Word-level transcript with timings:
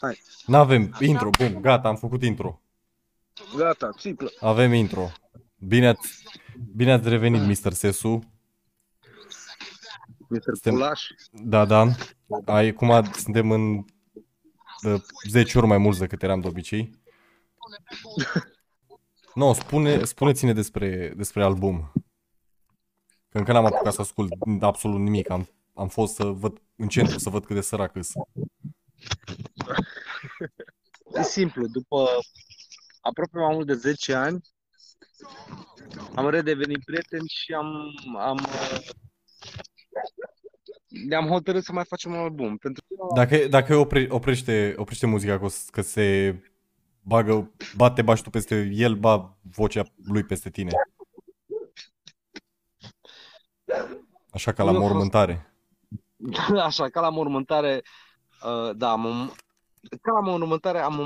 Hai. 0.00 0.18
N-avem 0.46 0.92
intro, 1.00 1.30
bun, 1.38 1.60
gata, 1.60 1.88
am 1.88 1.96
făcut 1.96 2.22
intro. 2.22 2.60
Gata, 3.56 3.90
țiplă. 3.98 4.30
Avem 4.40 4.72
intro. 4.72 5.08
Bine 5.58 5.88
ați, 5.88 6.22
bine 6.74 6.92
ați 6.92 7.08
revenit, 7.08 7.40
Mr. 7.64 7.72
Sesu. 7.72 8.20
Mr. 10.28 10.40
Suntem- 10.42 10.72
Pulaș. 10.72 11.06
Da, 11.30 11.64
da. 11.64 11.86
Ai, 12.44 12.72
cum 12.72 13.04
suntem 13.12 13.50
în 13.50 13.84
de 14.82 15.02
10 15.28 15.58
ori 15.58 15.66
mai 15.66 15.78
mulți 15.78 15.98
decât 15.98 16.22
eram 16.22 16.40
de 16.40 16.48
obicei. 16.48 16.90
No, 19.34 19.52
spune, 19.52 20.04
spuneți-ne 20.04 20.52
despre, 20.52 21.12
despre 21.16 21.42
album. 21.44 21.92
Că 23.28 23.38
încă 23.38 23.52
n-am 23.52 23.64
apucat 23.64 23.92
să 23.92 24.00
ascult 24.00 24.32
absolut 24.60 25.00
nimic. 25.00 25.30
Am, 25.30 25.48
am 25.74 25.88
fost 25.88 26.14
să 26.14 26.24
văd 26.24 26.62
în 26.76 26.88
centru 26.88 27.18
să 27.18 27.30
văd 27.30 27.44
cât 27.44 27.54
de 27.54 27.60
sărac 27.60 27.96
îs. 27.96 28.12
E 31.14 31.22
simplu, 31.22 31.66
după 31.66 32.08
aproape 33.00 33.38
mai 33.38 33.54
mult 33.54 33.66
de 33.66 33.74
10 33.74 34.14
ani, 34.14 34.40
am 36.14 36.28
redevenit 36.28 36.84
prieteni 36.84 37.28
și 37.28 37.52
am, 37.52 37.66
am 38.18 38.36
uh, 38.36 38.78
ne-am 40.88 41.26
hotărât 41.28 41.64
să 41.64 41.72
mai 41.72 41.84
facem 41.84 42.12
un 42.12 42.18
album. 42.18 42.56
Pentru 42.56 42.84
că 42.88 42.94
Dacă, 43.14 43.36
dacă 43.48 43.76
opre, 43.76 44.06
oprește, 44.10 44.74
oprește 44.76 45.06
muzica 45.06 45.38
că, 45.38 45.44
o 45.44 45.48
să- 45.48 45.68
că 45.70 45.80
se 45.82 46.36
bagă, 47.02 47.52
bate 47.76 48.02
baștul 48.02 48.30
peste 48.30 48.70
el, 48.72 48.94
ba 48.94 49.38
vocea 49.42 49.82
lui 50.04 50.24
peste 50.24 50.50
tine. 50.50 50.70
Așa 54.30 54.52
ca 54.52 54.62
la 54.62 54.70
Nu 54.70 54.76
a 54.76 54.80
fost- 54.80 54.92
mormântare. 54.92 55.54
Așa, 56.68 56.88
ca 56.88 57.00
la 57.00 57.08
mormântare, 57.10 57.82
uh, 58.44 58.70
da, 58.76 58.90
am, 58.90 59.32
ca 60.00 60.12
la 60.12 60.20
mormântare 60.20 60.78
am, 60.78 61.00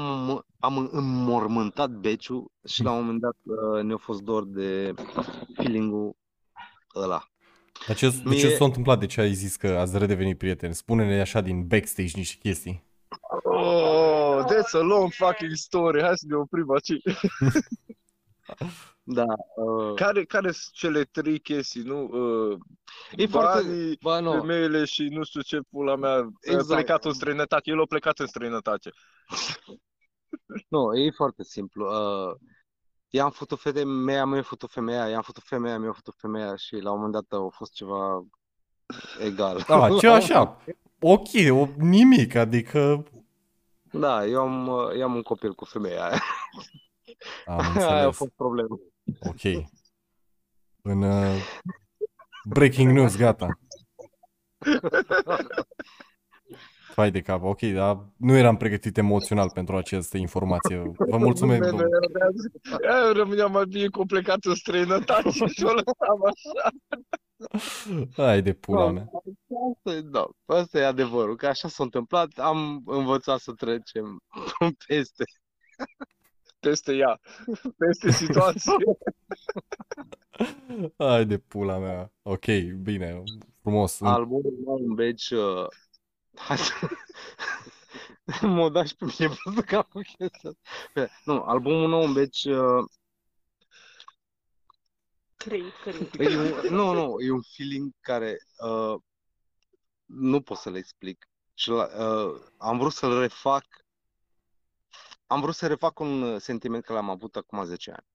am 0.59 0.89
înmormântat 0.93 1.91
beciul 1.91 2.51
și 2.65 2.83
la 2.83 2.91
un 2.91 3.01
moment 3.01 3.21
dat 3.21 3.37
uh, 3.43 3.83
ne-a 3.83 3.97
fost 3.97 4.21
dor 4.21 4.45
de 4.47 4.95
feeling-ul 5.55 6.17
ăla. 6.95 7.27
Dar 7.87 7.97
ce, 7.97 8.09
de 8.09 8.37
ce 8.37 8.47
Mie- 8.47 8.57
s-a 8.57 8.65
întâmplat? 8.65 8.99
De 8.99 9.07
ce 9.07 9.21
ai 9.21 9.33
zis 9.33 9.57
că 9.57 9.69
ați 9.69 9.99
redevenit 9.99 10.39
prieteni? 10.39 10.75
Spune-ne 10.75 11.21
așa 11.21 11.41
din 11.41 11.67
backstage 11.67 12.11
niște 12.15 12.39
chestii. 12.43 12.85
Oh, 13.45 14.45
that's 14.45 14.73
a 14.73 14.79
long 14.79 15.13
fucking 15.13 15.55
story. 15.55 16.03
Hai 16.03 16.13
să 16.17 16.27
ne 16.29 16.35
oprim 16.37 16.71
aici. 16.71 17.03
Da, 19.05 19.25
uh, 19.57 19.95
Care, 19.95 20.25
care 20.25 20.51
sunt 20.51 20.75
cele 20.75 21.05
trei 21.05 21.39
chestii, 21.39 21.83
nu? 21.83 22.05
Uh, 22.05 22.59
e 23.17 23.27
foarte... 23.27 23.63
banii, 23.63 23.99
Bă, 24.01 24.21
nu, 24.21 24.33
femeile 24.33 24.85
și 24.85 25.03
nu 25.03 25.25
știu 25.25 25.41
ce 25.41 25.61
pula 25.71 25.97
mea. 25.97 26.17
Exact. 26.17 26.41
Exact. 26.41 26.67
plecat 26.67 27.05
în 27.05 27.13
străinătate. 27.13 27.71
El 27.71 27.81
a 27.81 27.85
plecat 27.85 28.19
în 28.19 28.27
străinătate. 28.27 28.91
nu, 30.69 30.95
e 30.95 31.11
foarte 31.11 31.43
simplu. 31.43 31.87
Uh, 31.87 32.37
i-am 33.09 33.31
făcut 33.31 33.61
femeia, 33.61 34.25
mi-a 34.25 34.43
făcut 34.43 34.71
femeia, 34.71 35.09
i-am 35.09 35.23
făcut 35.23 35.43
femeia, 35.43 35.79
mi-a 35.79 35.93
făcut 35.93 36.15
femeia 36.17 36.57
și 36.57 36.75
la 36.75 36.91
un 36.91 36.97
moment 36.97 37.13
dat 37.13 37.41
a 37.41 37.49
fost 37.51 37.73
ceva 37.73 38.27
egal. 39.21 39.65
Da, 39.69 39.89
ce 40.01 40.09
așa? 40.09 40.63
Ok, 41.01 41.29
o, 41.51 41.69
nimic, 41.77 42.35
adică... 42.35 43.05
Da, 43.93 44.27
eu 44.27 44.41
am, 44.41 44.69
uh, 44.69 44.91
eu 44.97 45.03
am 45.03 45.15
un 45.15 45.23
copil 45.23 45.55
cu 45.55 45.65
femeia 45.65 46.05
aia. 46.05 46.23
Am 47.47 47.59
Aia 47.59 47.67
a 47.67 47.69
înțeles. 47.69 48.17
fost 48.17 48.33
problema. 48.37 48.79
Ok. 49.21 49.67
În 50.83 51.03
uh, 51.03 51.43
breaking 52.45 52.93
news, 52.93 53.17
gata. 53.17 53.59
Fai 56.93 57.11
de 57.11 57.21
cap, 57.21 57.43
ok, 57.43 57.61
dar 57.61 58.07
nu 58.17 58.37
eram 58.37 58.57
pregătit 58.57 58.97
emoțional 58.97 59.51
pentru 59.51 59.77
această 59.77 60.17
informație. 60.17 60.83
Vă 60.97 61.17
mulțumesc, 61.17 61.61
Bine, 61.61 61.71
domnule. 61.71 61.89
Eu 63.07 63.13
rămâneam 63.13 63.53
mai 63.53 63.65
bine 63.67 63.89
cu 63.89 64.05
plecat 64.07 64.45
în 64.45 64.55
străinătate 64.55 65.31
și 65.31 65.65
o 65.65 65.73
lăsam 65.73 66.25
așa. 66.25 66.71
Hai 68.17 68.43
de 68.43 68.53
pula 68.53 68.91
mea. 68.91 69.09
Asta 69.75 69.97
e, 69.97 70.01
da, 70.01 70.29
asta 70.45 70.79
e 70.79 70.85
adevărul, 70.85 71.37
că 71.37 71.47
așa 71.47 71.69
s-a 71.69 71.83
întâmplat, 71.83 72.29
am 72.39 72.83
învățat 72.87 73.39
să 73.39 73.53
trecem 73.53 74.21
peste. 74.87 75.25
Peste 76.63 76.97
ea. 76.97 77.21
Peste 77.77 78.11
situație. 78.11 78.73
Hai 80.99 81.27
de 81.27 81.39
pula 81.39 81.79
mea. 81.79 82.13
Ok, 82.23 82.45
bine, 82.83 83.23
frumos. 83.61 84.01
Albumul 84.01 84.55
meu 84.65 84.75
în 84.75 84.95
beci, 84.95 85.31
uh, 85.31 85.67
hai 86.35 86.59
să... 86.59 86.73
mă 88.47 88.71
da 88.71 88.85
și 88.85 88.97
pe 88.97 89.05
mine 89.05 89.35
pentru 89.45 89.65
că 89.67 89.77
am 89.77 90.03
chestia 90.17 90.51
asta. 90.51 91.11
Nu, 91.25 91.43
albumul 91.43 91.89
nou 91.89 92.03
în 92.03 92.13
beci, 92.13 92.45
uh, 92.45 92.85
Cred, 95.37 95.63
cred. 95.83 96.31
e 96.31 96.37
un, 96.37 96.75
nu, 96.75 96.93
nu, 96.93 97.21
e 97.21 97.31
un 97.31 97.43
feeling 97.57 97.93
care 98.01 98.39
uh, 98.59 98.95
nu 100.05 100.41
pot 100.41 100.57
să 100.57 100.71
le 100.71 100.79
explic. 100.79 101.29
Și 101.55 101.69
la, 101.69 101.85
uh, 101.85 102.41
am 102.57 102.79
vrut 102.79 102.93
să-l 102.93 103.21
refac, 103.21 103.65
am 105.33 105.41
vrut 105.41 105.55
să 105.55 105.67
refac 105.67 105.99
un 105.99 106.23
uh, 106.23 106.41
sentiment 106.41 106.85
care 106.85 106.99
l-am 106.99 107.11
avut 107.11 107.37
acum 107.37 107.65
10 107.65 107.91
ani. 107.91 108.07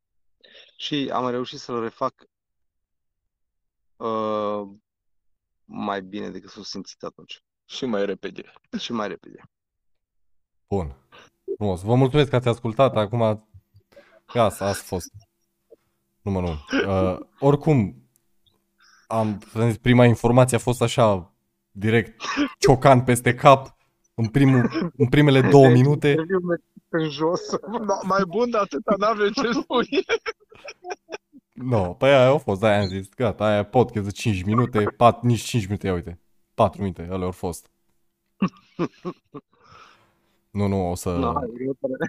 Și 0.78 1.09
am 1.13 1.29
reușit 1.29 1.59
să-l 1.59 1.81
refac 1.81 2.13
uh, 3.97 4.67
mai 5.66 6.01
bine 6.01 6.29
decât 6.29 6.50
s-o 6.50 6.63
simțit 6.63 7.03
atunci. 7.03 7.44
și 7.66 7.85
mai 7.85 8.06
repede. 8.06 8.53
Și 8.77 8.91
mai 8.91 9.07
repede. 9.07 9.41
Bun. 10.67 10.95
Frumos. 11.56 11.81
Vă 11.81 11.95
mulțumesc 11.95 12.29
că 12.29 12.35
ați 12.35 12.47
ascultat. 12.47 12.95
Acum, 12.95 13.47
gata, 14.33 14.66
ați 14.66 14.83
fost. 14.83 15.11
Nu 16.22 16.31
mă, 16.31 16.39
nu. 16.41 16.57
Uh, 16.88 17.19
oricum, 17.39 18.09
am, 19.07 19.41
am 19.53 19.67
zis, 19.67 19.77
prima 19.77 20.06
informație 20.06 20.57
a 20.57 20.59
fost 20.59 20.81
așa, 20.81 21.33
direct, 21.72 22.22
ciocan 22.59 23.03
peste 23.03 23.35
cap, 23.35 23.76
în, 24.17 24.28
primul, 24.28 24.91
în 24.97 25.07
primele 25.07 25.41
două 25.41 25.67
minute. 25.69 26.16
În 26.89 27.09
jos. 27.09 27.41
Ma- 27.55 28.07
Mai 28.07 28.23
bun 28.28 28.50
de 28.50 28.57
atâta 28.57 28.95
n-avem 28.97 29.31
ce 29.31 29.51
spune. 29.51 29.88
Nu, 31.53 31.78
no, 31.78 31.94
pe 31.94 32.05
aia 32.05 32.27
au 32.27 32.38
fost, 32.38 32.63
aia 32.63 32.79
am 32.81 32.88
zis, 32.88 33.09
gata, 33.16 33.45
aia 33.45 33.57
e 33.59 33.63
podcast 33.63 34.06
de 34.06 34.11
5 34.11 34.44
minute, 34.44 34.83
pat, 34.97 35.22
nici 35.23 35.41
5 35.41 35.66
minute, 35.66 35.88
ia 35.88 35.94
uite, 35.94 36.19
4 36.53 36.81
minute, 36.81 37.07
alea 37.11 37.25
au 37.25 37.31
fost. 37.31 37.69
Nu, 40.51 40.67
nu, 40.67 40.89
o 40.91 40.95
să, 40.95 41.09
No, 41.09 41.33
hai, 41.33 41.50
următoarea. 41.53 42.07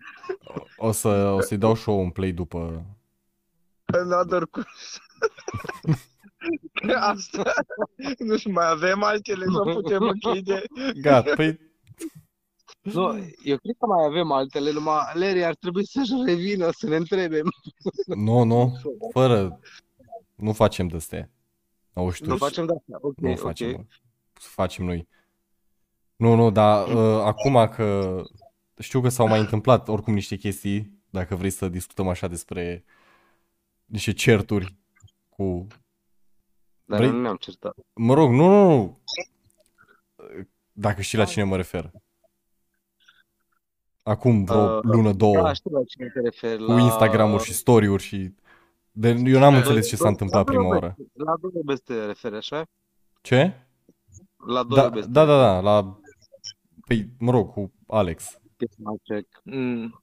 o 0.76 0.92
să, 0.92 1.08
o 1.08 1.40
să-i 1.40 1.56
dau 1.58 1.74
și 1.74 1.90
eu 1.90 1.98
un 2.00 2.10
play 2.10 2.32
după, 2.32 2.84
Another 3.84 4.42
question. 4.50 5.04
Asta. 7.00 7.52
Nu 8.18 8.36
știu, 8.36 8.52
mai 8.52 8.68
avem 8.70 9.02
altele 9.02 9.44
să 9.44 9.58
putem 9.72 10.02
închide. 10.02 10.62
gata, 11.00 11.32
păi, 11.34 11.58
Nu, 12.92 13.16
eu 13.44 13.56
cred 13.56 13.74
că 13.78 13.86
mai 13.86 14.04
avem 14.06 14.32
altele, 14.32 14.70
numai 14.70 15.02
Larry 15.14 15.44
ar 15.44 15.54
trebui 15.54 15.86
să-și 15.86 16.12
revină 16.26 16.70
să 16.70 16.88
ne 16.88 16.96
întrebe. 16.96 17.40
nu, 18.06 18.42
nu, 18.42 18.80
fără, 19.12 19.60
nu 20.34 20.52
facem 20.52 20.88
de-astea. 20.88 21.30
Nu 21.92 22.10
știu, 22.10 22.26
Nu 22.26 22.36
facem 22.36 22.66
de 22.66 22.72
asta. 22.72 22.98
Ok, 23.00 23.18
nu 23.18 23.30
ok. 23.30 23.38
facem, 23.38 23.70
mă. 23.70 23.84
să 24.32 24.48
facem 24.50 24.84
noi. 24.84 25.08
Nu, 26.16 26.34
nu, 26.34 26.50
dar 26.50 26.88
uh, 26.88 27.22
acum 27.24 27.68
că 27.68 28.20
știu 28.78 29.00
că 29.00 29.08
s-au 29.08 29.28
mai 29.28 29.40
întâmplat 29.40 29.88
oricum 29.88 30.14
niște 30.14 30.36
chestii, 30.36 31.00
dacă 31.10 31.34
vrei 31.34 31.50
să 31.50 31.68
discutăm 31.68 32.08
așa 32.08 32.26
despre 32.26 32.84
niște 33.84 34.12
certuri 34.12 34.74
cu 35.28 35.66
Dar 36.84 36.98
Vrei- 36.98 37.10
nu 37.10 37.20
ne-am 37.20 37.36
certat. 37.36 37.76
Mă 37.94 38.14
rog, 38.14 38.30
nu, 38.30 38.48
nu, 38.48 38.68
nu. 38.68 38.98
Dacă 40.72 41.00
știi 41.00 41.18
la 41.18 41.24
cine 41.24 41.44
mă 41.44 41.56
refer. 41.56 41.90
Acum 44.08 44.44
vreo 44.44 44.76
Uh, 44.76 44.82
lună, 44.82 45.12
două, 45.12 45.34
Da, 45.42 45.52
știu 45.52 45.70
la 45.70 45.84
cine 45.84 46.08
te 46.14 46.20
referi. 46.20 46.64
cu 46.64 46.72
La... 46.72 46.80
Instagram-uri 46.80 47.42
și 47.44 47.52
story-uri 47.52 48.02
și... 48.02 48.34
De, 48.92 49.08
eu 49.24 49.38
n-am 49.38 49.54
înțeles 49.54 49.88
ce 49.88 49.96
s-a 49.96 50.04
La 50.04 50.10
întâmplat 50.10 50.44
doi 50.44 50.54
prima 50.54 50.66
obeți. 50.68 50.82
oară. 50.82 50.96
La 51.12 51.34
doi 51.40 51.50
obeți 51.54 51.82
te 51.82 52.06
referi, 52.06 52.36
așa? 52.36 52.66
Ce? 53.20 53.66
La 54.46 54.62
doi 54.62 54.76
Da, 54.78 54.86
obeți. 54.86 55.10
da, 55.10 55.24
da, 55.24 55.36
da, 55.38 55.60
la... 55.60 55.98
Păi, 56.86 57.08
mă 57.18 57.30
rog, 57.30 57.52
cu 57.52 57.72
Alex. 57.86 58.38
Mai 58.76 58.96
check. 59.02 59.40
Mm. 59.44 60.00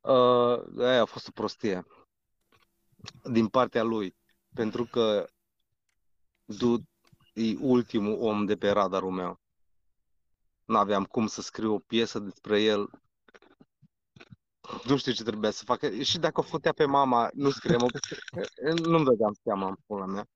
Uh, 0.00 0.62
aia 0.78 1.00
a 1.02 1.04
fost 1.04 1.28
o 1.28 1.30
prostie 1.34 1.86
din 3.32 3.48
partea 3.48 3.82
lui, 3.82 4.16
pentru 4.54 4.84
că 4.84 5.26
du 6.44 6.82
e 7.32 7.56
ultimul 7.60 8.18
om 8.20 8.44
de 8.44 8.56
pe 8.56 8.70
radarul 8.70 9.10
meu. 9.10 9.40
N-aveam 10.64 11.04
cum 11.04 11.26
să 11.26 11.40
scriu 11.40 11.74
o 11.74 11.78
piesă 11.78 12.18
despre 12.18 12.62
el. 12.62 12.90
Nu 14.84 14.96
știu 14.96 15.12
ce 15.12 15.22
trebuia 15.22 15.50
să 15.50 15.62
facă. 15.64 15.90
Și 15.90 16.18
dacă 16.18 16.40
o 16.40 16.42
fătea 16.42 16.72
pe 16.72 16.84
mama, 16.84 17.30
nu 17.34 17.50
scriem 17.50 17.82
o... 17.82 17.86
Nu-mi 18.88 19.04
dădeam 19.04 19.36
seama 19.42 19.68
în 19.68 19.74
pula 19.86 20.04
mea. 20.04 20.28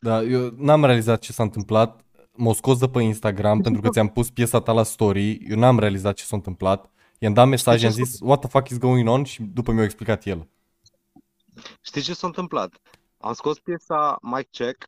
Da, 0.00 0.22
eu 0.22 0.50
n-am 0.56 0.84
realizat 0.84 1.20
ce 1.20 1.32
s-a 1.32 1.42
întâmplat. 1.42 2.04
m-a 2.32 2.52
scos 2.52 2.78
de 2.78 2.88
pe 2.88 3.02
Instagram 3.02 3.60
pentru 3.60 3.80
că 3.80 3.88
ți-am 3.88 4.08
pus 4.08 4.30
piesa 4.30 4.60
ta 4.60 4.72
la 4.72 4.82
story, 4.82 5.32
eu 5.32 5.58
n-am 5.58 5.78
realizat 5.78 6.14
ce 6.14 6.24
s-a 6.24 6.36
întâmplat, 6.36 6.90
i-am 7.18 7.32
dat 7.32 7.48
mesaj, 7.48 7.74
Știi 7.74 7.88
i-am 7.88 7.96
ce 7.96 8.04
zis, 8.04 8.20
what 8.20 8.40
the 8.40 8.48
fuck 8.48 8.68
is 8.68 8.78
going 8.78 9.08
on? 9.08 9.24
Și 9.24 9.42
după 9.42 9.72
mi-a 9.72 9.84
explicat 9.84 10.24
el. 10.24 10.48
Știi 11.80 12.02
ce 12.02 12.14
s-a 12.14 12.26
întâmplat? 12.26 12.80
Am 13.18 13.32
scos 13.32 13.58
piesa 13.58 14.18
Mic 14.22 14.50
Check 14.50 14.86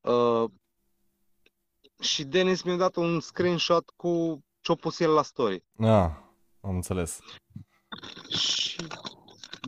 uh, 0.00 0.44
și 2.00 2.24
Denis 2.24 2.62
mi-a 2.62 2.76
dat 2.76 2.96
un 2.96 3.20
screenshot 3.20 3.90
cu 3.96 4.40
ce-a 4.60 4.74
pus 4.74 5.00
el 5.00 5.10
la 5.10 5.22
story. 5.22 5.64
Ah, 5.78 6.10
am 6.60 6.74
înțeles. 6.74 7.18
Și 8.28 8.76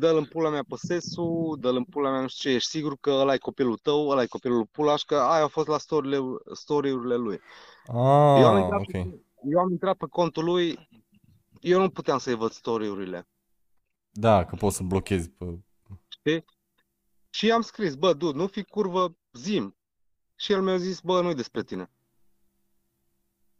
dă-l 0.00 0.17
în 0.17 0.25
pula 0.25 0.49
mea 0.50 0.64
pe 0.69 0.75
Sesu, 0.76 1.56
dă-l 1.61 1.76
în 1.76 1.84
pula 1.84 2.11
mea 2.11 2.20
nu 2.20 2.29
știu 2.29 2.50
ce, 2.50 2.56
ești 2.56 2.69
sigur 2.70 2.96
că 3.00 3.11
ăla 3.11 3.34
e 3.34 3.38
copilul 3.38 3.76
tău, 3.76 4.08
ăla 4.08 4.23
e 4.23 4.26
copilul 4.26 4.56
lui 4.56 4.67
Pulaș, 4.67 5.02
că 5.02 5.17
aia 5.17 5.43
au 5.43 5.49
fost 5.49 5.67
la 5.69 5.79
story-urile, 5.79 6.37
story-urile 6.52 7.14
lui. 7.17 7.40
Eu 7.88 7.96
am, 8.46 8.56
Ah, 8.56 8.62
intrat, 8.62 8.81
ok. 8.81 8.93
eu 9.52 9.58
am 9.61 9.70
intrat 9.70 9.96
pe 9.96 10.06
contul 10.11 10.44
lui, 10.44 10.88
eu 11.61 11.81
nu 11.81 11.90
puteam 11.90 12.19
să-i 12.19 12.34
văd 12.34 12.50
story-urile. 12.50 13.29
Da, 14.11 14.44
că 14.44 14.56
poți 14.56 14.76
să 14.76 14.82
blochezi 14.82 15.29
pe... 15.31 15.44
Știi? 16.08 16.44
Și 17.31 17.46
i-am 17.46 17.61
scris, 17.61 17.94
bă, 17.94 18.12
dude, 18.12 18.38
nu 18.38 18.46
fi 18.46 18.62
curvă, 18.62 19.17
zim. 19.32 19.76
Și 20.37 20.52
el 20.52 20.62
mi-a 20.62 20.76
zis, 20.76 21.00
bă, 21.00 21.20
nu-i 21.20 21.34
despre 21.34 21.62
tine. 21.62 21.90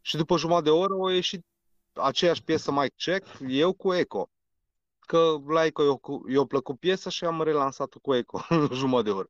Și 0.03 0.17
după 0.17 0.37
jumătate 0.37 0.65
de 0.65 0.71
oră 0.71 0.95
a 1.09 1.13
ieșit 1.13 1.47
aceeași 1.93 2.43
piesă 2.43 2.71
Mike 2.73 2.95
Check, 2.97 3.27
eu 3.49 3.73
cu 3.73 3.95
Eco. 3.95 4.31
Că 4.99 5.37
la 5.47 5.65
Eco 5.65 5.83
eu, 5.83 5.97
cu- 5.97 6.25
eu 6.29 6.47
plăcut 6.47 6.79
piesa 6.79 7.11
și 7.11 7.25
am 7.25 7.43
relansat-o 7.43 7.99
cu 7.99 8.15
Eco 8.15 8.45
în 8.49 8.69
jumătate 8.73 9.09
de 9.09 9.15
oră. 9.15 9.29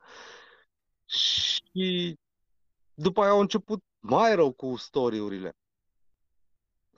Și 1.07 2.19
după 2.95 3.23
aia 3.23 3.31
au 3.31 3.41
început 3.41 3.85
mai 3.99 4.35
rău 4.35 4.53
cu 4.53 4.77
story-urile. 4.77 5.57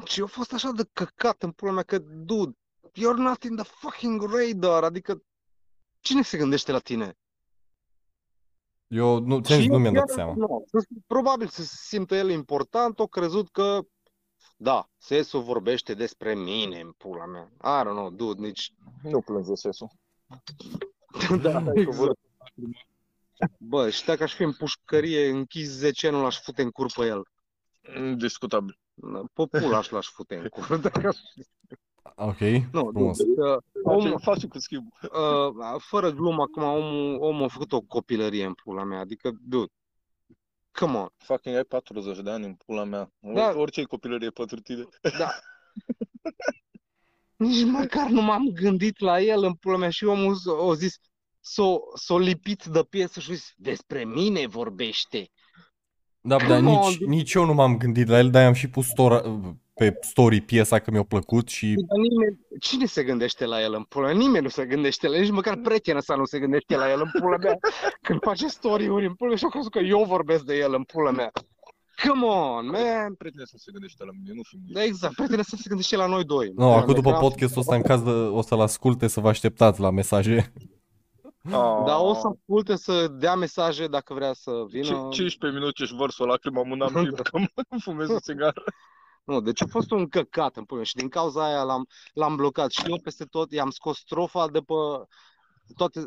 Și 0.05 0.21
eu 0.21 0.27
fost 0.27 0.53
așa 0.53 0.71
de 0.71 0.89
căcat 0.93 1.43
în 1.43 1.53
pula 1.53 1.73
mea 1.73 1.83
că, 1.83 1.99
dude, 1.99 2.57
you're 2.89 3.17
not 3.17 3.43
in 3.43 3.57
the 3.57 3.65
fucking 3.65 4.23
radar, 4.23 4.85
adică 4.85 5.23
cine 6.01 6.23
se 6.23 6.37
gândește 6.37 6.73
la 6.73 6.79
tine? 6.79 7.17
Eu 8.87 9.19
nu, 9.19 9.41
ți-am 9.41 9.57
zis, 9.57 9.65
Și 9.67 9.69
nu 9.73 9.79
mi-am 9.79 9.95
dat 9.95 10.09
el, 10.09 10.15
seama. 10.15 10.35
Nu, 10.37 10.65
să- 10.67 10.87
probabil 11.07 11.49
să 11.49 11.63
se 11.63 11.77
simtă 11.77 12.15
el 12.15 12.31
important, 12.31 12.99
o 12.99 13.07
crezut 13.07 13.51
că, 13.51 13.81
da, 14.57 14.89
Sesu 14.99 15.41
vorbește 15.41 15.95
despre 15.95 16.35
mine 16.35 16.81
în 16.81 16.93
pula 16.93 17.27
mea. 17.27 17.53
I 17.53 17.85
don't 17.85 17.91
know, 17.91 18.11
dude, 18.11 18.41
nici... 18.41 18.73
Nu 19.03 19.21
plânge 19.21 19.55
sesul. 19.55 19.91
da, 21.43 21.65
exact. 21.75 22.19
Bă, 23.59 23.91
și 23.91 24.05
dacă 24.05 24.23
aș 24.23 24.35
fi 24.35 24.43
în 24.43 24.53
pușcărie 24.53 25.29
închis 25.29 25.69
10 25.69 26.07
ani, 26.09 26.21
l-aș 26.21 26.41
fute 26.41 26.63
în 26.63 26.71
cur 26.71 26.93
pe 26.97 27.05
el. 27.07 27.23
Discutabil. 28.17 28.79
Pe 29.33 29.59
pula 29.59 29.79
aș 29.79 29.91
l-aș 29.91 30.07
fute 30.07 30.37
în 30.37 30.49
cur. 30.49 30.77
Dacă 30.91 31.07
aș... 31.07 31.17
Ok, 32.15 32.39
Nu, 32.73 32.91
frumos. 32.93 33.17
dude, 33.19 33.35
că 33.35 33.59
Face, 33.85 34.07
omul, 34.07 34.21
face 34.23 34.47
cu 34.47 34.59
schimb. 34.59 34.87
uh, 35.03 35.11
fără 35.79 36.11
glumă, 36.11 36.43
acum 36.43 36.63
omul, 36.63 37.23
omul 37.23 37.45
a 37.45 37.49
făcut 37.49 37.73
o 37.73 37.81
copilărie 37.81 38.45
în 38.45 38.55
pula 38.65 38.85
mea, 38.85 38.99
adică, 39.01 39.31
dude, 39.41 39.73
come 40.73 40.97
on. 40.99 41.09
Fucking 41.17 41.57
ai 41.57 41.65
40 41.65 42.19
de 42.19 42.31
ani 42.31 42.45
în 42.45 42.55
pula 42.67 42.85
mea. 42.85 43.11
Da. 43.21 43.53
Orice 43.57 43.83
copilărie 43.83 44.31
pentru 44.31 44.61
tine. 44.61 44.85
Da. 45.19 45.29
Nici 47.37 47.65
măcar 47.65 48.09
nu 48.09 48.23
m-am 48.23 48.49
gândit 48.55 48.99
la 49.01 49.21
el 49.21 49.45
în 49.45 49.55
pula 49.55 49.77
mea 49.77 49.91
și 49.91 50.05
omul 50.05 50.35
s- 50.35 50.47
a 50.71 50.75
zis, 50.75 50.97
s-o, 51.41 51.79
s-o 51.95 52.19
lipit 52.19 52.65
de 52.65 52.83
piesă 52.91 53.21
și 53.21 53.31
a 53.31 53.35
zis, 53.35 53.53
despre 53.57 54.05
mine 54.05 54.47
vorbește. 54.47 55.31
Da, 56.21 56.37
dar 56.37 56.47
Come 56.47 56.71
on, 56.71 56.87
nici, 56.89 56.99
dude. 56.99 57.11
nici 57.11 57.33
eu 57.33 57.45
nu 57.45 57.55
m-am 57.55 57.77
gândit 57.77 58.09
la 58.09 58.19
el, 58.19 58.31
dar 58.31 58.47
am 58.47 58.53
și 58.53 58.69
pus 58.69 58.87
stora, 58.87 59.23
pe 59.75 59.99
story 60.01 60.41
piesa 60.41 60.79
că 60.79 60.91
mi-a 60.91 61.03
plăcut 61.03 61.49
și 61.49 61.67
Dar 61.67 61.99
nimeni, 61.99 62.39
cine 62.61 62.87
se 62.87 63.05
gândește 63.05 63.45
la 63.47 63.63
el 63.63 63.75
în 63.75 63.83
pula 63.83 64.07
mea? 64.07 64.17
Nimeni 64.17 64.43
nu 64.43 64.49
se 64.49 64.67
gândește 64.67 65.09
la 65.09 65.15
el, 65.17 65.21
nici 65.23 65.31
măcar 65.31 65.57
prietenă 65.57 66.01
sa 66.01 66.15
nu 66.15 66.25
se 66.25 66.39
gândește 66.39 66.77
la 66.77 66.91
el 66.91 67.01
în 67.01 67.21
pula 67.21 67.37
mea. 67.37 67.59
Când 68.07 68.21
face 68.23 68.47
story-uri 68.49 69.07
în 69.07 69.15
pula 69.15 69.29
mea 69.29 69.39
și-a 69.39 69.49
crezut 69.49 69.71
că 69.71 69.79
eu 69.79 70.05
vorbesc 70.05 70.45
de 70.45 70.57
el 70.57 70.75
în 70.75 70.83
pula 70.83 71.11
mea. 71.11 71.31
Come 72.09 72.27
on, 72.27 72.67
man! 72.67 73.15
Prietene 73.19 73.45
să 73.45 73.57
se 73.59 73.71
gândește 73.73 74.05
la 74.05 74.11
mine, 74.19 74.33
nu 74.35 74.43
fi 74.43 74.57
Da, 74.73 74.83
exact, 74.83 75.15
prietenă 75.15 75.43
să 75.43 75.57
se 75.57 75.65
gândește 75.69 75.97
la 75.97 76.07
noi 76.07 76.25
doi. 76.25 76.53
Nu, 76.57 76.73
acum 76.73 76.95
după 76.95 77.09
Că 77.09 77.15
am- 77.15 77.21
podcastul 77.21 77.61
ăsta, 77.61 77.75
în 77.75 77.83
caz 77.83 78.03
de, 78.03 78.11
o 78.11 78.43
să-l 78.43 78.61
asculte, 78.61 79.07
să 79.07 79.21
vă 79.21 79.29
așteptați 79.29 79.81
la 79.81 79.91
mesaje. 79.91 80.53
Da, 81.87 81.99
o 82.01 82.15
să 82.15 82.27
asculte 82.27 82.77
să 82.77 83.09
dea 83.09 83.35
mesaje 83.35 83.87
dacă 83.87 84.15
vrea 84.15 84.33
să 84.33 84.51
vină. 84.69 84.85
Ce- 84.87 85.17
15 85.17 85.59
minute 85.61 85.85
și 85.85 85.95
vărs 85.95 86.19
o 86.19 86.25
lacrimă 86.27 86.61
am 86.61 86.71
în 86.73 87.05
timp 87.05 87.21
că 87.29 87.39
mă 87.39 87.79
fumez 87.83 88.09
o 88.09 88.21
țigară. 88.21 88.63
Nu, 89.25 89.41
deci 89.41 89.63
a 89.63 89.67
fost 89.67 89.91
un 89.91 90.09
căcat 90.09 90.57
în 90.57 90.65
până 90.65 90.83
și 90.83 90.95
din 90.95 91.09
cauza 91.09 91.45
aia 91.45 91.63
l-am, 91.63 91.87
l-am 92.13 92.37
blocat 92.37 92.71
și 92.71 92.83
eu 92.87 93.01
peste 93.03 93.25
tot 93.25 93.53
i-am 93.53 93.71
scos 93.71 93.99
strofa 93.99 94.49
de 94.49 94.59
pe 94.59 94.75
toate, 95.77 96.01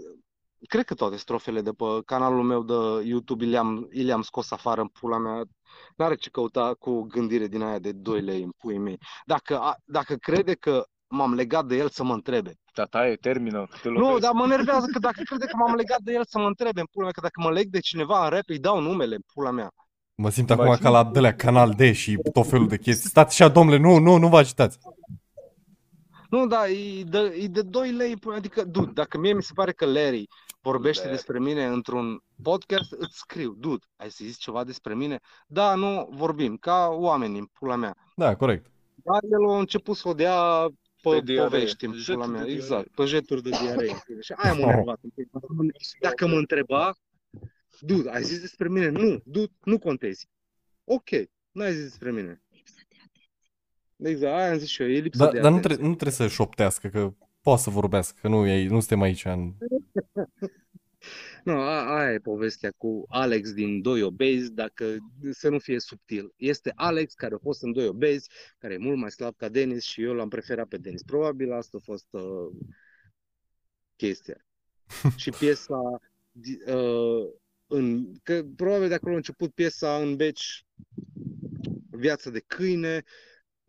cred 0.67 0.85
că 0.85 0.93
toate 0.93 1.15
strofele 1.15 1.61
de 1.61 1.71
pe 1.71 1.85
canalul 2.05 2.43
meu 2.43 2.63
de 2.63 3.07
YouTube 3.07 3.45
i 3.45 3.47
le-am, 3.49 3.87
i 3.91 4.01
le-am 4.03 4.21
scos 4.21 4.51
afară 4.51 4.81
în 4.81 4.87
pula 4.87 5.17
mea. 5.17 5.43
N-are 5.95 6.15
ce 6.15 6.29
căuta 6.29 6.73
cu 6.73 6.89
o 6.89 7.01
gândire 7.01 7.47
din 7.47 7.61
aia 7.61 7.79
de 7.79 7.91
2 7.91 8.21
lei 8.21 8.41
în 8.43 8.51
puii 8.57 8.77
mei. 8.77 8.97
Dacă, 9.25 9.59
a, 9.59 9.75
dacă 9.85 10.15
crede 10.15 10.53
că 10.53 10.85
m-am 11.07 11.33
legat 11.33 11.65
de 11.65 11.75
el 11.75 11.89
să 11.89 12.03
mă 12.03 12.13
întrebe. 12.13 12.53
Tata 12.73 13.07
e, 13.07 13.15
termină. 13.15 13.65
că 13.65 13.77
Te 13.81 13.89
Nu, 13.89 13.99
lovesc. 13.99 14.21
dar 14.21 14.33
mă 14.33 14.45
nervează 14.45 14.85
că 14.91 14.99
dacă 14.99 15.21
crede 15.23 15.45
că 15.45 15.55
m-am 15.55 15.75
legat 15.75 16.01
de 16.01 16.13
el 16.13 16.25
să 16.25 16.39
mă 16.39 16.45
întrebe 16.47 16.79
în 16.79 16.85
pula 16.91 17.03
mea, 17.03 17.13
că 17.13 17.21
dacă 17.21 17.41
mă 17.41 17.51
leg 17.51 17.67
de 17.69 17.79
cineva 17.79 18.23
în 18.23 18.29
rap 18.29 18.43
îi 18.47 18.59
dau 18.59 18.79
numele 18.79 19.15
în 19.15 19.21
pula 19.33 19.51
mea. 19.51 19.69
Mă 20.21 20.29
simt 20.29 20.47
Mai 20.49 20.57
acum 20.57 20.73
țin- 20.75 20.83
ca 20.83 20.89
la 20.89 21.03
Dălea 21.03 21.35
Canal 21.35 21.73
D 21.73 21.81
și 21.93 22.17
tot 22.33 22.47
felul 22.47 22.67
de 22.67 22.77
chestii. 22.77 23.09
Stați 23.09 23.41
așa, 23.43 23.51
domnule, 23.53 23.77
nu, 23.77 23.97
nu, 23.99 24.17
nu 24.17 24.27
vă 24.27 24.37
agitați. 24.37 24.77
Nu, 26.29 26.47
da, 26.47 26.67
e 26.69 27.03
de, 27.03 27.17
e 27.41 27.47
de 27.47 27.61
2 27.61 27.91
lei, 27.91 28.15
până- 28.15 28.35
adică, 28.35 28.63
dude, 28.63 28.91
dacă 28.93 29.17
mie 29.17 29.33
mi 29.33 29.43
se 29.43 29.51
pare 29.55 29.71
că 29.71 29.85
Larry 29.85 30.27
vorbește 30.61 31.01
Larry. 31.03 31.15
despre 31.15 31.39
mine 31.39 31.65
într-un 31.65 32.23
podcast, 32.43 32.91
îți 32.91 33.17
scriu, 33.17 33.55
dude, 33.59 33.85
ai 33.95 34.09
să 34.11 34.23
zici 34.25 34.37
ceva 34.37 34.63
despre 34.63 34.95
mine? 34.95 35.19
Da, 35.47 35.75
nu, 35.75 36.07
vorbim, 36.11 36.55
ca 36.55 36.87
oameni 36.91 37.37
în 37.37 37.45
pula 37.59 37.75
mea. 37.75 37.95
Da, 38.15 38.35
corect. 38.35 38.71
Dar 38.95 39.19
el 39.31 39.49
a 39.49 39.57
început 39.59 39.95
să 39.95 40.07
o 40.07 40.13
dea 40.13 40.65
pe, 41.01 41.09
Pe 41.09 41.21
diaree, 41.21 41.43
povești 41.49 41.85
în 41.85 41.93
jeturi 41.93 42.17
pula 42.17 42.25
mea, 42.31 42.39
de 42.43 42.45
diaree. 42.45 42.63
exact, 42.63 42.87
pe 42.95 43.05
jeturi 43.05 43.41
de 43.43 43.49
diaree. 43.49 44.03
Și 44.25 44.33
aia 44.35 44.53
m-a 44.53 44.59
enervat. 44.71 44.99
Dacă 46.01 46.27
mă 46.27 46.35
întreba, 46.35 46.93
dude, 47.79 48.09
ai 48.09 48.23
zis 48.23 48.39
despre 48.41 48.67
mine? 48.69 48.89
Nu, 48.89 49.21
dude, 49.25 49.51
nu 49.63 49.79
contezi. 49.79 50.27
Ok, 50.83 51.09
n-ai 51.51 51.73
zis 51.73 51.83
despre 51.83 52.11
mine. 52.11 52.41
Exact, 53.97 54.33
aia 54.33 54.51
am 54.51 54.57
zis 54.57 54.67
și 54.69 54.81
eu, 54.81 54.87
e 54.89 54.99
lipsă 54.99 55.23
Da, 55.23 55.31
de 55.31 55.39
dar 55.39 55.51
nu, 55.51 55.57
atenție. 55.57 55.75
tre- 55.77 55.87
nu 55.87 55.93
trebuie 55.95 56.27
să 56.27 56.27
șoptească, 56.35 56.87
că 56.87 57.13
poate 57.41 57.61
să 57.61 57.69
vorbească, 57.69 58.17
că 58.21 58.27
nu, 58.27 58.45
e, 58.47 58.67
nu 58.67 58.79
suntem 58.79 59.01
aici 59.01 59.25
în... 59.25 59.53
Nu, 61.43 61.53
a, 61.59 61.95
aia 61.97 62.13
e 62.13 62.19
povestea 62.19 62.71
cu 62.77 63.05
Alex 63.09 63.53
din 63.53 63.81
Doi 63.81 64.01
Obezi, 64.01 64.51
dacă 64.51 64.95
să 65.31 65.49
nu 65.49 65.59
fie 65.59 65.79
subtil. 65.79 66.33
Este 66.35 66.71
Alex 66.75 67.13
care 67.13 67.33
a 67.35 67.37
fost 67.41 67.63
în 67.63 67.71
Doi 67.73 67.87
Obezi, 67.87 68.29
care 68.57 68.73
e 68.73 68.77
mult 68.77 68.97
mai 68.97 69.11
slab 69.11 69.35
ca 69.35 69.49
Denis 69.49 69.83
și 69.83 70.01
eu 70.01 70.13
l-am 70.13 70.29
preferat 70.29 70.67
pe 70.67 70.77
Denis. 70.77 71.01
Probabil 71.03 71.51
asta 71.51 71.77
a 71.77 71.83
fost 71.83 72.07
uh, 72.09 72.55
chestia. 73.95 74.45
și 75.15 75.29
piesa, 75.29 75.99
di- 76.31 76.59
uh, 76.71 77.33
în, 77.67 78.13
că 78.23 78.43
probabil 78.55 78.87
de 78.87 78.93
acolo 78.93 79.13
a 79.13 79.17
început 79.17 79.53
piesa 79.53 80.01
în 80.01 80.15
beci 80.15 80.65
Viața 81.89 82.29
de 82.29 82.39
câine. 82.39 83.03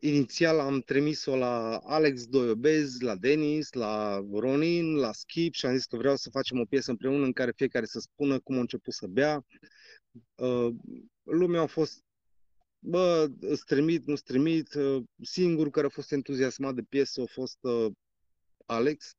Inițial 0.01 0.59
am 0.59 0.81
trimis-o 0.81 1.37
la 1.37 1.77
Alex 1.77 2.27
Doiobez, 2.27 3.01
la 3.01 3.17
Denis, 3.17 3.73
la 3.73 4.25
Ronin, 4.33 4.95
la 4.95 5.13
Skip 5.13 5.55
și 5.55 5.67
am 5.67 5.75
zis 5.75 5.85
că 5.85 5.97
vreau 5.97 6.17
să 6.17 6.31
facem 6.31 6.61
o 6.61 6.65
piesă 6.65 6.91
împreună 6.91 7.25
în 7.25 7.33
care 7.33 7.53
fiecare 7.57 7.85
să 7.85 7.99
spună 7.99 8.41
cum 8.41 8.57
a 8.57 8.61
început 8.61 8.95
să 8.95 9.07
bea. 9.07 9.45
Uh, 10.35 10.75
lumea 11.23 11.61
a 11.61 11.67
fost, 11.67 12.05
bă, 12.79 13.31
îți 13.41 13.65
trimit, 13.65 14.07
nu-ți 14.07 14.23
trimit. 14.23 14.75
Uh, 14.75 15.05
singurul 15.23 15.71
care 15.71 15.87
a 15.87 15.91
fost 15.91 16.13
entuziasmat 16.13 16.75
de 16.75 16.83
piesă 16.83 17.21
a 17.21 17.27
fost 17.27 17.59
uh, 17.61 17.93
Alex. 18.67 19.15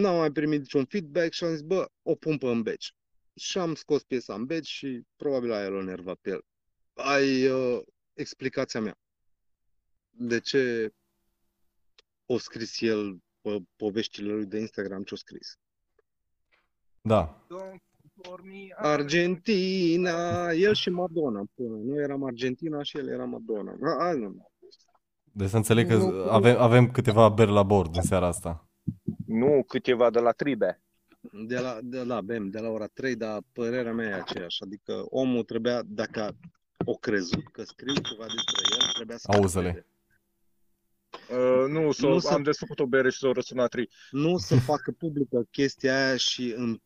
N-am 0.00 0.16
mai 0.16 0.30
primit 0.30 0.60
niciun 0.60 0.84
feedback 0.84 1.32
și 1.32 1.44
am 1.44 1.50
zis, 1.50 1.60
bă, 1.60 1.90
o 2.02 2.14
pun 2.14 2.38
pe 2.38 2.46
în 2.46 2.62
beci. 2.62 2.94
Și 3.34 3.58
am 3.58 3.74
scos 3.74 4.02
piesa 4.02 4.34
în 4.34 4.44
beci 4.44 4.66
și 4.66 5.02
probabil 5.16 5.52
aia 5.52 5.68
l-a 5.68 5.78
enervat 5.78 6.16
pe 6.20 6.30
el. 6.30 6.42
Ai 6.94 7.46
uh, 7.48 7.80
explicația 8.12 8.80
mea. 8.80 8.98
De 10.10 10.40
ce 10.40 10.92
o 12.26 12.38
scris 12.38 12.80
el 12.80 13.18
pe 13.40 13.58
poveștile 13.76 14.32
lui 14.32 14.46
de 14.46 14.58
Instagram 14.58 15.02
ce 15.02 15.14
o 15.14 15.16
scris? 15.16 15.58
Da. 17.00 17.46
Argentina, 18.76 20.50
el 20.52 20.74
și 20.74 20.90
Madonna. 20.90 21.42
Până. 21.54 21.76
Noi 21.76 22.02
eram 22.02 22.24
Argentina 22.24 22.82
și 22.82 22.98
el 22.98 23.08
era 23.08 23.24
Madonna. 23.24 23.72
A, 23.82 24.04
a, 24.04 24.12
nu. 24.12 24.48
Deci 25.32 25.48
să 25.48 25.56
înțeleg 25.56 25.88
că 25.88 25.96
Nu. 25.96 26.30
avem, 26.30 26.56
avem 26.56 26.90
câteva 26.90 27.28
beri 27.28 27.50
la 27.50 27.62
bord 27.62 27.96
în 27.96 28.02
seara 28.02 28.26
asta. 28.26 28.69
Nu 29.30 29.64
câteva 29.66 30.10
de 30.10 30.18
la 30.18 30.32
tribe. 30.32 30.80
De 31.46 31.58
la, 31.58 31.78
de 31.82 32.02
la, 32.02 32.20
bem, 32.20 32.48
de 32.48 32.58
la 32.58 32.68
ora 32.68 32.86
3, 32.86 33.16
dar 33.16 33.40
părerea 33.52 33.92
mea 33.92 34.08
e 34.08 34.14
aceeași. 34.14 34.62
Adică 34.62 35.04
omul 35.08 35.42
trebuia, 35.44 35.82
dacă 35.86 36.36
o 36.84 36.94
crezut 36.94 37.48
că 37.52 37.62
scriu 37.62 37.94
ceva 37.94 38.24
despre 38.24 38.76
el, 38.80 38.92
trebuia 38.94 39.16
să 39.16 39.30
Auză-le. 39.36 39.70
crede. 39.70 39.86
Uh, 41.42 41.68
nu, 41.68 41.92
s-o, 41.92 42.08
Nu 42.08 42.18
să- 42.18 42.32
am 42.32 42.42
desfăcut 42.42 42.78
o 42.80 42.86
bere 42.86 43.10
și 43.10 43.18
s-o 43.18 43.32
răsunat 43.32 43.70
tri. 43.70 43.88
Nu 44.10 44.36
să 44.38 44.56
facă 44.56 44.90
publică 44.98 45.46
chestia 45.50 46.06
aia 46.06 46.16
și 46.16 46.52
în 46.56 46.80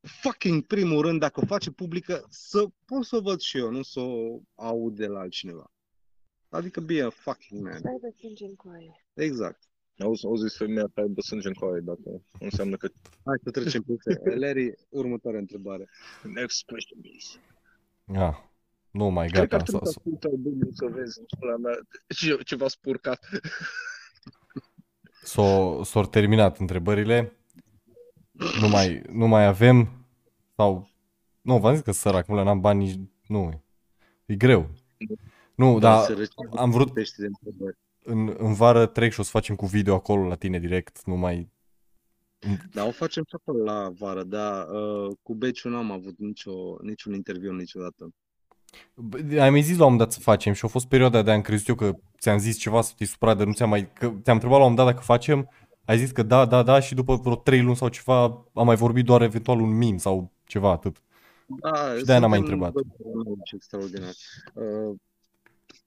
fucking 0.00 0.62
primul 0.66 1.02
rând, 1.02 1.20
dacă 1.20 1.40
o 1.40 1.46
face 1.46 1.70
publică, 1.70 2.26
să 2.28 2.66
pot 2.84 3.04
să 3.04 3.16
o 3.16 3.20
văd 3.20 3.40
și 3.40 3.58
eu, 3.58 3.70
nu 3.70 3.82
să 3.82 4.00
o 4.00 4.40
aud 4.54 4.96
de 4.96 5.06
la 5.06 5.18
altcineva. 5.20 5.72
Adică 6.48 6.80
be 6.80 7.02
a 7.02 7.10
fucking 7.10 7.62
man. 7.62 7.78
Stai 7.78 7.98
de 8.00 8.14
sânge 8.18 8.44
în 8.44 8.54
coaie. 8.54 9.04
Exact. 9.14 9.62
Auzi, 10.02 10.26
auzi 10.26 10.56
femeia 10.56 10.86
ta 10.94 11.00
aibă 11.00 11.20
sânge 11.20 11.48
în 11.48 11.54
coaie, 11.54 11.80
dacă 11.80 12.22
înseamnă 12.38 12.76
că... 12.76 12.88
Hai 13.24 13.36
să 13.44 13.50
trecem 13.50 13.82
pe 13.82 14.34
Larry, 14.42 14.74
următoarea 14.88 15.40
întrebare. 15.40 15.88
Next 16.22 16.62
question, 16.66 17.00
please. 17.00 17.38
Ah, 18.26 18.36
nu 18.90 19.08
mai 19.10 19.26
Cred 19.26 19.40
că 19.40 19.46
gata. 19.48 19.56
ar 19.56 19.62
trebui 19.62 19.80
S-a- 19.86 19.90
să 19.90 19.98
ascult 19.98 20.24
albumul 20.24 20.68
să 20.72 20.86
vezi 20.86 21.20
pula 21.38 21.56
mea 21.56 21.74
ce, 22.16 22.38
ceva 22.44 22.68
spurcat. 22.68 23.28
S-au, 25.22 25.82
s-au 25.82 26.06
terminat 26.06 26.58
întrebările. 26.58 27.36
Nu 28.60 28.68
mai, 28.68 29.02
nu 29.12 29.26
mai 29.26 29.46
avem. 29.46 30.06
Sau... 30.56 30.88
Nu, 31.40 31.58
v-am 31.58 31.74
zis 31.74 31.82
că 31.84 31.92
sărac, 31.92 32.26
mă, 32.26 32.42
n-am 32.42 32.60
bani 32.60 32.84
nici... 32.84 33.00
Nu, 33.26 33.62
e 34.26 34.34
greu. 34.36 34.70
Nu, 35.54 35.78
dar 35.78 36.04
Să 36.04 36.14
reci- 36.14 36.56
am 36.56 36.70
vrut 36.70 36.92
pește 36.92 37.20
de 37.20 37.26
întrebări. 37.26 37.76
În, 38.04 38.34
în 38.38 38.54
vară 38.54 38.86
trec 38.86 39.12
și 39.12 39.20
o 39.20 39.22
să 39.22 39.30
facem 39.30 39.56
cu 39.56 39.66
video 39.66 39.94
acolo 39.94 40.26
la 40.26 40.34
tine 40.34 40.58
direct, 40.58 41.04
nu 41.04 41.16
mai... 41.16 41.50
Da, 42.72 42.84
o 42.84 42.90
facem 42.90 43.24
și 43.28 43.34
acolo 43.34 43.64
la 43.64 43.88
vară, 43.98 44.22
dar 44.24 44.68
uh, 44.68 45.16
cu 45.22 45.34
Beciu 45.34 45.68
n-am 45.68 45.90
avut 45.90 46.18
nicio, 46.18 46.76
niciun 46.82 47.14
interviu 47.14 47.52
niciodată. 47.52 48.10
Bă, 48.94 49.18
Ai 49.40 49.50
mai 49.50 49.62
zis 49.62 49.76
la 49.76 49.84
un 49.84 49.90
moment 49.92 49.98
dat 49.98 50.12
să 50.12 50.20
facem 50.20 50.52
și 50.52 50.64
a 50.64 50.68
fost 50.68 50.86
perioada 50.88 51.22
de 51.22 51.30
am 51.30 51.40
crezut 51.40 51.66
eu 51.68 51.74
că 51.74 51.92
ți-am 52.18 52.38
zis 52.38 52.58
ceva 52.58 52.80
să 52.80 52.92
te 52.96 53.04
supărat 53.04 53.36
de 53.36 53.44
nu 53.44 53.52
ți-am 53.52 53.68
mai... 53.68 53.92
Că 53.92 54.06
te-am 54.08 54.36
întrebat 54.36 54.58
la 54.58 54.64
un 54.64 54.70
moment 54.70 54.76
dat 54.76 54.86
dacă 54.86 55.00
facem, 55.00 55.48
ai 55.84 55.98
zis 55.98 56.10
că 56.10 56.22
da, 56.22 56.46
da, 56.46 56.62
da 56.62 56.80
și 56.80 56.94
după 56.94 57.14
vreo 57.16 57.36
3 57.36 57.62
luni 57.62 57.76
sau 57.76 57.88
ceva 57.88 58.22
am 58.54 58.66
mai 58.66 58.76
vorbit 58.76 59.04
doar 59.04 59.22
eventual 59.22 59.60
un 59.60 59.76
meme 59.76 59.98
sau 59.98 60.32
ceva 60.44 60.70
atât. 60.70 61.02
Da, 61.46 61.94
Și 61.96 62.04
de-aia 62.04 62.20
n-am 62.20 62.30
mai 62.30 62.38
suntem 62.38 62.60
întrebat. 62.60 62.72
doi 62.72 62.82
personași 62.96 63.54
extraordinari. 63.54 64.18
Uh, 64.54 64.96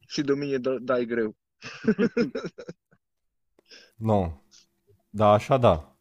Și 0.08 0.22
de 0.22 0.34
mine 0.34 0.58
da, 0.58 0.78
dai 0.82 1.06
greu. 1.06 1.36
Nu. 3.96 4.42
Da, 5.10 5.28
așa 5.32 5.58
da. 5.58 5.98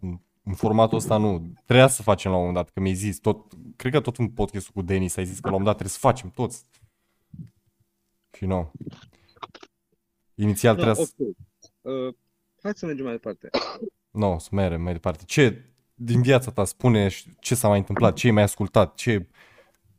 În- 0.00 0.20
În 0.42 0.54
formatul 0.54 0.98
ăsta 0.98 1.16
nu. 1.16 1.52
Trebuia 1.64 1.86
să 1.88 2.02
facem 2.02 2.30
la 2.30 2.36
un 2.36 2.42
moment 2.46 2.64
dat, 2.64 2.72
că 2.74 2.80
mi-ai 2.80 2.94
zis 2.94 3.18
tot, 3.18 3.52
cred 3.76 3.92
că 3.92 4.00
tot 4.00 4.16
în 4.16 4.30
podcastul 4.30 4.72
cu 4.74 4.82
Denis 4.82 5.16
ai 5.16 5.26
zis 5.26 5.40
că 5.40 5.48
la 5.48 5.54
un 5.54 5.60
moment 5.62 5.76
dat 5.76 5.76
trebuie 5.76 5.92
să 5.92 5.98
facem 6.08 6.30
toți. 6.30 6.64
Și 8.36 8.44
nu. 8.44 8.72
Inițial 10.34 10.76
da, 10.76 10.82
trebuia 10.82 11.04
să... 11.04 11.12
ok. 11.18 11.28
Uh, 11.80 12.14
hai 12.62 12.72
să 12.74 12.86
mergem 12.86 13.04
mai 13.04 13.14
departe. 13.14 13.48
Nu, 14.10 14.38
să 14.38 14.48
mergem 14.52 14.82
mai 14.82 14.92
departe. 14.92 15.24
Ce 15.24 15.64
din 15.94 16.22
viața 16.22 16.50
ta 16.52 16.64
spune 16.64 17.08
și 17.08 17.36
ce 17.38 17.54
s-a 17.54 17.68
mai 17.68 17.78
întâmplat, 17.78 18.14
ce 18.14 18.26
ai 18.26 18.32
mai 18.32 18.42
ascultat, 18.42 18.94
ce 18.94 19.28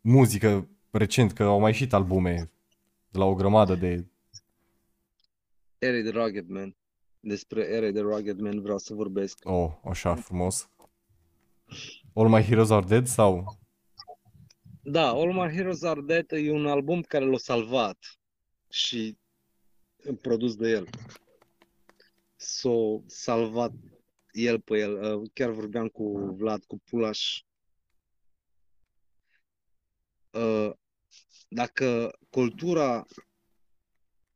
muzică 0.01 0.69
recent, 0.91 1.33
că 1.33 1.43
au 1.43 1.59
mai 1.59 1.71
ieșit 1.71 1.93
albume 1.93 2.51
de 3.09 3.17
la 3.17 3.25
o 3.25 3.35
grămadă 3.35 3.75
de... 3.75 4.07
Ere 5.77 6.01
de 6.01 6.09
Rugged 6.09 6.47
Man. 6.47 6.75
Despre 7.19 7.61
Ere 7.61 7.91
de 7.91 7.99
Rugged 7.99 8.39
Man 8.39 8.61
vreau 8.61 8.77
să 8.77 8.93
vorbesc. 8.93 9.37
Oh, 9.43 9.71
așa 9.83 10.15
frumos. 10.15 10.69
All 12.13 12.29
My 12.29 12.41
Heroes 12.41 12.69
Are 12.69 12.85
Dead 12.85 13.07
sau... 13.07 13.57
Da, 14.81 15.09
All 15.09 15.33
My 15.33 15.55
Heroes 15.55 15.83
Are 15.83 16.01
Dead 16.01 16.31
e 16.31 16.51
un 16.51 16.67
album 16.67 17.01
care 17.01 17.25
l-a 17.25 17.37
salvat 17.37 17.97
și 18.69 19.17
produs 20.21 20.55
de 20.55 20.69
el. 20.69 20.87
S-a 22.35 23.03
salvat 23.05 23.71
el 24.31 24.61
pe 24.61 24.77
el. 24.77 25.19
Uh, 25.19 25.29
Chiar 25.33 25.49
vorbeam 25.49 25.87
cu 25.87 26.35
Vlad, 26.37 26.63
cu 26.63 26.81
Pulaș. 26.89 27.41
Uh, 30.31 30.71
Dacă 31.47 32.17
cultura 32.29 33.05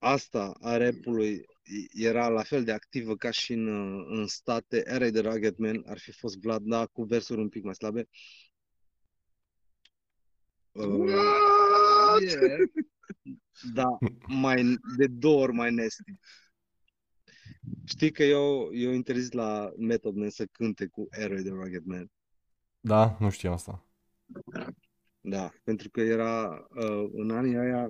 asta 0.02 0.58
a 0.62 0.78
rapului 0.78 1.46
era 1.94 2.28
la 2.28 2.44
fel 2.44 2.64
de 2.64 2.72
activă 2.72 3.16
ca 3.16 3.32
și 3.32 3.54
în, 3.54 3.68
uh, 3.68 4.06
în 4.10 4.28
state, 4.28 4.84
era 4.86 5.10
de 5.10 5.20
Rugged 5.20 5.58
Man 5.58 5.84
ar 5.86 6.00
fi 6.00 6.12
fost 6.12 6.40
Vlad, 6.40 6.62
da, 6.62 6.86
cu 6.86 7.04
versuri 7.04 7.40
un 7.40 7.50
pic 7.50 7.64
mai 7.64 7.76
slabe. 7.76 8.10
Uh, 10.72 11.10
yeah. 12.20 12.60
Da, 13.74 13.98
mai, 14.28 14.76
de 14.98 15.08
două 15.08 15.42
ori 15.42 15.54
mai 15.54 15.74
nasty. 15.74 16.14
Știi 17.86 18.12
că 18.12 18.24
eu, 18.24 18.70
eu 18.74 18.92
interzis 18.92 19.32
la 19.32 19.72
Method 19.78 20.16
Man 20.16 20.30
să 20.30 20.46
cânte 20.46 20.88
cu 20.88 21.08
Airway 21.12 21.42
de 21.42 21.50
Rugged 21.50 21.84
Man. 21.84 22.12
Da, 22.80 23.18
nu 23.20 23.30
știam 23.30 23.54
asta. 23.54 23.86
Da, 25.22 25.52
pentru 25.64 25.90
că 25.90 26.02
era 26.02 26.68
uh, 26.70 27.10
în 27.14 27.32
anii 27.32 27.58
aia 27.58 27.90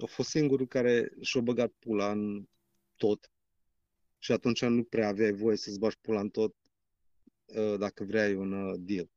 a 0.00 0.06
fost 0.06 0.28
singurul 0.28 0.66
care 0.66 1.12
și-a 1.20 1.40
băgat 1.40 1.72
pula 1.78 2.10
în 2.10 2.48
tot. 2.96 3.30
Și 4.18 4.32
atunci 4.32 4.64
nu 4.64 4.82
prea 4.82 5.08
aveai 5.08 5.32
voie 5.32 5.56
să-ți 5.56 5.78
bagi 5.78 5.96
pula 6.00 6.20
în 6.20 6.28
tot 6.28 6.54
uh, 7.44 7.78
dacă 7.78 8.04
vrei 8.04 8.34
un 8.34 8.52
uh, 8.52 8.74
deal. 8.78 9.10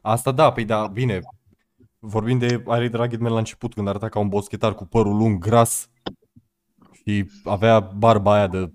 Asta 0.00 0.32
da, 0.32 0.52
păi 0.52 0.64
da, 0.64 0.86
bine. 0.86 1.20
Vorbim 1.98 2.38
de 2.38 2.46
Iron 2.46 2.90
Rugged 2.92 3.20
Man 3.20 3.32
la 3.32 3.38
început, 3.38 3.74
când 3.74 3.88
arăta 3.88 4.08
ca 4.08 4.18
un 4.18 4.28
boschetar 4.28 4.74
cu 4.74 4.84
părul 4.84 5.16
lung, 5.16 5.38
gras 5.38 5.90
și 6.92 7.30
avea 7.44 7.80
barba 7.80 8.34
aia 8.34 8.46
de... 8.46 8.72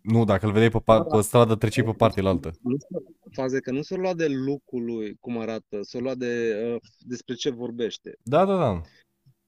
Nu, 0.00 0.24
dacă 0.24 0.46
îl 0.46 0.52
vedeai 0.52 0.70
pe, 0.70 0.80
pa- 0.80 1.06
pe 1.10 1.20
stradă, 1.20 1.54
treceai 1.54 1.86
pe 1.86 1.92
partea 1.92 2.24
altă. 2.24 2.50
Nu 2.62 2.76
s-a- 2.76 3.12
faza 3.30 3.56
e 3.56 3.60
că 3.60 3.70
nu 3.70 3.82
s-a 3.82 3.96
luat 3.96 4.16
de 4.16 4.28
lucrul 4.28 4.84
lui, 4.84 5.16
cum 5.20 5.38
arată, 5.38 5.82
s-a 5.82 5.98
luat 5.98 6.16
de 6.16 6.54
uh, 6.72 6.80
despre 6.98 7.34
ce 7.34 7.50
vorbește. 7.50 8.18
Da, 8.22 8.44
da, 8.44 8.56
da. 8.56 8.80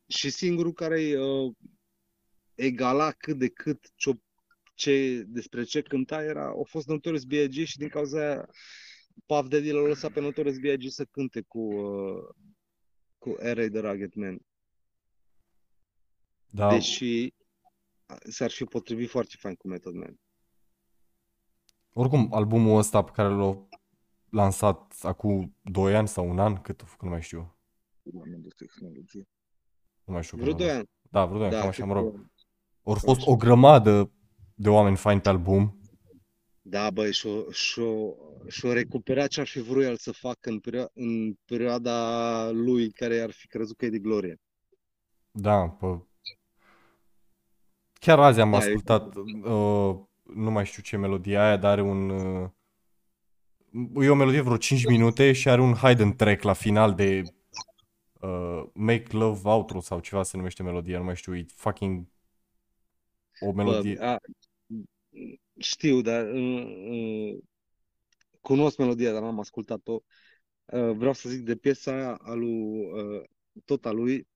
Și 0.06 0.30
singurul 0.30 0.72
care 0.72 1.00
îi 1.00 1.14
uh, 1.14 1.54
egala 2.54 3.12
cât 3.12 3.38
de 3.38 3.48
cât 3.48 3.92
ce, 3.94 4.20
ce, 4.74 5.22
despre 5.26 5.62
ce 5.62 5.82
cânta 5.82 6.22
era, 6.22 6.48
a 6.48 6.62
fost 6.64 6.86
Notorious 6.86 7.24
B.I.G. 7.24 7.66
și 7.66 7.78
din 7.78 7.88
cauza 7.88 8.18
aia 8.18 8.48
Puff 9.26 9.48
Daddy 9.48 9.70
l-a 9.70 9.80
lăsat 9.80 10.12
pe 10.12 10.20
Notorious 10.20 10.58
B.I.G. 10.58 10.90
să 10.90 11.04
cânte 11.04 11.40
cu, 11.40 11.58
uh, 11.58 12.28
cu 13.18 13.36
R.A. 13.38 13.68
The 13.68 13.80
Rugged 13.80 14.14
Man. 14.14 14.38
da. 16.50 16.68
Deși 16.68 17.34
s-ar 18.28 18.50
fi 18.50 18.64
potrivit 18.64 19.08
foarte 19.08 19.34
fain 19.38 19.54
cu 19.54 19.68
Method 19.68 19.94
Man. 19.94 20.20
Oricum, 21.92 22.32
albumul 22.32 22.78
ăsta 22.78 23.04
pe 23.04 23.10
care 23.10 23.28
l-a 23.28 23.68
lansat 24.30 24.96
acum 25.02 25.56
2 25.62 25.96
ani 25.96 26.08
sau 26.08 26.28
un 26.28 26.38
an, 26.38 26.56
cât 26.56 26.80
a 26.80 26.84
făcut, 26.84 27.02
nu 27.02 27.10
mai 27.10 27.22
știu. 27.22 27.58
Oameni 28.12 28.42
de 28.42 28.48
tehnologie. 28.56 29.28
Nu 30.06 30.12
mai 30.12 30.22
știu 30.22 30.36
Vreo 30.36 30.54
când 30.54 30.60
a 30.60 30.64
2 30.64 30.66
lansat. 30.74 30.78
ani. 30.78 31.10
Da, 31.10 31.24
vreo 31.24 31.36
2 31.38 31.46
ani, 31.46 31.54
Da, 31.54 31.60
cam 31.60 31.68
așa, 31.68 31.84
mă 31.84 31.92
cred 31.92 32.04
rog. 32.04 32.14
că- 32.14 32.20
Au 32.84 32.94
fost 32.94 33.26
o 33.26 33.36
grămadă 33.36 34.10
de 34.54 34.68
oameni 34.68 34.96
faini 34.96 35.20
pe 35.20 35.28
album. 35.28 35.80
Da, 36.62 36.90
băi, 36.90 37.12
și-o, 37.12 37.50
și-o, 37.50 38.12
și-o 38.48 38.72
recuperat 38.72 39.28
ce 39.28 39.40
ar 39.40 39.46
fi 39.46 39.60
vrut 39.60 39.84
el 39.84 39.96
să 39.96 40.12
facă 40.12 40.50
în, 40.50 40.60
perio- 40.60 40.92
în 40.94 41.34
perioada 41.44 42.50
lui 42.50 42.90
care 42.90 43.20
ar 43.20 43.30
fi 43.30 43.46
crezut 43.46 43.76
că 43.76 43.84
e 43.84 43.90
de 43.90 43.98
glorie. 43.98 44.40
Da, 45.30 45.68
pe... 45.68 45.86
Chiar 47.92 48.18
azi 48.20 48.40
am 48.40 48.50
Da, 48.50 48.56
ascultat, 48.56 49.14
uh, 49.16 49.96
nu 50.34 50.50
mai 50.50 50.66
știu 50.66 50.82
ce 50.82 50.96
melodie 50.96 51.36
aia, 51.38 51.56
dar 51.56 51.70
are 51.70 51.82
un... 51.82 52.08
Uh, 52.10 52.48
e 54.04 54.08
o 54.08 54.14
melodie 54.14 54.40
vreo 54.40 54.56
5 54.56 54.86
minute 54.86 55.32
și 55.32 55.48
are 55.48 55.60
un 55.60 55.74
hidden 55.74 56.16
track 56.16 56.42
la 56.42 56.52
final 56.52 56.94
de 56.94 57.22
uh, 58.26 58.70
Make 58.74 59.16
Love 59.16 59.48
Outro 59.48 59.80
sau 59.80 60.00
ceva 60.00 60.22
se 60.22 60.36
numește 60.36 60.62
melodia, 60.62 60.98
nu 60.98 61.04
mai 61.04 61.16
știu, 61.16 61.36
e 61.36 61.46
fucking 61.54 62.06
o 63.40 63.52
melodie. 63.52 63.94
Bă, 63.94 64.04
a, 64.04 64.18
știu, 65.58 66.00
dar 66.00 66.26
uh, 66.26 66.64
uh, 66.90 67.38
cunosc 68.40 68.78
melodia, 68.78 69.12
dar 69.12 69.22
n-am 69.22 69.40
ascultat-o. 69.40 70.00
Uh, 70.64 70.92
vreau 70.96 71.12
să 71.12 71.28
zic 71.28 71.44
de 71.44 71.56
piesa 71.56 71.92
aia 71.92 72.14
a 72.14 72.32
lui, 72.34 72.92
uh, 72.92 73.24
tot 73.64 73.86
a 73.86 73.90
lui, 73.90 74.28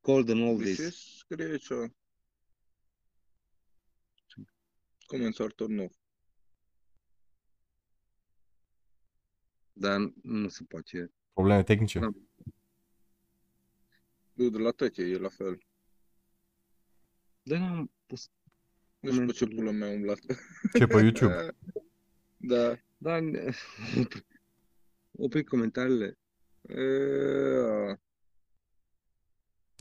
Cold 0.00 0.28
and 0.28 0.38
De 0.38 0.44
ce 0.44 0.50
Oldies. 0.50 1.16
scrie 1.16 1.44
aici? 1.44 1.92
Comentartor 5.06 5.68
nou. 5.68 5.90
Dar 9.72 10.12
nu 10.22 10.48
se 10.48 10.64
poate. 10.64 11.12
Probleme 11.32 11.62
tehnice? 11.62 11.98
Da. 11.98 12.08
Eu 14.38 14.48
de 14.48 14.58
la 14.58 14.70
tăche, 14.70 15.02
e 15.02 15.18
la 15.18 15.28
fel. 15.28 15.58
Dar 17.42 17.58
n-am 17.58 17.90
pus. 18.06 18.30
Nu 19.00 19.10
știu 19.12 19.26
pe 19.26 19.32
ce 19.32 19.44
Comentariile. 19.44 19.54
pula 19.54 19.70
mea 19.86 19.94
umblat. 19.96 20.18
Ce, 20.78 20.86
pe 20.86 20.96
YouTube? 21.02 21.34
Da. 22.36 22.78
Da, 22.98 23.20
ne- 23.20 23.50
opri 25.24 25.44
comentariile. 25.44 26.18
E, 26.68 26.82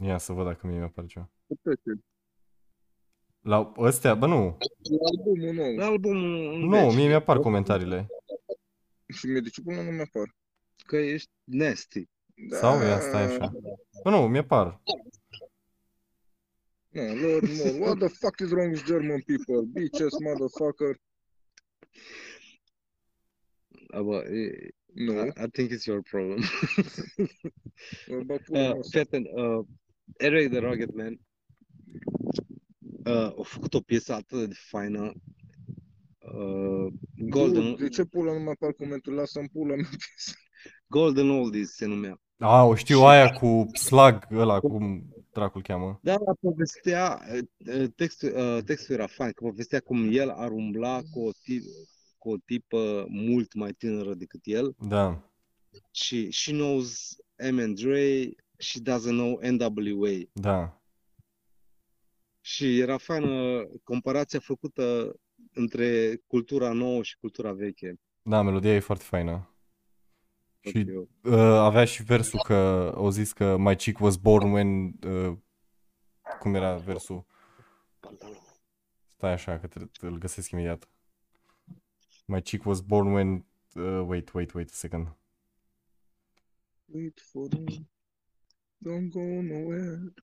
Ia 0.05 0.17
să 0.17 0.33
văd 0.33 0.45
dacă 0.45 0.67
mie 0.67 0.77
mi-apare 0.77 1.07
ceva. 1.07 1.29
Puteți. 1.47 1.81
La 3.41 3.73
ăstea, 3.77 4.15
bă 4.15 4.25
nu, 4.27 4.57
Albumul 5.11 5.53
nou. 5.53 5.75
La 5.75 5.85
albumul 5.85 6.53
în 6.53 6.59
nu, 6.59 6.69
veci, 6.69 6.95
mie 6.95 7.07
mi-apar 7.07 7.39
comentariile. 7.39 8.07
Și 9.07 9.25
mie 9.25 9.39
de 9.39 9.49
ce 9.49 9.61
până 9.61 9.81
nu 9.81 9.91
mi-apar? 9.91 10.35
Că 10.85 10.95
ești 10.97 11.29
nasty. 11.43 12.07
Da. 12.49 12.57
Sau 12.57 12.81
ia, 12.81 12.99
stai 12.99 13.23
așa. 13.23 13.51
Bă 14.03 14.09
nu, 14.09 14.27
mi-apar. 14.27 14.81
No, 16.89 17.01
Lord 17.03 17.43
more. 17.57 17.79
What 17.79 17.97
the 17.97 18.07
fuck 18.07 18.39
is 18.39 18.49
wrong 18.51 18.71
with 18.71 18.85
German 18.85 19.21
people? 19.21 19.61
Bitches, 19.73 20.13
motherfucker. 20.19 20.99
Ah, 23.93 24.01
bă, 24.01 24.15
e- 24.23 24.69
Nu. 24.93 25.25
I, 25.25 25.31
I 25.43 25.47
think 25.51 25.71
it's 25.71 25.85
your 25.85 26.01
problem. 26.01 26.39
Bă, 28.25 28.37
pula 28.45 28.59
uh, 28.67 28.73
mea. 28.73 28.81
fii 28.89 28.99
atent, 28.99 29.27
uh, 29.33 29.65
Eric 30.17 30.49
the 30.49 30.59
Rugged 30.59 30.89
Man 30.89 31.19
uh, 33.05 33.39
a 33.39 33.43
făcut 33.43 33.73
o 33.73 33.79
piesă 33.79 34.13
atât 34.13 34.47
de 34.47 34.55
faină. 34.69 35.13
Uh, 36.19 36.93
Golden, 37.29 37.75
Du, 37.75 37.75
De 37.83 37.89
ce 37.89 38.03
pula 38.05 38.33
nu 38.33 38.39
mi-apar 38.39 38.73
comentul? 38.73 39.13
Lasă-mi 39.13 39.49
pula 39.49 39.75
mea. 39.75 39.89
Golden 40.87 41.29
Oldies 41.29 41.75
se 41.75 41.85
numea. 41.85 42.21
A, 42.39 42.63
o 42.63 42.75
știu 42.75 42.99
aia 42.99 43.29
cu 43.29 43.65
slug 43.73 44.27
ăla, 44.31 44.59
cum 44.59 45.03
dracul 45.33 45.61
cheamă. 45.61 45.99
Da, 46.01 46.15
la 46.25 46.33
povestea, 46.41 47.21
uh, 47.65 47.89
textul, 47.95 48.33
uh, 48.35 48.63
textul 48.63 48.95
era 48.95 49.07
fain, 49.07 49.31
că 49.31 49.43
povestea 49.43 49.79
cum 49.79 50.09
el 50.11 50.29
ar 50.29 50.51
umbla 50.51 51.01
cu 51.11 51.19
o, 51.19 51.29
tip, 51.43 51.63
cu 52.17 52.29
o 52.29 52.35
tipă 52.45 53.05
mult 53.09 53.53
mai 53.53 53.71
tânără 53.71 54.13
decât 54.13 54.41
el 54.43 54.75
Da, 54.79 55.31
și 55.91 56.31
she 56.31 56.51
knows 56.51 57.15
M. 57.51 57.73
Dre, 57.73 58.29
she 58.57 58.79
doesn't 58.79 59.17
know 59.17 59.39
NWA. 59.41 60.17
da. 60.33 60.81
Și 62.41 62.79
era 62.79 62.97
faină 62.97 63.63
comparația 63.83 64.39
făcută 64.39 65.15
între 65.53 66.21
cultura 66.27 66.71
nouă 66.71 67.03
și 67.03 67.17
cultura 67.17 67.51
veche. 67.51 67.99
Da, 68.21 68.41
melodia 68.41 68.73
e 68.73 68.79
foarte 68.79 69.03
faină. 69.03 69.56
Și 70.69 70.85
Eu. 70.89 71.09
uh, 71.23 71.33
avea 71.39 71.85
și 71.85 72.03
versul 72.03 72.39
că 72.43 72.91
au 72.95 73.09
zis 73.09 73.33
că 73.33 73.57
my 73.57 73.75
chick 73.75 73.99
was 73.99 74.15
born 74.15 74.51
when 74.51 74.85
uh, 75.07 75.37
cum 76.39 76.55
era 76.55 76.75
versul? 76.75 77.25
Stai 79.07 79.31
așa 79.31 79.59
că 79.59 79.67
tre- 79.67 79.89
îl 80.01 80.17
găsesc 80.17 80.49
imediat. 80.51 80.89
My 82.25 82.41
chick 82.41 82.65
was 82.65 82.79
born 82.81 83.11
when 83.13 83.45
uh, 83.75 84.03
wait, 84.07 84.31
wait, 84.33 84.53
wait 84.53 84.69
a 84.69 84.73
second. 84.75 85.15
Wait 86.85 87.21
for 87.31 87.47
me. 87.51 87.73
Don't 88.85 89.09
go 89.09 89.41
nowhere. 89.41 90.13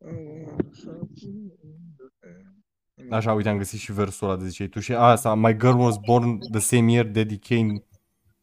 I 0.00 0.14
wanna 0.14 0.56
shot 0.72 1.20
you 1.20 1.58
in 1.62 1.94
the 1.96 2.06
head. 2.20 3.12
Așa, 3.12 3.32
uite, 3.32 3.48
am 3.48 3.56
găsit 3.56 3.78
și 3.78 3.92
versul 3.92 4.28
ăla 4.28 4.36
de 4.36 4.48
ziceai 4.48 4.68
tu 4.68 4.80
și 4.80 4.94
a, 4.94 5.00
asta, 5.00 5.34
my 5.34 5.56
girl 5.56 5.78
was 5.78 5.96
born 6.06 6.38
the 6.38 6.60
same 6.60 6.92
year 6.92 7.06
Daddy 7.06 7.38
Kane 7.38 7.84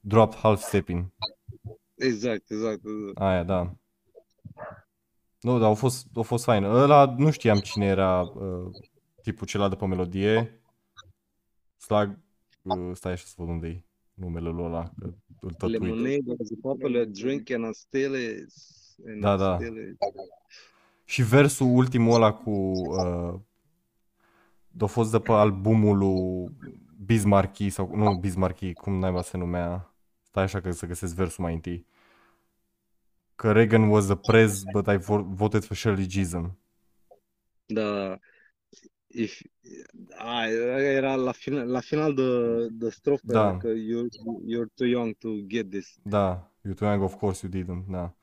dropped 0.05 0.39
half 0.39 0.61
stepping. 0.61 1.11
Exact, 1.95 2.51
exact. 2.51 2.81
exact. 2.85 3.17
Aia, 3.19 3.43
da. 3.43 3.75
Nu, 5.41 5.57
dar 5.57 5.67
au 5.67 5.75
fost, 5.75 6.07
au 6.15 6.23
fost 6.23 6.43
fain. 6.43 6.63
Ăla 6.63 7.15
nu 7.17 7.31
știam 7.31 7.59
cine 7.59 7.85
era 7.85 8.21
uh, 8.21 8.71
tipul 9.21 9.47
celălalt 9.47 9.73
de 9.73 9.79
pe 9.79 9.89
melodie. 9.89 10.61
Slag, 11.75 12.19
uh, 12.61 12.91
stai 12.93 13.11
așa 13.11 13.23
să 13.25 13.33
văd 13.37 13.47
unde 13.47 13.67
e 13.67 13.83
numele 14.13 14.49
lui 14.49 14.63
ăla, 14.63 14.83
că 14.83 15.13
îl 15.39 15.51
tot 15.51 15.69
uit. 15.69 15.81
Lemonade 15.81 16.21
was 16.25 16.51
a 16.51 16.55
popular 16.61 17.03
drink 17.03 17.49
and 17.49 17.65
I 17.65 17.73
still 17.73 18.13
is. 18.15 18.95
And 19.07 19.21
Da, 19.21 19.33
I 19.33 19.37
da. 19.37 19.55
still 19.55 19.77
is. 19.77 19.97
Și 21.05 21.23
versul 21.23 21.67
ultimul 21.67 22.15
ăla 22.15 22.33
cu 22.33 22.51
uh, 22.51 23.39
a 24.79 24.85
fost 24.85 25.11
de 25.11 25.19
pe 25.19 25.31
albumul 25.31 25.97
lui 25.97 26.49
Bismarcky 27.05 27.69
sau 27.69 27.95
nu 27.95 28.15
Bismarcky, 28.15 28.73
cum 28.73 28.99
naiba 28.99 29.21
se 29.21 29.37
numea. 29.37 29.92
Stai 30.33 30.43
așa 30.43 30.61
că 30.61 30.71
să 30.71 30.85
găsesc 30.85 31.15
versul 31.15 31.43
mai 31.43 31.53
întâi. 31.53 31.85
Că 33.35 33.51
Reagan 33.51 33.89
was 33.89 34.05
the 34.05 34.15
prez, 34.15 34.63
but 34.71 34.87
I 34.87 34.97
vo- 34.97 35.25
voted 35.25 35.63
for 35.63 35.75
Shirley 35.75 36.07
Chisholm. 36.07 36.57
Da. 37.65 38.19
If, 39.07 39.41
a, 40.17 40.47
era 40.47 41.15
la 41.15 41.31
final, 41.31 41.67
la 41.67 41.79
final 41.79 42.13
de, 42.13 42.67
de 42.67 42.89
strofă 42.89 43.21
Da. 43.25 43.39
era 43.47 43.57
că 43.57 43.67
you're, 43.67 44.07
you're 44.53 44.73
too 44.75 44.87
young 44.87 45.13
to 45.17 45.29
get 45.47 45.69
this. 45.69 45.97
Da, 46.01 46.51
you 46.61 46.73
too 46.73 46.87
young, 46.87 47.03
of 47.03 47.15
course 47.15 47.47
you 47.47 47.63
didn't, 47.63 47.85
da. 47.87 48.15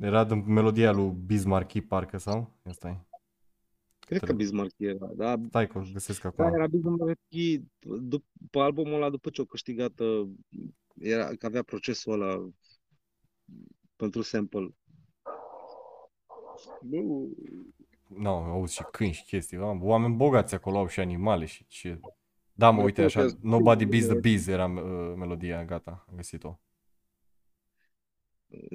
Era 0.00 0.24
din 0.24 0.52
melodia 0.52 0.92
lui 0.92 1.10
Bismarcky, 1.26 1.80
parcă, 1.80 2.18
sau? 2.18 2.52
Ia 2.66 2.72
stai. 2.72 3.06
Cred 4.08 4.20
că 4.20 4.26
Trebuie. 4.26 4.46
Bismarck 4.46 4.74
era, 4.76 5.06
da? 5.14 5.40
Stai 5.48 5.66
că 5.66 5.78
o 5.78 5.82
găsesc 5.92 6.22
Da, 6.22 6.28
acum. 6.28 6.54
era 6.54 6.66
Bismarck 6.66 7.26
după 7.82 8.60
albumul 8.60 8.94
ăla, 8.94 9.10
după 9.10 9.30
ce 9.30 9.40
a 9.40 9.44
câștigat, 9.44 9.98
uh, 9.98 10.28
era, 10.94 11.34
că 11.34 11.46
avea 11.46 11.62
procesul 11.62 12.12
ăla 12.12 12.48
pentru 13.96 14.22
sample. 14.22 14.74
Nu. 16.80 17.34
Nu, 18.06 18.28
auzi 18.28 18.74
și 18.74 18.82
câini 18.90 19.12
și 19.12 19.24
chestii. 19.24 19.56
Am, 19.56 19.82
oameni 19.82 20.14
bogați 20.14 20.54
acolo 20.54 20.78
au 20.78 20.86
și 20.86 21.00
animale 21.00 21.44
și 21.44 21.66
ce... 21.66 22.00
Da, 22.52 22.70
mă, 22.70 22.82
uite 22.82 23.02
așa, 23.02 23.26
Nobody 23.40 23.84
Beats 23.84 24.06
the 24.06 24.18
Bees 24.18 24.46
era 24.46 24.66
uh, 24.66 25.14
melodia, 25.16 25.64
gata, 25.64 26.04
am 26.08 26.16
găsit-o. 26.16 26.60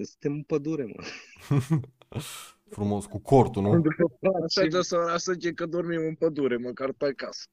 Suntem 0.01 0.33
în 0.33 0.43
pădure, 0.43 0.85
mă. 0.85 1.03
Frumos, 2.73 3.05
cu 3.05 3.19
cortul, 3.19 3.61
nu? 3.61 3.81
Așa 4.43 4.65
de 4.65 4.81
să 4.81 5.13
să 5.17 5.31
zice 5.31 5.51
că 5.51 5.65
dormim 5.65 5.99
în 6.07 6.15
pădure, 6.15 6.57
măcar 6.57 6.91
pe 6.91 7.05
acasă. 7.05 7.45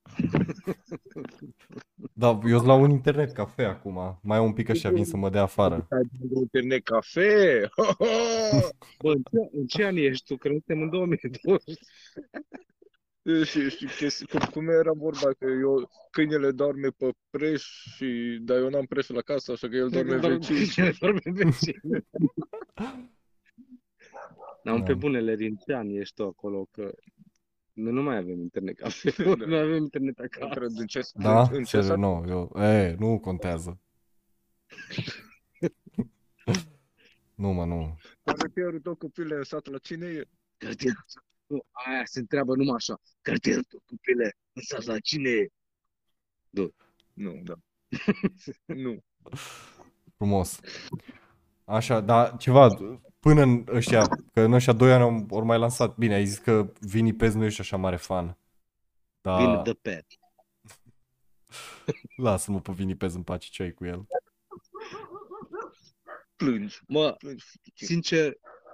Da, 2.12 2.38
eu 2.44 2.56
sunt 2.56 2.66
la 2.66 2.74
un 2.74 2.90
internet 2.90 3.32
cafe 3.32 3.62
acum. 3.62 4.18
Mai 4.22 4.38
un 4.38 4.52
pic 4.52 4.68
așa 4.68 4.90
vin 4.90 5.04
să 5.04 5.16
mă 5.16 5.30
dea 5.30 5.42
afară. 5.42 5.74
Ai 5.90 6.02
de 6.10 6.38
internet 6.38 6.84
cafe? 6.84 7.68
Bă, 9.02 9.12
în 9.12 9.22
ce, 9.22 9.50
în 9.52 9.66
ce 9.66 9.84
an 9.84 9.96
ești 9.96 10.24
tu? 10.24 10.36
Că 10.36 10.48
noi 10.48 10.62
suntem 10.66 10.82
în 10.82 10.90
2020. 10.90 11.78
și, 13.48 13.70
și 13.70 13.86
chestii, 13.96 14.26
cum, 14.26 14.40
cum 14.52 14.68
era 14.68 14.92
vorba 14.92 15.32
că 15.38 15.46
eu, 15.60 15.90
câinele 16.10 16.50
doarme 16.50 16.88
pe 16.88 17.10
preș 17.30 17.62
și, 17.94 18.38
dar 18.42 18.56
eu 18.56 18.68
n-am 18.68 18.84
preș 18.84 19.08
la 19.08 19.20
casă, 19.20 19.52
așa 19.52 19.68
că 19.68 19.76
el 19.76 19.88
doarme 19.88 20.16
vecin. 20.16 20.92
Dorme 21.00 21.20
vecin. 21.24 21.80
Dar 24.64 24.76
Da. 24.78 24.82
pe 24.82 24.94
bunele 24.94 25.36
din 25.36 25.56
ce 25.56 25.74
an 25.74 25.88
ești 25.88 26.14
tu 26.14 26.24
acolo? 26.26 26.66
Că 26.70 26.92
noi 27.72 27.92
nu 27.92 28.02
mai 28.02 28.16
avem 28.16 28.40
internet 28.40 28.76
cafe. 28.76 29.10
Da. 29.10 29.34
Nu 29.46 29.56
avem 29.56 29.76
internet 29.82 30.18
Nu 30.18 30.24
acasă. 30.24 30.54
cred 30.58 30.70
în 30.76 30.86
ce, 30.86 31.00
Da? 31.14 31.40
în 31.42 31.48
ce 31.48 31.64
Serios, 31.64 31.86
sat? 31.86 31.98
nu, 31.98 32.24
eu... 32.28 32.62
E, 32.62 32.94
nu 32.98 33.18
contează. 33.20 33.80
Nu, 37.34 37.48
mă, 37.52 37.64
nu. 37.64 37.96
Cartierul 38.22 38.80
tău 38.80 38.94
copile 38.94 39.34
în 39.36 39.42
sat 39.44 39.66
la 39.66 39.78
cine 39.78 40.06
e? 40.06 40.24
Cartier. 40.56 40.92
Nu, 41.46 41.60
aia 41.70 42.02
se 42.04 42.18
întreabă 42.18 42.54
numai 42.56 42.74
așa. 42.74 43.00
Cartierul 43.20 43.62
tău, 43.62 43.82
copile, 43.86 44.36
în 44.52 44.62
sat 44.62 44.84
la 44.84 44.98
cine 44.98 45.30
e? 45.30 45.48
Nu, 47.12 47.40
da. 47.44 47.54
nu. 48.84 49.02
Frumos. 50.16 50.60
Așa, 51.64 52.00
dar 52.00 52.36
ceva, 52.36 52.68
până 53.20 53.42
în 53.42 53.64
ăștia, 53.68 54.06
că 54.32 54.40
în 54.40 54.52
ăștia 54.52 54.72
doi 54.72 54.92
ani 54.92 55.02
au, 55.02 55.26
ori 55.30 55.44
mai 55.46 55.58
lansat, 55.58 55.96
bine, 55.96 56.14
ai 56.14 56.26
zis 56.26 56.38
că 56.38 56.72
Vini 56.80 57.12
Pez 57.14 57.34
nu 57.34 57.44
ești 57.44 57.60
așa 57.60 57.76
mare 57.76 57.96
fan. 57.96 58.24
Vin 58.24 58.34
Dar 59.22 59.62
the 59.62 59.72
pet. 59.74 60.06
lasă-mă 62.26 62.60
pe 62.60 62.72
Vini 62.72 62.94
Pez 62.96 63.14
în 63.14 63.22
pace 63.22 63.48
ce 63.50 63.62
ai 63.62 63.72
cu 63.72 63.84
el. 63.84 64.06
Plângi. 66.36 66.80
Mă, 66.88 67.10
Plângi. 67.18 67.44
sincer, 67.74 68.32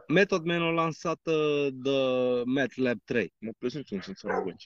Method 0.09 0.45
Man 0.45 0.63
a 0.63 0.71
lansat 0.71 1.21
uh, 1.27 1.69
The 1.83 2.43
MATLAB 2.45 2.99
3. 3.05 3.33
Mă 3.39 3.51
plângi 3.59 3.77
niciun 3.77 4.01
să 4.01 4.09
înțeleg. 4.09 4.57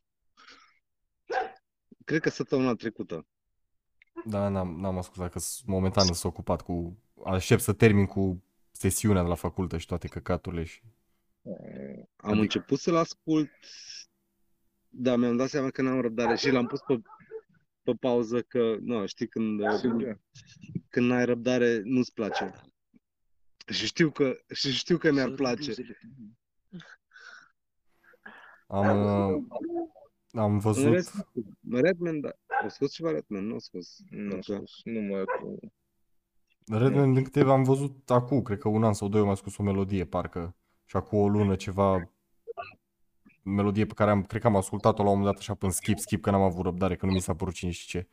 Cred 2.05 2.21
că 2.21 2.31
săptămâna 2.31 2.75
trecută. 2.75 3.27
Da, 4.25 4.49
n-am, 4.49 4.81
n-am 4.81 4.99
ascultat 4.99 5.31
că 5.33 5.39
s- 5.39 5.63
momentan 5.67 6.05
sunt 6.05 6.25
ocupat 6.33 6.63
cu... 6.63 6.97
Aștept 7.25 7.61
să 7.61 7.73
termin 7.73 8.07
cu 8.07 8.43
sesiunea 8.81 9.23
de 9.23 9.29
la 9.29 9.35
facultă 9.35 9.79
și 9.79 9.87
toate 9.87 10.09
căcaturile 10.09 10.65
și... 10.65 10.81
Am 11.43 12.07
Adică- 12.17 12.41
început 12.41 12.79
să-l 12.79 12.97
ascult, 12.97 13.51
dar 14.89 15.17
mi-am 15.17 15.37
dat 15.37 15.49
seama 15.49 15.71
că 15.71 15.83
n-am 15.83 16.01
răbdare 16.01 16.37
și 16.37 16.51
l-am 16.51 16.67
pus 16.67 16.81
pe, 16.81 17.01
pe 17.83 17.93
pauză 17.93 18.43
că, 18.43 18.77
nu, 18.81 19.07
știi, 19.07 19.29
când, 19.29 19.61
uh, 19.61 20.17
când 20.89 21.07
n-ai 21.07 21.25
răbdare, 21.25 21.81
nu-ți 21.85 22.13
place. 22.13 22.53
Și 23.67 23.87
știu 23.87 24.11
că, 24.11 24.37
și 24.55 24.73
știu 24.73 24.99
că 24.99 25.11
mi-ar 25.13 25.31
place. 25.31 25.73
Am, 28.67 29.05
uh, 29.05 29.45
Am 30.33 30.53
În 30.53 30.59
văzut... 30.59 30.93
rest, 30.93 31.27
Redman, 31.71 32.21
da. 32.21 32.31
Au 32.63 32.69
scos 32.69 32.93
ceva 32.93 33.11
Redman, 33.11 33.45
nu 33.47 33.53
au 33.53 33.59
scos. 33.59 33.97
Nu, 34.11 34.35
Încă. 34.35 34.53
okay. 34.53 34.65
nu 34.85 35.01
mai 35.01 35.25
cu... 35.25 35.59
Redman, 36.79 37.15
din 37.15 37.23
câte 37.23 37.41
am 37.41 37.63
văzut 37.63 38.11
acum, 38.11 38.43
cred 38.43 38.59
că 38.59 38.69
un 38.69 38.85
an 38.85 38.93
sau 38.93 39.09
doi, 39.09 39.21
am 39.29 39.35
scos 39.35 39.57
o 39.57 39.63
melodie, 39.63 40.05
parcă. 40.05 40.55
Și 40.85 40.97
acum 40.97 41.19
o 41.19 41.29
lună 41.29 41.55
ceva 41.57 42.11
melodie 43.43 43.87
pe 43.87 43.95
care 43.95 44.11
am, 44.11 44.23
cred 44.23 44.41
că 44.41 44.47
am 44.47 44.57
ascultat-o 44.57 45.03
la 45.03 45.09
un 45.11 45.17
moment 45.19 45.33
dat 45.33 45.43
așa 45.43 45.55
până 45.55 45.73
skip, 45.73 45.99
skip, 45.99 46.23
că 46.23 46.31
n-am 46.31 46.43
avut 46.43 46.65
răbdare, 46.65 46.97
că 46.97 47.07
nu 47.07 47.13
mi 47.13 47.21
s-a 47.21 47.35
părut 47.35 47.55
cine 47.55 47.71
și 47.71 47.87
ce. 47.87 48.09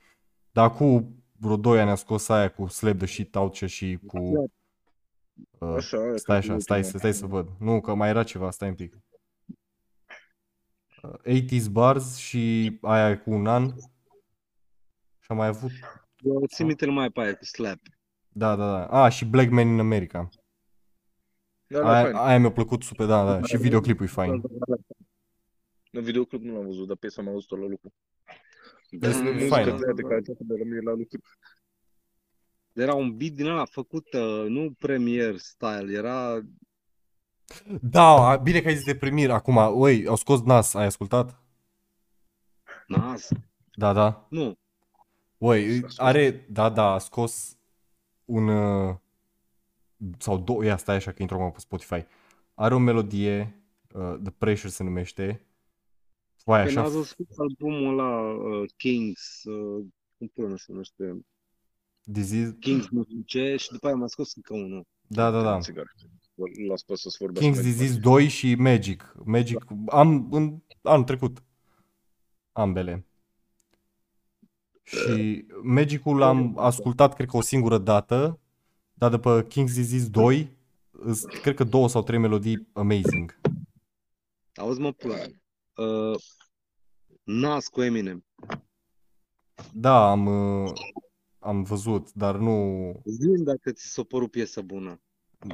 Dar 0.52 0.66
acum 0.66 1.24
vreo 1.40 1.58
2 1.58 1.80
ani 1.80 1.90
a 1.90 1.96
scos 1.96 2.30
aia 2.30 2.50
cu 2.50 2.68
Slap 2.68 2.98
the 2.98 3.06
Shit 3.06 3.36
Out 3.36 3.54
și 3.54 4.00
cu... 4.06 4.18
Uh, 5.60 5.74
Așa, 5.76 5.98
aia 5.98 6.16
stai 6.16 6.40
cred 6.40 6.50
că 6.50 6.54
așa, 6.54 6.60
stai, 6.60 6.80
ultima. 6.80 7.00
stai 7.00 7.14
să 7.14 7.26
văd. 7.26 7.50
Nu, 7.60 7.82
că 7.82 7.94
mai 7.94 8.10
era 8.10 8.24
ceva, 8.24 8.52
stai 8.52 8.70
un 8.70 8.76
pic. 8.76 8.98
Uh, 11.04 11.42
80s 11.42 11.72
Bars 11.72 12.16
și 12.16 12.78
aia 12.82 13.20
cu 13.20 13.32
un 13.32 13.48
an. 13.48 13.68
Și 15.20 15.28
am 15.28 15.38
mai 15.38 15.48
avut... 15.48 15.72
Eu 16.18 16.46
țin 16.48 16.66
minte 16.66 16.86
numai 16.86 17.10
pe 17.10 17.22
aia 17.22 17.36
cu 17.36 17.46
Slap. 17.46 17.80
Da, 18.38 18.56
da, 18.56 18.66
da. 18.72 18.86
A, 19.04 19.10
și 19.10 19.26
Black 19.26 19.50
Man 19.52 19.68
in 19.68 19.80
America. 19.80 20.30
Da, 21.68 21.80
da, 21.80 21.90
Aia, 21.90 22.04
fain. 22.04 22.16
aia 22.16 22.40
mi-a 22.40 22.52
plăcut 22.52 22.84
super, 22.84 23.06
da, 23.06 23.26
da. 23.26 23.42
Și 23.42 23.58
videoclipul 23.58 24.06
e 24.06 24.10
fain. 24.10 24.42
În 25.92 26.04
videoclip 26.04 26.42
nu 26.44 26.54
l-am 26.54 26.66
văzut, 26.66 26.88
dar 26.88 26.96
piesa 26.96 27.22
am 27.22 27.28
auzit-o 27.28 27.56
la 27.56 27.66
lucru. 27.68 27.94
Deci, 28.90 29.12
Da, 29.14 29.18
e 29.28 29.32
Muzică 29.32 29.48
faină. 29.54 29.66
de 29.78 29.84
aia 29.86 29.94
de 29.96 30.02
calitate 30.02 30.38
de 30.44 30.54
la 30.58 30.64
mine 30.64 30.80
la 30.80 30.92
lucru. 30.92 31.20
Era 32.74 32.94
un 32.94 33.18
beat 33.18 33.32
din 33.32 33.46
ăla 33.46 33.66
făcut, 33.66 34.14
uh, 34.14 34.46
nu 34.48 34.72
premier 34.80 35.38
style, 35.38 35.92
era... 35.94 36.42
Da, 37.82 38.02
a- 38.30 38.38
bine 38.38 38.62
că 38.62 38.68
ai 38.68 38.76
zis 38.76 38.86
de 38.86 38.96
primir 38.96 39.32
acum. 39.32 39.58
Ui, 39.80 40.08
au 40.08 40.16
scos 40.16 40.42
Nas, 40.42 40.74
ai 40.74 40.86
ascultat? 40.86 41.42
Nas. 42.88 43.30
Da, 43.76 43.94
da. 43.94 44.28
Nu. 44.30 44.58
Ui, 45.38 45.80
S-a 45.80 45.88
scos. 45.88 45.98
are, 46.00 46.46
da, 46.50 46.70
da, 46.70 46.92
a 46.92 46.98
scos 46.98 47.57
un, 48.28 48.48
uh, 48.48 48.96
sau 50.18 50.38
două, 50.38 50.64
ia 50.64 50.78
stai 50.78 50.96
așa 50.96 51.12
că 51.12 51.22
intru 51.22 51.38
acum 51.38 51.52
pe 51.52 51.60
Spotify. 51.60 52.06
Are 52.54 52.74
o 52.74 52.78
melodie, 52.78 53.62
uh, 53.94 54.16
The 54.24 54.32
Pressure 54.38 54.70
se 54.70 54.84
numește. 54.84 55.42
Vai, 56.44 56.64
Pe 56.64 56.70
așa, 56.70 56.82
Nas 56.82 56.96
a 56.96 57.04
scos 57.04 57.38
albumul 57.38 58.00
ăla 58.00 58.32
uh, 58.32 58.70
Kings, 58.78 59.44
uh, 59.44 59.86
cum 60.18 60.28
până 60.34 60.56
se 60.58 60.66
numește, 60.68 61.26
Disease, 62.04 62.58
Kings 62.60 62.88
nu 62.90 63.04
știu 63.04 63.22
ce, 63.26 63.56
și 63.56 63.72
după 63.72 63.88
aia 63.88 63.96
m-a 63.96 64.08
scos 64.08 64.36
încă 64.36 64.54
unul. 64.54 64.88
da, 65.08 65.32
da, 65.32 65.42
da. 65.42 65.60
Țigară. 65.60 65.90
Las 66.68 66.84
pe 66.84 66.96
să-ți 66.96 67.18
vorbească. 67.20 67.50
King's 67.50 67.64
mai 67.64 67.72
Disease 67.72 68.00
2 68.00 68.28
și 68.28 68.56
Magic. 68.56 69.16
Magic, 69.24 69.66
am 69.88 70.28
în 70.32 70.62
anul 70.82 71.06
trecut. 71.06 71.44
Ambele. 72.52 73.06
Și 74.88 75.46
Magic-ul 75.64 76.18
l-am 76.18 76.58
ascultat, 76.58 77.14
cred 77.16 77.28
că 77.28 77.38
o 77.38 77.42
singură 77.42 77.78
dată, 77.78 78.40
dar 78.94 79.10
după 79.10 79.44
King's 79.44 79.74
Disease 79.74 80.08
2, 80.10 80.58
îs- 80.92 81.26
cred 81.42 81.56
că 81.56 81.64
două 81.64 81.90
sau 81.90 82.04
trei 82.04 82.20
melodii 82.20 82.68
amazing. 82.74 83.40
Auzi 84.56 84.80
mă, 84.80 84.92
pula. 84.92 85.16
Uh, 85.76 86.20
Nas 87.24 87.68
cu 87.68 87.82
Eminem. 87.82 88.26
Da, 89.74 90.12
am, 90.12 90.26
uh, 90.26 90.72
am 91.40 91.64
văzut, 91.64 92.14
dar 92.14 92.36
nu... 92.36 92.92
Zi 93.06 93.44
dacă 93.44 93.72
ți 93.72 93.86
s-a 93.92 94.04
părut 94.04 94.32
piesă 94.32 94.62
bună. 94.62 95.02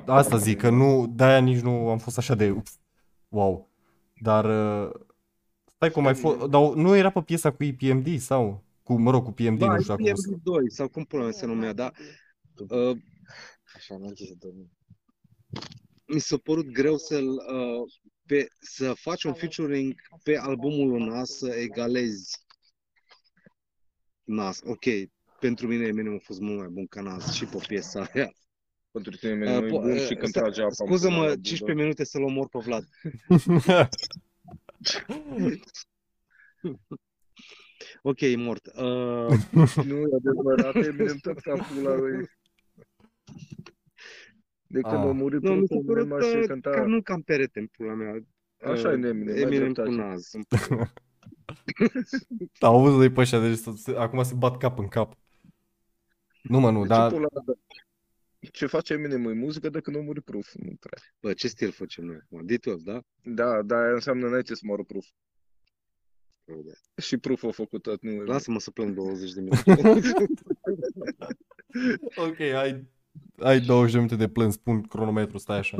Asta 0.05 0.37
zic, 0.37 0.59
că 0.59 0.69
nu, 0.69 1.07
de-aia 1.15 1.39
nici 1.39 1.59
nu 1.61 1.89
am 1.89 1.97
fost 1.97 2.17
așa 2.17 2.35
de 2.35 2.51
uf, 2.51 2.71
wow. 3.27 3.69
Dar 4.21 4.45
uh, 4.45 4.91
stai 5.75 5.91
cum 5.91 6.03
mai 6.03 6.15
fost, 6.15 6.45
dar 6.45 6.61
nu 6.73 6.95
era 6.95 7.09
pe 7.09 7.21
piesa 7.21 7.51
cu 7.51 7.63
EPMD 7.63 8.19
sau 8.19 8.63
cu, 8.83 8.93
mă 8.99 9.11
rog, 9.11 9.23
cu 9.23 9.31
PMD, 9.31 9.59
Da, 9.59 9.73
nu 9.75 9.81
știu 9.81 9.95
dacă 9.95 10.11
o 10.11 10.15
să- 10.15 10.29
PMD2 10.31 10.67
sau 10.67 10.87
cum 10.89 11.03
până 11.03 11.31
se 11.31 11.45
numea, 11.45 11.73
da? 11.73 11.91
Uh, 12.69 12.97
Așa, 13.75 13.95
am 13.95 14.01
închis 14.03 14.31
de 14.37 14.47
mi 16.07 16.19
s-a 16.19 16.37
părut 16.37 16.65
greu 16.65 16.97
să-l, 16.97 17.27
uh, 17.27 17.91
pe, 18.25 18.47
să 18.59 18.93
faci 18.93 19.23
un 19.23 19.33
featuring 19.33 19.93
pe 20.23 20.37
albumul 20.37 20.87
lui 20.89 21.05
Nas 21.05 21.29
să 21.37 21.55
egalezi 21.55 22.37
Nas. 24.23 24.59
Ok, 24.63 24.83
pentru 25.39 25.67
mine 25.67 25.85
Eminem 25.85 26.13
a 26.13 26.19
fost 26.23 26.39
mult 26.39 26.57
mai 26.57 26.67
bun 26.67 26.87
ca 26.87 27.01
Nas 27.01 27.33
și 27.33 27.45
pe 27.45 27.63
piesa 27.67 28.07
aia. 28.13 28.31
Pentru 28.91 29.15
tine 29.15 29.31
Uh, 29.33 29.39
nu 29.39 29.65
e 29.65 29.67
po- 29.67 29.69
bun 29.69 29.91
uh, 29.91 29.99
și 30.05 30.13
când 30.15 30.27
sta- 30.29 30.39
trage 30.39 30.61
apa. 30.61 30.67
în 30.79 30.85
Scuză-mă, 30.87 31.15
pula 31.15 31.27
la 31.27 31.33
15 31.33 31.63
bulă. 31.63 31.81
minute 31.81 32.03
să-l 32.03 32.23
omor 32.23 32.47
pe 32.49 32.59
Vlad. 32.59 32.87
Ok, 38.05 38.21
e 38.21 38.35
mort. 38.35 38.65
Uh, 38.65 38.73
Nu, 39.89 39.97
e 39.97 40.15
adevărat, 40.15 40.75
Eminem 40.75 41.17
tot 41.17 41.39
ca 41.39 41.53
pula 41.73 41.95
lui. 41.95 42.25
De 44.67 44.81
când 44.81 44.93
Ah. 44.93 44.99
a 45.07 45.11
murit 45.11 45.41
nu, 45.41 45.53
mi 45.53 45.67
s-a 45.67 45.75
trupul, 45.75 45.93
părut 45.93 46.09
Eminem 46.11 46.29
așa 46.29 46.37
uh, 46.39 46.45
cânta. 46.47 46.69
că 46.69 46.85
nu 46.85 47.01
cam 47.01 47.21
perete 47.21 47.59
în 47.59 47.67
pula 47.67 47.93
mea. 47.93 48.19
Așa 48.61 48.91
e 48.91 48.93
în 48.93 49.03
Eminem, 49.03 49.35
ai 49.35 49.41
Eminem 49.41 49.73
cu 49.73 49.81
dreptate. 49.81 49.95
Nas. 49.95 50.31
Auzi 52.59 52.99
de 52.99 53.11
pe 53.11 53.19
ăștia, 53.19 53.39
deci 53.39 53.57
să- 53.57 53.73
să- 53.75 53.95
acum 53.97 54.23
se 54.23 54.35
bat 54.35 54.57
cap 54.57 54.79
în 54.79 54.87
cap. 54.87 55.13
Nu 56.41 56.59
mă, 56.59 56.71
nu, 56.71 56.81
Ce 56.81 56.87
dar 56.87 57.11
pula 57.11 57.27
mea, 57.45 57.55
Ce 58.51 58.65
face 58.65 58.93
Eminem 58.93 59.25
în 59.25 59.37
muzică 59.37 59.69
de 59.69 59.79
când 59.79 59.97
a 59.97 59.99
murit 59.99 60.23
Proof? 60.23 60.53
Nu 60.53 60.73
prea. 60.79 60.97
Bă, 61.21 61.33
ce 61.33 61.47
stil 61.47 61.71
facem 61.71 62.05
noi 62.05 62.15
acum? 62.23 62.45
Details, 62.45 62.83
da? 62.83 63.01
Da, 63.23 63.61
da, 63.61 63.77
aia 63.77 63.93
înseamnă 63.93 64.27
înainte 64.27 64.55
să 64.55 64.61
moară 64.65 64.83
Proof. 64.83 65.05
Și 67.01 67.17
Proof 67.17 67.43
a 67.43 67.51
făcut 67.51 67.81
tot, 67.81 68.01
nu 68.01 68.09
Eminem. 68.09 68.25
Lasă-mă 68.27 68.59
să 68.59 68.71
plâng 68.71 68.95
20 68.95 69.31
de 69.31 69.41
minute. 69.41 69.71
ok, 72.27 72.39
ai, 72.39 72.87
ai 73.37 73.59
20 73.59 73.91
de 73.91 73.97
minute 73.97 74.15
de 74.15 74.27
plâns, 74.29 74.57
pun 74.57 74.81
cronometru, 74.81 75.37
stai 75.37 75.57
așa. 75.57 75.77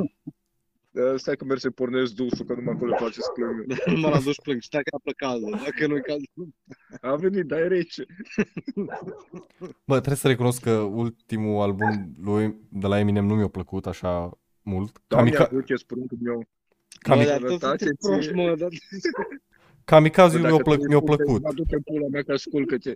Da, 0.90 1.16
Stai 1.16 1.36
că 1.36 1.44
merg 1.44 1.60
să 1.60 1.70
pornesc 1.70 2.12
dușul, 2.12 2.44
că 2.46 2.54
numai 2.54 2.74
acolo 2.74 2.90
îi 2.90 2.96
place 2.98 3.20
să 3.20 3.30
plâng. 3.34 3.66
mă 4.00 4.08
la 4.08 4.20
duș 4.20 4.36
plâng 4.42 4.60
și 4.60 4.68
dacă 4.68 4.84
apă 4.92 5.12
caldă, 5.16 5.50
dacă 5.50 5.86
nu-i 5.86 6.02
cald. 6.02 6.22
A 7.00 7.14
venit, 7.16 7.44
dar 7.46 7.58
e 7.60 7.66
rece. 7.66 8.04
Bă, 9.86 9.94
trebuie 9.94 10.16
să 10.16 10.28
recunosc 10.28 10.62
că 10.62 10.70
ultimul 10.72 11.62
album 11.62 12.14
lui 12.22 12.56
de 12.68 12.86
la 12.86 12.98
Eminem 12.98 13.26
nu 13.26 13.34
mi-a 13.34 13.48
plăcut 13.48 13.86
așa 13.86 14.38
mult. 14.62 15.02
Doamne, 15.06 15.30
Kamika- 15.30 15.36
aduce 15.48 15.74
spruntul 15.74 16.18
meu. 16.20 16.46
Kami- 17.08 17.16
Bă, 17.18 17.24
dar 17.24 17.38
tot 17.40 17.48
Sănătate 17.48 17.84
sunteți 17.84 18.08
proști, 18.08 18.32
ție. 18.32 18.48
mă, 18.48 18.54
dar... 18.56 18.68
Kamikaze 19.84 20.36
Bă, 20.36 20.42
mi-a, 20.42 20.50
dacă 20.50 20.62
plăc, 20.62 20.78
tu 20.78 20.86
mi-a 20.86 20.96
îi 20.96 21.02
spui 21.02 21.16
că 21.16 21.22
plăcut. 21.22 21.44
Adu-te 21.44 21.74
în 21.74 21.82
pula 21.82 22.06
mea 22.10 22.22
ca 22.22 22.36
sculcă-te. 22.36 22.92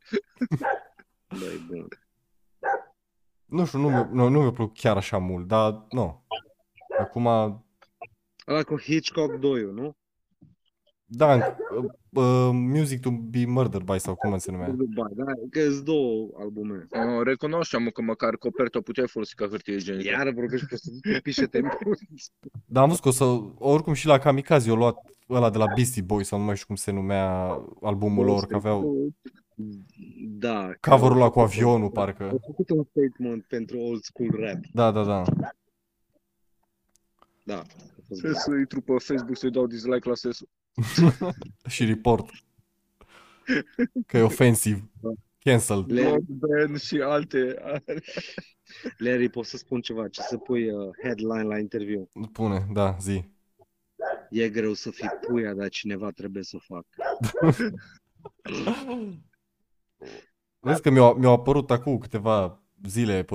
Băi, 1.39 1.67
bun. 1.69 1.89
Nu 3.45 3.65
știu, 3.67 3.79
nu 3.79 3.89
mi-a, 3.89 4.09
nu, 4.13 4.29
nu 4.29 4.41
mi-a 4.41 4.51
plăcut 4.51 4.79
chiar 4.79 4.97
așa 4.97 5.19
mult, 5.19 5.47
dar 5.47 5.87
nu. 5.91 6.25
Acum, 6.99 7.27
Ăla 8.47 8.63
cu 8.63 8.81
Hitchcock 8.81 9.35
2 9.35 9.63
nu? 9.63 9.97
da, 11.11 11.35
uh, 11.35 11.85
uh, 12.11 12.51
Music 12.53 13.01
to 13.01 13.11
be 13.11 13.45
Murdered 13.47 13.85
by 13.85 13.99
sau 13.99 14.15
cum 14.15 14.39
se 14.39 14.51
numea. 14.51 14.69
Dubai, 14.69 15.13
da? 15.15 15.25
Că 15.51 15.61
sunt 15.61 15.85
două 15.85 16.29
albume. 16.39 16.87
Uh, 16.91 17.25
recunoașteam 17.25 17.89
că 17.89 18.03
măcar 18.03 18.37
coperta 18.37 18.81
puteai 18.81 19.09
folosi 19.09 19.35
ca 19.35 19.47
hârtie 19.47 19.75
igienică. 19.75 20.09
Iar 20.09 20.31
vorbești 20.33 20.67
pe 20.67 20.77
să 20.77 20.91
pișete 21.23 21.59
în 21.59 21.69
Dar 22.65 22.83
am 22.83 22.89
văzut 22.89 23.03
că 23.03 23.09
o 23.09 23.13
să, 23.13 23.25
oricum 23.59 23.93
și 23.93 24.07
la 24.07 24.19
Kamikaze 24.19 24.71
au 24.71 24.77
luat 24.77 24.97
ăla 25.31 25.51
de 25.51 25.59
la 25.59 25.67
Beastie 25.75 26.03
Boys 26.03 26.27
sau 26.27 26.39
nu 26.39 26.45
mai 26.45 26.55
știu 26.55 26.67
cum 26.67 26.77
se 26.77 26.91
numea 26.91 27.59
albumul 27.83 28.25
lor, 28.25 28.47
că 28.47 28.55
aveau 28.55 29.09
Da. 30.39 30.71
că 30.81 30.91
cover-ul 30.91 31.11
au 31.17 31.21
ăla 31.23 31.31
cu 31.31 31.39
făcut- 31.39 31.53
avionul, 31.55 31.91
parcă. 31.91 32.23
Au 32.23 32.41
făcut 32.47 32.71
un 32.71 32.85
statement 32.91 33.45
pentru 33.45 33.79
old 33.79 34.03
school 34.03 34.31
rap. 34.41 34.59
Da, 34.73 34.91
da, 34.91 35.05
da. 35.05 35.23
Da. 37.45 37.59
a 37.59 37.65
fost 38.07 38.21
Trebuie 38.21 38.41
să 38.41 38.51
intru 38.55 38.81
pe 38.81 38.93
Facebook 38.99 39.37
să-i 39.37 39.51
dau 39.51 39.67
dislike 39.67 40.09
la 40.09 40.15
sesul. 40.15 40.49
Și 41.69 41.85
report. 41.85 42.31
Că 44.07 44.17
e 44.17 44.23
ofensiv. 44.23 44.85
Cancel. 45.39 45.85
Le- 45.89 46.03
Blood 46.03 46.23
ban 46.29 46.77
și 46.77 46.97
alte. 46.97 47.55
Larry, 48.99 49.29
pot 49.29 49.45
să 49.45 49.57
spun 49.57 49.81
ceva? 49.81 50.09
Ce 50.09 50.23
să 50.23 50.37
pui 50.37 50.71
uh, 50.71 50.89
headline 51.03 51.43
la 51.43 51.59
interviu? 51.59 52.09
Pune, 52.33 52.67
da, 52.73 52.97
zi. 53.01 53.25
E 54.31 54.49
greu 54.49 54.73
să 54.73 54.91
fii 54.91 55.09
puia, 55.27 55.55
dar 55.55 55.69
cineva 55.69 56.11
trebuie 56.11 56.43
să 56.43 56.57
o 56.57 56.75
facă. 56.75 56.87
Vezi 60.61 60.83
că 60.83 60.91
mi-au, 60.91 61.15
mi-au 61.15 61.33
apărut 61.33 61.71
acum 61.71 61.99
câteva 61.99 62.63
zile 62.87 63.23
pe, 63.23 63.35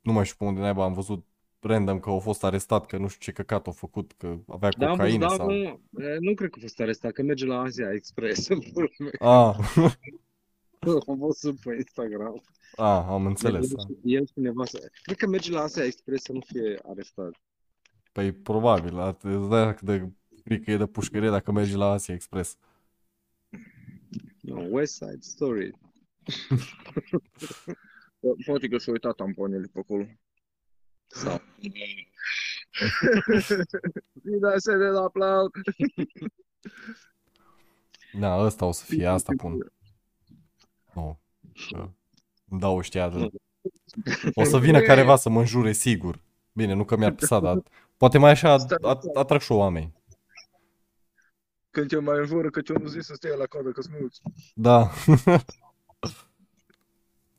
nu 0.00 0.12
mai 0.12 0.24
știu 0.24 0.36
pe 0.38 0.44
unde 0.44 0.60
naiba, 0.60 0.84
am 0.84 0.92
văzut 0.92 1.26
random 1.60 2.00
că 2.00 2.10
a 2.10 2.18
fost 2.18 2.44
arestat, 2.44 2.86
că 2.86 2.96
nu 2.96 3.08
știu 3.08 3.20
ce 3.20 3.32
căcat 3.32 3.66
a 3.66 3.70
făcut, 3.70 4.12
că 4.16 4.38
avea 4.48 4.68
Da, 4.78 4.90
am 4.90 4.96
văzut, 4.96 5.18
cocaină 5.18 5.26
da, 5.26 5.34
sau... 5.34 5.46
nu, 5.46 6.02
e, 6.02 6.16
nu 6.20 6.34
cred 6.34 6.50
că 6.50 6.56
a 6.58 6.60
fost 6.60 6.80
arestat, 6.80 7.12
că 7.12 7.22
merge 7.22 7.46
la 7.46 7.60
Asia 7.60 7.92
Express. 7.92 8.48
în 8.54 8.60
pula 8.72 8.86
mea. 8.98 9.30
Ah, 9.48 9.56
Am 11.08 11.18
văzut 11.18 11.60
pe 11.60 11.74
Instagram. 11.74 12.42
ah, 12.76 13.04
am 13.08 13.26
înțeles. 13.26 13.70
El, 13.70 13.78
și- 13.78 14.14
el 14.14 14.26
și 14.26 14.32
nevastă. 14.34 14.78
Cred 15.02 15.16
că 15.16 15.26
merge 15.26 15.50
la 15.50 15.60
Asia 15.60 15.84
Express 15.84 16.24
să 16.24 16.32
nu 16.32 16.40
fie 16.46 16.78
arestat. 16.88 17.32
Păi 18.14 18.32
probabil, 18.32 18.92
at- 19.00 19.20
îți 19.22 19.48
dai 19.48 19.58
seama 19.58 19.74
cât 19.74 19.86
de 19.86 20.08
frică 20.44 20.70
e 20.70 20.76
de 20.76 20.86
pușcărie 20.86 21.30
dacă 21.30 21.52
mergi 21.52 21.74
la 21.74 21.90
Asia 21.90 22.14
Express. 22.14 22.56
No, 24.40 24.60
West 24.70 24.94
Side 24.94 25.20
Story. 25.20 25.70
Po- 28.18 28.36
Poate 28.46 28.68
că 28.68 28.78
și-a 28.78 28.92
uitat 28.92 29.14
tamponele 29.14 29.66
pe 29.72 29.78
acolo. 29.78 30.06
Sau... 31.06 31.40
Bine, 34.22 34.56
se 34.56 34.76
de 34.76 34.84
la 34.84 35.00
aplaud. 35.00 35.50
Da, 38.18 38.36
ăsta 38.44 38.64
o 38.64 38.72
să 38.72 38.84
fie, 38.84 39.06
asta 39.06 39.32
pun. 39.36 39.72
Nu. 40.94 41.18
că 41.70 41.90
Îmi 42.48 42.60
dau 42.60 42.76
ăștia 42.76 43.08
de... 43.08 43.28
O 44.34 44.44
să 44.44 44.58
vină 44.58 44.80
careva 44.80 45.16
să 45.16 45.28
mă 45.28 45.40
înjure 45.40 45.72
sigur. 45.72 46.20
Bine, 46.52 46.72
nu 46.72 46.84
că 46.84 46.96
mi-ar 46.96 47.12
păsa, 47.12 47.40
dar 47.40 47.62
poate 47.96 48.18
mai 48.18 48.30
așa 48.30 48.56
at- 48.58 49.14
atrag 49.14 49.40
și 49.40 49.52
eu 49.52 49.58
oameni. 49.58 49.92
Când 51.70 51.88
te 51.88 51.98
mai 51.98 52.18
înjură 52.18 52.50
că 52.50 52.60
ți-a 52.62 52.74
zis 52.86 53.04
să 53.06 53.14
stai 53.14 53.36
la 53.38 53.44
coadă 53.46 53.70
că 53.70 53.80
smuți. 53.80 54.20
Da. 54.54 54.90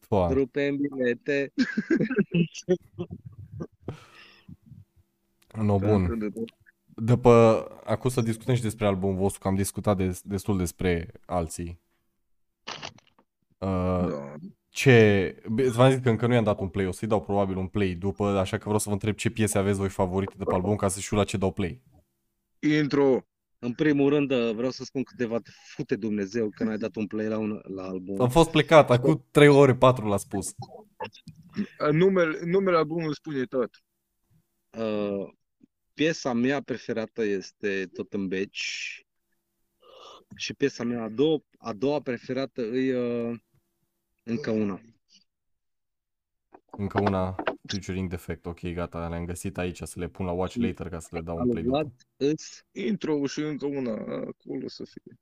Doamne. 0.09 0.33
Grupe 0.35 0.67
în 0.67 0.77
bilete. 0.77 1.53
No, 5.53 5.77
bun. 5.77 6.17
De 6.85 7.17
pe, 7.17 7.29
acum 7.83 8.09
să 8.09 8.21
discutăm 8.21 8.55
și 8.55 8.61
despre 8.61 8.85
albumul 8.85 9.15
vostru, 9.15 9.39
că 9.39 9.47
am 9.47 9.55
discutat 9.55 9.97
de, 9.97 10.19
destul 10.23 10.57
despre 10.57 11.11
alții. 11.25 11.79
Uh, 13.57 14.07
Da. 14.09 14.35
Ce, 14.75 15.35
bine, 15.53 15.69
v-am 15.69 15.91
zis 15.91 15.99
că 15.99 16.09
încă 16.09 16.27
nu 16.27 16.33
i-am 16.33 16.43
dat 16.43 16.59
un 16.59 16.69
play, 16.69 16.87
o 16.87 16.91
să-i 16.91 17.07
dau 17.07 17.21
probabil 17.21 17.57
un 17.57 17.67
play 17.67 17.93
după, 17.93 18.25
așa 18.25 18.57
că 18.57 18.63
vreau 18.63 18.79
să 18.79 18.85
vă 18.87 18.93
întreb 18.93 19.15
ce 19.15 19.29
piese 19.29 19.57
aveți 19.57 19.77
voi 19.77 19.89
favorite 19.89 20.33
de 20.37 20.43
pe 20.43 20.53
album 20.53 20.75
ca 20.75 20.87
să 20.87 20.99
știu 20.99 21.17
la 21.17 21.23
ce 21.23 21.37
dau 21.37 21.51
play. 21.51 21.81
Intro. 22.59 23.25
În 23.59 23.73
primul 23.73 24.09
rând, 24.09 24.31
uh, 24.31 24.53
vreau 24.55 24.71
să 24.71 24.83
spun 24.83 25.03
câteva 25.03 25.39
te 25.39 25.49
fute 25.75 25.95
Dumnezeu 25.95 26.49
că 26.49 26.63
n-ai 26.63 26.77
dat 26.77 26.95
un 26.95 27.07
play 27.07 27.27
la, 27.27 27.37
un, 27.37 27.61
la 27.75 27.83
album. 27.83 28.21
Am 28.21 28.29
fost 28.29 28.49
plecat, 28.49 28.89
acum 28.91 29.25
3 29.31 29.47
ore, 29.47 29.75
4 29.75 30.07
l-a 30.07 30.17
spus. 30.17 30.45
Numele, 31.91 32.39
numele 32.45 32.77
albumului 32.77 33.15
spune 33.15 33.43
tot. 33.43 33.69
Uh, 34.77 35.29
piesa 35.93 36.33
mea 36.33 36.61
preferată 36.61 37.23
este 37.23 37.89
Tot 37.93 38.13
în 38.13 38.27
beci 38.27 38.99
și 40.35 40.53
piesa 40.53 40.83
mea 40.83 41.03
a 41.03 41.09
doua, 41.09 41.43
a 41.57 41.73
doua 41.73 41.99
preferată 41.99 42.61
e 42.61 42.97
uh, 42.97 43.39
încă 44.25 44.51
una. 44.51 44.81
Încă 46.77 47.01
una 47.01 47.35
featuring 47.67 48.09
defect, 48.09 48.45
ok, 48.45 48.59
gata, 48.73 49.07
le-am 49.07 49.25
găsit 49.25 49.57
aici 49.57 49.81
să 49.81 49.99
le 49.99 50.07
pun 50.07 50.25
la 50.25 50.31
watch 50.31 50.55
later 50.55 50.89
ca 50.89 50.99
să 50.99 51.09
le 51.11 51.21
dau 51.21 51.37
un 51.37 51.49
play 51.49 51.63
după. 51.63 51.77
Vlad 51.77 51.91
îs 52.17 52.65
Intro 52.71 53.25
și 53.25 53.39
încă 53.39 53.65
una 53.65 53.91
acolo 54.15 54.67
să 54.67 54.83
fie. 54.83 55.19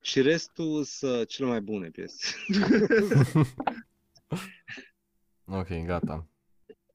și 0.00 0.20
restul 0.20 0.84
sunt 0.84 1.26
cele 1.28 1.48
mai 1.48 1.60
bune 1.60 1.88
piese. 1.88 2.36
Ok, 5.48 5.68
gata. 5.84 6.28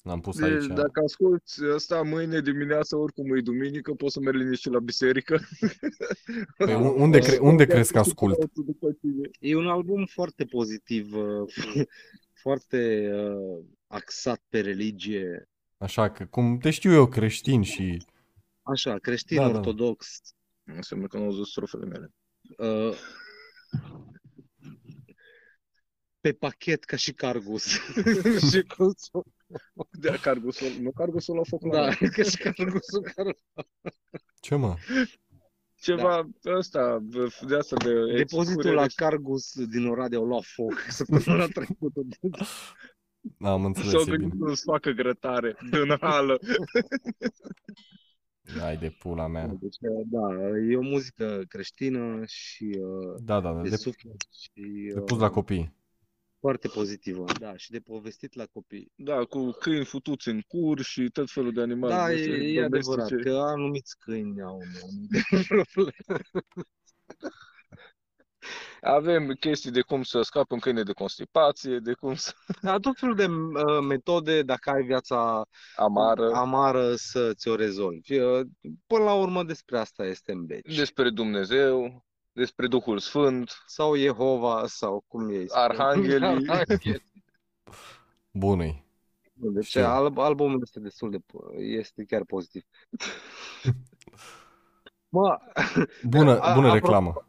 L-am 0.02 0.20
pus 0.22 0.38
De, 0.40 0.46
aici. 0.46 0.66
dacă 0.66 1.02
asculti 1.06 1.52
asta 1.76 2.02
mâine 2.02 2.42
dimineață, 2.42 2.96
oricum 2.96 3.36
e 3.36 3.42
duminică, 3.42 3.94
poți 3.94 4.14
să 4.14 4.20
mergi 4.20 4.40
liniștit 4.44 4.72
la 4.72 4.80
biserică. 4.80 5.40
Păi 6.58 6.74
un- 6.76 7.02
unde, 7.02 7.20
cre- 7.20 7.38
unde 7.52 7.66
crezi 7.66 7.92
că 7.92 8.00
ascult? 8.00 8.54
După 8.54 8.92
tine. 8.92 9.30
E 9.40 9.56
un 9.56 9.68
album 9.68 10.06
foarte 10.06 10.46
pozitiv, 10.46 11.14
uh, 11.16 11.54
foarte 12.44 13.10
uh, 13.14 13.64
axat 13.88 14.42
pe 14.50 14.60
religie, 14.62 15.46
Așa 15.78 16.12
că, 16.12 16.26
cum 16.26 16.58
te 16.58 16.70
știu 16.70 16.92
eu 16.92 17.08
creștin 17.08 17.62
și... 17.62 18.04
așa, 18.62 18.98
creștin, 18.98 19.38
Da, 19.38 19.50
da. 19.52 19.58
ortodox, 19.58 20.20
Înseamnă 20.64 21.08
că 21.08 21.18
nu 21.18 21.24
au 21.24 21.32
zis 21.32 21.50
strofele 21.50 21.86
mele. 21.86 22.12
uh, 22.58 22.94
pe 26.20 26.34
pachet 26.34 26.84
ca 26.84 26.96
și 26.96 27.14
Cargus. 27.14 27.66
și 28.52 28.62
cum 28.78 28.94
să- 28.96 29.22
De 29.92 30.20
Cargusul, 30.22 30.68
nu 30.82 30.92
Cargusul 30.92 31.40
a 31.40 31.44
făcut 31.44 31.72
da, 31.72 31.80
la 31.82 31.94
ca 32.16 32.24
și 32.24 32.38
Cargusul 32.38 33.12
care 33.16 33.36
Ce 34.40 34.56
mă? 34.56 34.76
Ceva 35.76 36.30
ăsta, 36.46 37.00
de 37.48 37.56
asta 37.56 37.76
de 37.76 38.16
Depozitul 38.18 38.74
la 38.74 38.84
excurere. 38.84 38.94
Cargus 38.96 39.66
din 39.66 39.86
Oradea 39.88 40.18
au 40.18 40.26
luat 40.26 40.44
foc 40.44 40.74
săptămâna 40.90 41.46
trecută. 41.58 42.02
Am 43.40 43.66
înțeles, 43.66 43.90
S-au 43.90 44.02
e 44.02 44.06
gândit 44.06 44.30
bine. 44.30 44.48
să-ți 44.48 44.64
facă 44.64 44.90
grătare 44.92 45.56
din 45.72 45.98
hală. 46.02 46.40
Hai 48.60 48.78
de 48.78 48.90
pula 49.00 49.28
mea. 49.28 49.48
Deci, 49.60 49.78
da, 50.06 50.28
e 50.70 50.76
o 50.78 50.82
muzică 50.82 51.44
creștină 51.48 52.22
și 52.26 52.78
uh, 52.80 53.16
Da, 53.24 53.40
da, 53.40 53.54
da. 53.54 53.62
de 53.62 53.70
De, 53.70 53.76
suflet 53.76 54.22
și 54.32 54.92
de 54.94 55.00
pus 55.02 55.18
la 55.20 55.26
uh, 55.26 55.32
copii. 55.32 55.76
Foarte 56.42 56.68
pozitivă. 56.68 57.26
Da, 57.40 57.58
și 57.58 57.72
de 57.72 57.80
povestit 57.80 58.34
la 58.34 58.46
copii. 58.46 58.92
Da, 58.96 59.24
cu 59.24 59.50
câini 59.52 59.86
futuți 59.86 60.28
în 60.30 60.42
cur 60.42 60.82
și 60.82 61.10
tot 61.10 61.32
felul 61.32 61.54
de 61.54 61.62
animale. 61.62 61.94
Da, 61.94 62.08
de 62.08 62.14
e, 62.14 62.20
astea 62.20 62.36
e 62.36 62.64
adevărat 62.64 63.08
domestice. 63.10 63.30
că 63.30 63.38
anumiți 63.38 63.98
câini 64.00 64.42
au 64.42 64.60
anumite 64.88 65.22
probleme. 65.74 66.22
Avem 68.82 69.36
chestii 69.40 69.72
de 69.72 69.82
cum 69.82 70.04
să 70.04 70.22
scapi 70.22 70.54
un 70.54 70.60
câine 70.60 70.84
de 70.84 70.92
constipație, 70.92 71.80
de 71.80 71.94
cum 71.94 72.16
să 72.16 72.34
Da, 72.62 72.78
tot 72.78 72.98
felul 73.00 73.16
de 73.16 73.26
uh, 73.26 73.84
metode 73.88 74.42
dacă 74.44 74.70
ai 74.70 74.84
viața 74.84 75.46
amară, 75.76 76.32
amară 76.32 76.96
să 76.96 77.34
ți-o 77.34 77.56
rezolvi. 77.56 78.18
Uh, 78.18 78.46
Până 78.88 79.04
la 79.04 79.14
urmă 79.14 79.44
despre 79.44 79.78
asta 79.78 80.06
este 80.06 80.32
în 80.32 80.46
beci. 80.46 80.76
despre 80.76 81.10
Dumnezeu, 81.10 82.06
despre 82.32 82.68
Duhul 82.68 83.00
Sfânt, 83.00 83.52
Sau 83.66 83.96
Jehova, 83.96 84.68
sau 84.68 85.04
cum 85.08 85.30
e. 85.30 85.46
Arhanghelii. 85.66 86.46
Bună-i. 88.32 88.86
Deci 89.34 89.66
Știu. 89.66 89.86
al- 89.86 90.18
albumul 90.20 90.60
este 90.64 90.80
destul 90.80 91.12
de, 91.12 91.18
po- 91.18 91.56
este 91.58 92.04
chiar 92.04 92.24
pozitiv. 92.26 92.64
Mă, 95.10 95.38
Bună, 96.04 96.40
A- 96.40 96.54
bună 96.54 96.70
apropo- 96.70 96.74
reclamă. 96.74 97.26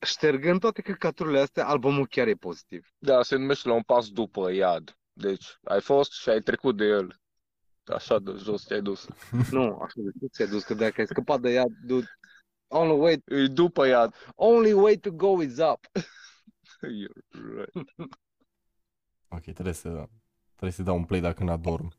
ștergând 0.00 0.60
toate 0.60 0.82
căcaturile 0.82 1.38
astea, 1.40 1.66
albumul 1.66 2.06
chiar 2.06 2.26
e 2.26 2.34
pozitiv. 2.34 2.88
Da, 2.98 3.22
se 3.22 3.36
numește 3.36 3.68
la 3.68 3.74
un 3.74 3.82
pas 3.82 4.08
după 4.08 4.50
iad. 4.52 4.96
Deci 5.12 5.58
ai 5.64 5.80
fost 5.80 6.12
și 6.12 6.28
ai 6.28 6.40
trecut 6.40 6.76
de 6.76 6.84
el. 6.84 7.18
Așa 7.84 8.18
de 8.18 8.32
jos 8.36 8.62
te-ai 8.64 8.82
dus. 8.82 9.06
Nu, 9.50 9.78
așa 9.78 9.94
de 9.96 10.10
sus 10.20 10.30
ți-ai 10.30 10.48
dus, 10.48 10.64
că 10.64 10.74
dacă 10.74 10.94
ai 11.00 11.06
scăpat 11.06 11.40
de 11.40 11.50
ea, 11.52 11.64
dude, 11.84 12.06
only 12.68 12.98
way, 12.98 13.22
E 13.26 13.46
după 13.46 13.86
iad. 13.86 14.14
only 14.34 14.72
way 14.72 14.96
to 14.96 15.10
go 15.10 15.42
is 15.42 15.56
up. 15.58 15.86
You're 16.82 17.56
right. 17.56 17.88
Ok, 19.28 19.42
trebuie 19.42 19.74
să, 19.74 19.88
trebuie 20.46 20.70
să 20.72 20.82
dau 20.82 20.96
un 20.96 21.04
play 21.04 21.20
dacă 21.20 21.44
n-adorm. 21.44 21.92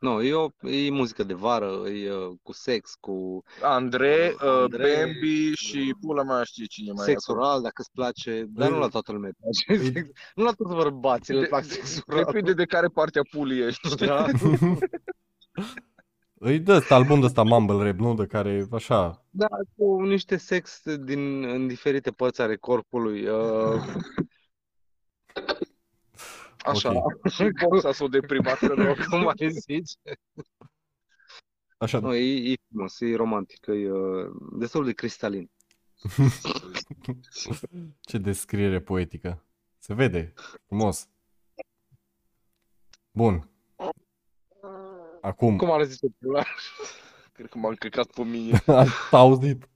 Nu, 0.00 0.22
e, 0.22 0.34
o, 0.34 0.48
e 0.60 0.90
muzică 0.90 1.22
de 1.24 1.34
vară, 1.34 1.88
e 1.88 2.12
uh, 2.12 2.34
cu 2.42 2.52
sex, 2.52 2.94
cu 3.00 3.42
Andrei, 3.62 4.28
uh, 4.30 4.40
Andrei. 4.40 4.96
Bambi 5.04 5.52
și 5.54 5.94
pula 6.00 6.22
mea 6.22 6.42
știe 6.42 6.64
cine 6.64 6.92
mai 6.92 7.04
e 7.06 7.08
sex 7.08 7.28
acolo. 7.28 7.44
oral, 7.44 7.62
dacă 7.62 7.74
îți 7.80 7.90
place, 7.92 8.44
dar 8.48 8.70
nu 8.70 8.78
la 8.78 8.88
toată 8.88 9.12
lumea 9.12 9.30
îți 9.38 9.64
place. 9.64 9.84
sex- 9.92 10.10
Nu 10.34 10.44
la 10.44 10.52
toți 10.52 10.74
bărbații 10.74 11.34
le 11.34 11.40
De- 11.40 11.46
plac 11.46 11.62
de- 11.66 11.68
sex 11.72 12.00
oral. 12.06 12.24
Depinde 12.24 12.52
de 12.52 12.64
care 12.64 12.86
parte 12.88 13.18
a 13.18 13.22
pulii 13.30 13.62
ești. 13.66 13.88
știi? 13.88 14.06
Da? 14.06 14.26
Îi 16.46 16.60
dă 16.60 16.72
ăsta 16.72 16.94
album 16.94 17.20
de 17.20 17.26
ăsta 17.26 17.42
Mumble 17.42 17.84
Rap, 17.84 17.98
nu? 17.98 18.14
De 18.14 18.26
care, 18.26 18.66
așa, 18.72 19.24
Da, 19.30 19.46
cu 19.76 20.00
niște 20.00 20.36
sex 20.36 20.82
din, 21.00 21.44
în 21.44 21.66
diferite 21.66 22.10
părți 22.10 22.40
ale 22.40 22.56
corpului. 22.56 23.26
Uh, 23.26 23.82
Așa. 26.58 26.92
Ok. 26.92 27.28
Și 27.28 27.50
boxa 27.68 27.92
s-o 27.92 28.08
deprimat 28.08 28.58
că 28.58 28.74
nu. 28.74 28.94
cum 29.10 29.26
ai 29.26 29.50
zice? 29.50 29.98
așa, 31.78 31.98
Nu, 31.98 32.14
e, 32.14 32.52
e 32.52 32.54
frumos, 32.68 33.00
e 33.00 33.16
romantic, 33.16 33.66
e 33.66 33.90
uh, 33.90 34.30
destul 34.58 34.84
de 34.84 34.92
cristalin. 34.92 35.50
ce 38.00 38.18
descriere 38.18 38.80
poetică. 38.80 39.44
Se 39.78 39.94
vede, 39.94 40.32
frumos. 40.66 41.08
Bun. 43.10 43.50
Acum, 45.26 45.56
Cum 45.56 45.70
ar 45.70 45.84
zice 45.84 46.06
pula? 46.18 46.42
Cred 47.32 47.48
că 47.48 47.58
m-am 47.58 47.74
căcat 47.74 48.06
pe 48.06 48.22
mine. 48.22 48.62
Ați 48.66 48.90
auzit? 49.10 49.68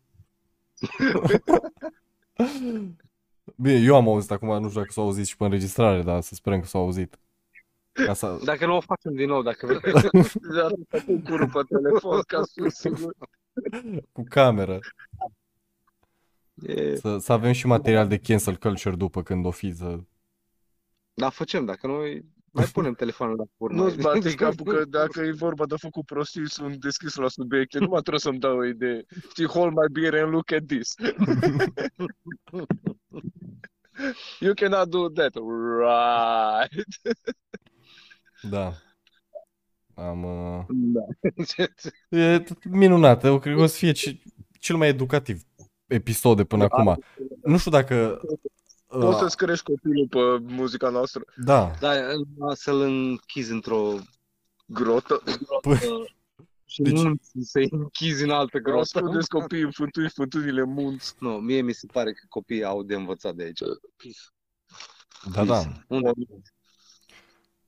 Bine, 3.57 3.79
eu 3.79 3.97
am 3.97 4.09
auzit 4.09 4.31
acum, 4.31 4.49
nu 4.49 4.69
știu 4.69 4.81
dacă 4.81 4.93
s-au 4.93 5.05
auzit 5.05 5.27
și 5.27 5.37
pe 5.37 5.45
înregistrare, 5.45 6.03
dar 6.03 6.21
să 6.21 6.35
sperăm 6.35 6.61
că 6.61 6.67
s-au 6.67 6.83
auzit. 6.83 7.19
Ca 7.93 8.13
să... 8.13 8.41
Dacă 8.45 8.67
nu 8.67 8.77
o 8.77 8.81
facem 8.81 9.15
din 9.15 9.29
nou, 9.29 9.43
dacă 9.43 9.67
vrei. 9.67 9.93
De 10.33 10.61
atâta 10.61 11.03
cu 11.07 11.21
curul 11.25 11.51
pe 11.51 11.61
telefon 11.69 12.21
ca 12.27 12.43
să 12.43 12.69
sigur. 12.69 13.15
Cu 14.13 14.25
cameră. 14.29 14.79
E... 16.55 16.97
Să, 16.97 17.19
să 17.19 17.33
avem 17.33 17.53
și 17.53 17.67
material 17.67 18.09
de 18.09 18.19
cancel 18.19 18.57
culture 18.57 18.97
după 18.97 19.23
când 19.23 19.47
o 19.47 19.51
fi 19.51 19.75
să... 19.75 19.99
Da, 21.15 21.31
facem, 21.31 21.65
dacă 21.65 21.87
nu, 21.87 22.05
e- 22.05 22.25
Mai 22.53 22.65
punem 22.65 22.95
telefonul 22.95 23.37
la 23.37 23.45
furnă. 23.57 23.83
Nu-ți 23.83 23.97
bate 24.07 24.35
capul 24.35 24.75
că 24.75 24.85
dacă 24.85 25.21
e 25.21 25.33
vorba 25.33 25.67
de 25.67 25.75
făcut 25.79 26.05
prostii, 26.05 26.51
sunt 26.51 26.77
deschis 26.77 27.15
la 27.15 27.29
subiecte. 27.29 27.79
Nu 27.79 27.87
mai 27.87 28.01
trebuie 28.01 28.21
să-mi 28.21 28.39
dau 28.39 28.57
o 28.57 28.65
idee. 28.65 29.05
Știi, 29.31 29.47
hold 29.47 29.73
my 29.73 29.87
beer 30.01 30.23
and 30.23 30.33
look 30.33 30.53
at 30.53 30.67
this. 30.67 30.95
You 34.41 34.55
cannot 34.55 34.89
do 34.89 35.09
that. 35.09 35.35
Right. 35.35 36.87
Da. 38.51 38.73
Am... 39.95 40.25
Uh... 40.25 40.65
Da. 40.73 41.01
E 42.09 42.45
minunat. 42.71 43.25
Eu 43.25 43.39
cred 43.39 43.55
că 43.55 43.61
o 43.61 43.67
să 43.67 43.77
fie 43.77 43.93
ce- 43.93 44.23
cel 44.59 44.77
mai 44.77 44.89
educativ 44.89 45.43
episod 45.87 46.37
de 46.37 46.45
până 46.45 46.65
acum. 46.65 47.05
Nu 47.43 47.59
știu 47.59 47.71
dacă... 47.71 48.21
Poți 48.91 49.07
Uh, 49.07 49.17
să-ți 49.19 49.37
crești 49.37 49.65
copilul 49.65 50.07
pe 50.09 50.53
muzica 50.55 50.89
noastră. 50.89 51.23
da, 51.37 51.73
Da, 51.81 52.01
să-l 52.55 52.81
închizi 52.81 53.53
într-o 53.53 53.95
Grotă. 54.67 55.23
și 56.65 56.83
Deci- 56.83 56.93
munți, 57.03 57.31
să-i 57.43 57.69
închizi 57.71 58.23
în 58.23 58.31
altă 58.31 58.59
grotă. 58.59 58.79
Ascundeți 58.81 59.29
copiii 59.29 59.63
în 59.63 59.71
fântâni, 59.71 60.09
fântânile 60.09 60.63
munți. 60.65 61.15
Nu, 61.19 61.31
mie 61.31 61.61
mi 61.61 61.73
se 61.73 61.87
pare 61.93 62.13
că 62.13 62.21
copiii 62.29 62.65
au 62.65 62.83
de 62.83 62.95
învățat 62.95 63.35
de 63.35 63.43
aici. 63.43 63.61
da, 65.35 65.45
da. 65.45 65.63
Unde? 65.89 66.11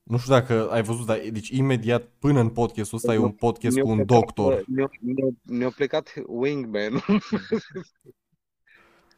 Nu 0.03 0.17
știu 0.17 0.33
dacă 0.33 0.69
ai 0.71 0.83
văzut, 0.83 1.05
dar 1.05 1.21
deci 1.31 1.49
imediat 1.49 2.09
până 2.19 2.39
în 2.39 2.49
podcastul 2.49 2.97
ăsta 2.97 3.13
e 3.13 3.17
un 3.17 3.31
podcast 3.31 3.75
Ne-au 3.75 3.87
cu 3.87 3.91
un 3.91 3.97
plecat, 4.05 4.19
doctor. 4.19 4.63
Ne-a, 4.67 4.89
ne-a, 5.01 5.27
ne-a 5.41 5.69
plecat 5.69 6.13
wingman. 6.27 6.93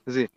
Zi. 0.05 0.29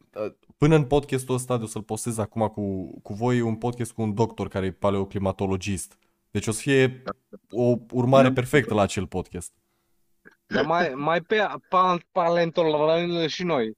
Până 0.57 0.75
în 0.75 0.85
podcastul 0.85 1.35
ăsta, 1.35 1.57
de 1.57 1.65
o 1.65 1.67
să-l 1.67 1.83
postez 1.83 2.19
acum 2.19 2.49
cu, 2.49 2.93
cu 3.01 3.13
voi, 3.13 3.39
e 3.39 3.43
un 3.43 3.57
podcast 3.57 3.93
cu 3.93 4.03
un 4.03 4.15
doctor 4.15 4.49
care 4.49 4.67
e 4.67 4.73
paleoclimatologist. 4.73 5.99
Deci 6.31 6.47
o 6.47 6.51
să 6.51 6.61
fie 6.61 7.03
o 7.51 7.75
urmare 7.91 8.33
perfectă 8.33 8.75
la 8.75 8.83
acel 8.83 9.07
podcast. 9.07 9.53
Dar 10.47 10.65
mai, 10.65 10.93
mai 10.95 11.21
pe 11.21 11.47
pa, 11.69 11.99
paleontologii 12.13 13.29
și 13.29 13.45
noi. 13.45 13.77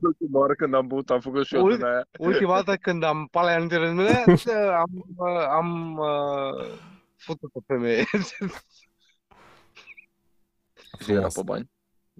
Ultima 0.00 0.38
oară 0.38 0.54
când 0.54 0.74
am 0.74 0.86
băut, 0.86 1.10
am 1.10 1.20
făcut 1.20 1.46
și 1.46 1.54
eu 1.54 1.64
Ui. 1.64 1.76
din 1.76 1.84
aia. 1.84 2.08
Ultima 2.18 2.54
dată 2.62 2.76
când 2.76 3.02
am 3.02 3.28
paleontologii, 3.30 4.52
am, 4.52 5.04
uh, 5.16 5.46
am 5.50 5.98
uh, 5.98 6.66
făcut 7.16 7.50
o 7.54 7.60
femeie. 7.66 8.04
Și 11.00 11.10
era 11.10 11.28
Frumos. 11.28 11.34
pe 11.34 11.42
bani. 11.42 11.70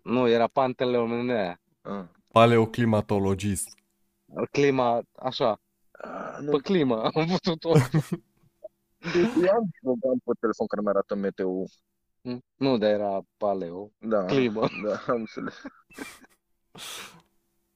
Nu, 0.02 0.28
era 0.28 0.46
panteleonea. 0.46 1.60
Ah. 1.82 2.04
Paleoclimatologist. 2.32 3.68
Clima, 4.50 5.02
așa, 5.16 5.60
Ah, 6.02 6.34
pe 6.36 6.42
nu, 6.44 6.58
climă 6.58 7.02
am 7.02 7.10
făcut-o. 7.42 7.72
deci 9.12 9.44
eu 9.46 9.54
am 9.54 9.70
program 9.80 10.18
pe 10.24 10.30
telefon 10.40 10.66
care 10.66 10.82
mi-arată 10.82 11.14
meteo. 11.14 11.64
Nu, 12.56 12.78
dar 12.78 12.90
era 12.90 13.20
paleo. 13.36 13.90
Da, 13.98 14.24
Climă. 14.24 14.68
da, 14.84 15.02
am 15.12 15.16
înțeles. 15.18 15.62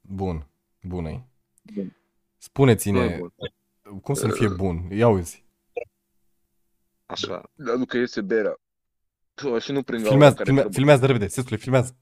Bun. 0.00 0.46
Bună 0.82 1.08
Bun. 1.10 1.26
Nu 1.74 1.80
e 1.80 1.96
Spuneți-ne, 2.38 3.16
bun. 3.18 3.32
cum 4.00 4.14
să 4.14 4.26
nu 4.26 4.32
fie 4.32 4.48
bun? 4.48 4.90
Ia 4.90 5.08
uzi. 5.08 5.44
Așa. 7.06 7.50
Dar 7.54 7.76
nu 7.76 7.84
că 7.84 7.96
iese 7.96 8.20
berea. 8.20 8.56
Pă, 9.34 9.58
și 9.58 9.72
nu 9.72 9.82
prind 9.82 10.06
Filmează, 10.06 10.32
care 10.34 10.44
filme, 10.44 10.60
trebuie. 10.60 10.78
filmează 10.78 11.06
repede, 11.06 11.26
sesule, 11.28 11.56
filmează. 11.56 11.96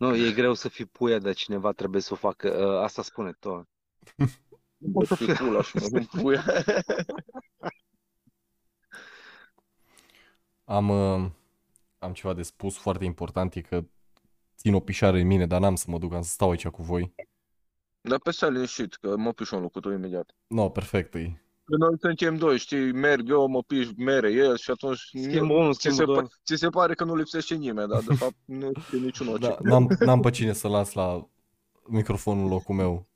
Nu, 0.00 0.16
e 0.16 0.32
greu 0.32 0.54
să 0.54 0.68
fii 0.68 0.84
puia, 0.84 1.18
dar 1.18 1.34
cineva 1.34 1.72
trebuie 1.72 2.00
să 2.00 2.12
o 2.12 2.16
facă. 2.16 2.66
Uh, 2.66 2.82
asta 2.82 3.02
spune 3.02 3.32
tot. 3.38 3.68
Nu 4.76 4.90
pot 4.92 5.06
să 5.06 5.14
fii 5.14 5.34
pula 5.34 5.62
și 5.62 5.76
mă 5.76 5.88
nu 5.98 6.04
puia. 6.20 6.44
Am, 10.64 10.88
uh, 10.88 11.30
am 11.98 12.12
ceva 12.12 12.34
de 12.34 12.42
spus 12.42 12.76
foarte 12.76 13.04
important, 13.04 13.54
e 13.54 13.60
că 13.60 13.84
țin 14.56 14.74
o 14.74 14.80
pișare 14.80 15.20
în 15.20 15.26
mine, 15.26 15.46
dar 15.46 15.60
n-am 15.60 15.74
să 15.74 15.84
mă 15.88 15.98
duc, 15.98 16.12
am 16.12 16.22
să 16.22 16.30
stau 16.30 16.50
aici 16.50 16.66
cu 16.66 16.82
voi. 16.82 17.14
Dar 18.00 18.18
pe 18.18 18.30
stai 18.30 18.52
liniștit, 18.52 18.94
că 18.94 19.16
mă 19.16 19.32
piș 19.32 19.50
în 19.50 19.60
locul 19.60 19.80
tău 19.80 19.92
imediat. 19.92 20.36
No, 20.46 20.70
perfect, 20.70 21.14
e. 21.14 21.42
Că 21.70 21.76
noi 21.76 21.94
suntem 22.00 22.36
doi, 22.36 22.58
știi, 22.58 22.92
merg 22.92 23.28
eu, 23.28 23.46
mă 23.46 23.62
piș, 23.62 23.88
mere 23.96 24.30
el 24.32 24.56
și 24.56 24.70
atunci 24.70 24.98
Schimbă 24.98 25.52
unul, 25.54 25.74
ți, 25.74 25.80
se, 25.80 25.90
schimbă 25.90 26.12
doi. 26.12 26.22
pa- 26.22 26.42
ți 26.44 26.56
se 26.56 26.68
pare 26.68 26.94
că 26.94 27.04
nu 27.04 27.14
lipsește 27.16 27.54
nimeni, 27.54 27.88
dar 27.88 28.00
de 28.02 28.14
fapt 28.14 28.34
nu 28.44 28.66
e 28.66 28.96
niciunul. 28.96 29.38
Da, 29.38 29.56
n-am, 29.62 29.88
n-am 29.98 30.20
pe 30.20 30.30
cine 30.30 30.52
să 30.52 30.68
las 30.68 30.92
la 30.92 31.28
microfonul 31.86 32.44
în 32.44 32.50
locul 32.50 32.74
meu. 32.74 33.08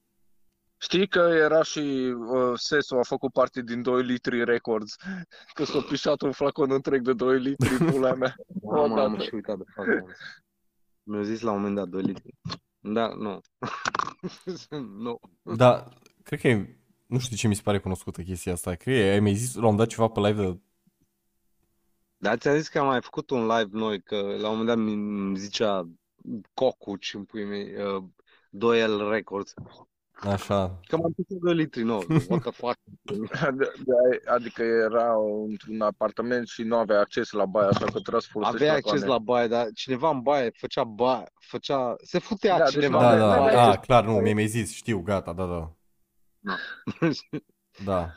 Știi 0.79 1.09
că 1.09 1.19
era 1.19 1.63
și 1.63 1.79
uh, 1.79 2.53
Sesu 2.55 2.95
a 2.97 3.03
făcut 3.03 3.33
parte 3.33 3.63
din 3.63 3.83
2 3.83 4.03
litri 4.03 4.45
records, 4.45 4.97
că 5.55 5.65
s-a 5.65 5.81
pișat 5.81 6.21
un 6.21 6.33
flacon 6.33 6.71
întreg 6.71 7.03
de 7.03 7.13
2 7.13 7.39
litri, 7.41 7.77
pula 7.85 8.13
mea. 8.15 8.35
Mamă, 8.63 9.01
am 9.01 9.13
Odată. 9.13 9.23
și 9.23 9.35
uitat 9.35 9.57
de 9.59 9.65
fapt. 9.75 9.89
Mi-au 11.03 11.23
zis 11.23 11.41
la 11.41 11.51
un 11.51 11.57
moment 11.57 11.75
dat 11.77 11.89
2 11.89 12.03
litri. 12.03 12.35
Da, 12.79 13.07
nu. 13.15 13.41
nu. 15.05 15.21
Da, 15.57 15.89
cred 16.23 16.41
că 16.41 16.49
e, 16.49 16.79
nu 17.07 17.19
știu 17.19 17.31
de 17.31 17.37
ce 17.37 17.49
mi 17.49 17.55
se 17.55 17.63
pare 17.65 17.79
cunoscută 17.79 18.23
chestia 18.23 18.53
asta. 18.53 18.75
Cred 18.75 18.95
că 19.07 19.11
ai 19.13 19.21
mai 19.21 19.35
zis 19.35 19.53
la 19.55 19.59
un 19.59 19.63
moment 19.65 19.79
dat 19.81 19.89
ceva 19.89 20.09
pe 20.09 20.21
live 20.21 20.43
de... 20.47 20.59
Dar 22.17 22.39
ți-am 22.39 22.57
zis 22.57 22.69
că 22.69 22.79
am 22.79 22.87
mai 22.87 23.01
făcut 23.03 23.31
un 23.31 23.47
live 23.47 23.69
noi, 23.73 24.03
că 24.03 24.17
la 24.17 24.49
un 24.51 24.57
moment 24.57 24.67
dat 24.67 24.77
mi- 24.79 24.95
mi 25.31 25.37
zicea 25.37 25.89
Cocuci 26.55 27.15
în 27.15 27.25
puii 27.25 27.45
mei, 27.45 27.69
uh, 27.77 28.03
2L 28.51 29.11
Records. 29.11 29.55
Așa. 30.21 30.81
Că 30.87 30.97
m-am 30.97 31.13
pus 31.13 31.25
2 31.41 31.55
litri, 31.55 31.83
nu, 31.83 32.03
what 32.29 32.41
the 32.41 32.51
fuck. 32.51 32.79
De- 33.03 33.15
de- 33.85 34.21
Adică 34.31 34.63
era 34.63 35.13
într-un 35.49 35.81
apartament 35.81 36.47
și 36.49 36.63
nu 36.63 36.77
avea 36.77 36.99
acces 37.01 37.31
la 37.31 37.45
baie, 37.47 37.67
așa 37.69 37.85
că 37.85 37.91
trebuia 37.91 38.21
să 38.21 38.29
folosești 38.31 38.63
Avea 38.63 38.75
acces 38.75 38.91
flacoane. 38.91 39.13
la 39.13 39.19
baie, 39.19 39.49
dar 39.49 39.67
cineva 39.75 40.11
în 40.11 40.21
baie 40.21 40.51
făcea 40.55 40.85
baie, 40.85 41.25
făcea, 41.35 41.95
se 42.03 42.19
futea 42.19 42.59
Da, 42.59 42.65
deci 42.65 42.73
cineva 42.73 43.01
nu 43.01 43.01
Da, 43.01 43.15
în 43.15 43.21
avea- 43.21 43.29
da, 43.37 43.41
n-avea 43.41 43.55
baie. 43.65 43.77
a, 43.77 43.79
clar, 43.81 44.05
nu, 44.05 44.13
mi-ai 44.13 44.35
mai 44.35 44.47
zis, 44.47 44.73
știu, 44.75 45.01
gata, 45.01 45.33
da, 45.33 45.47
da. 45.47 45.73
Da. 47.85 48.15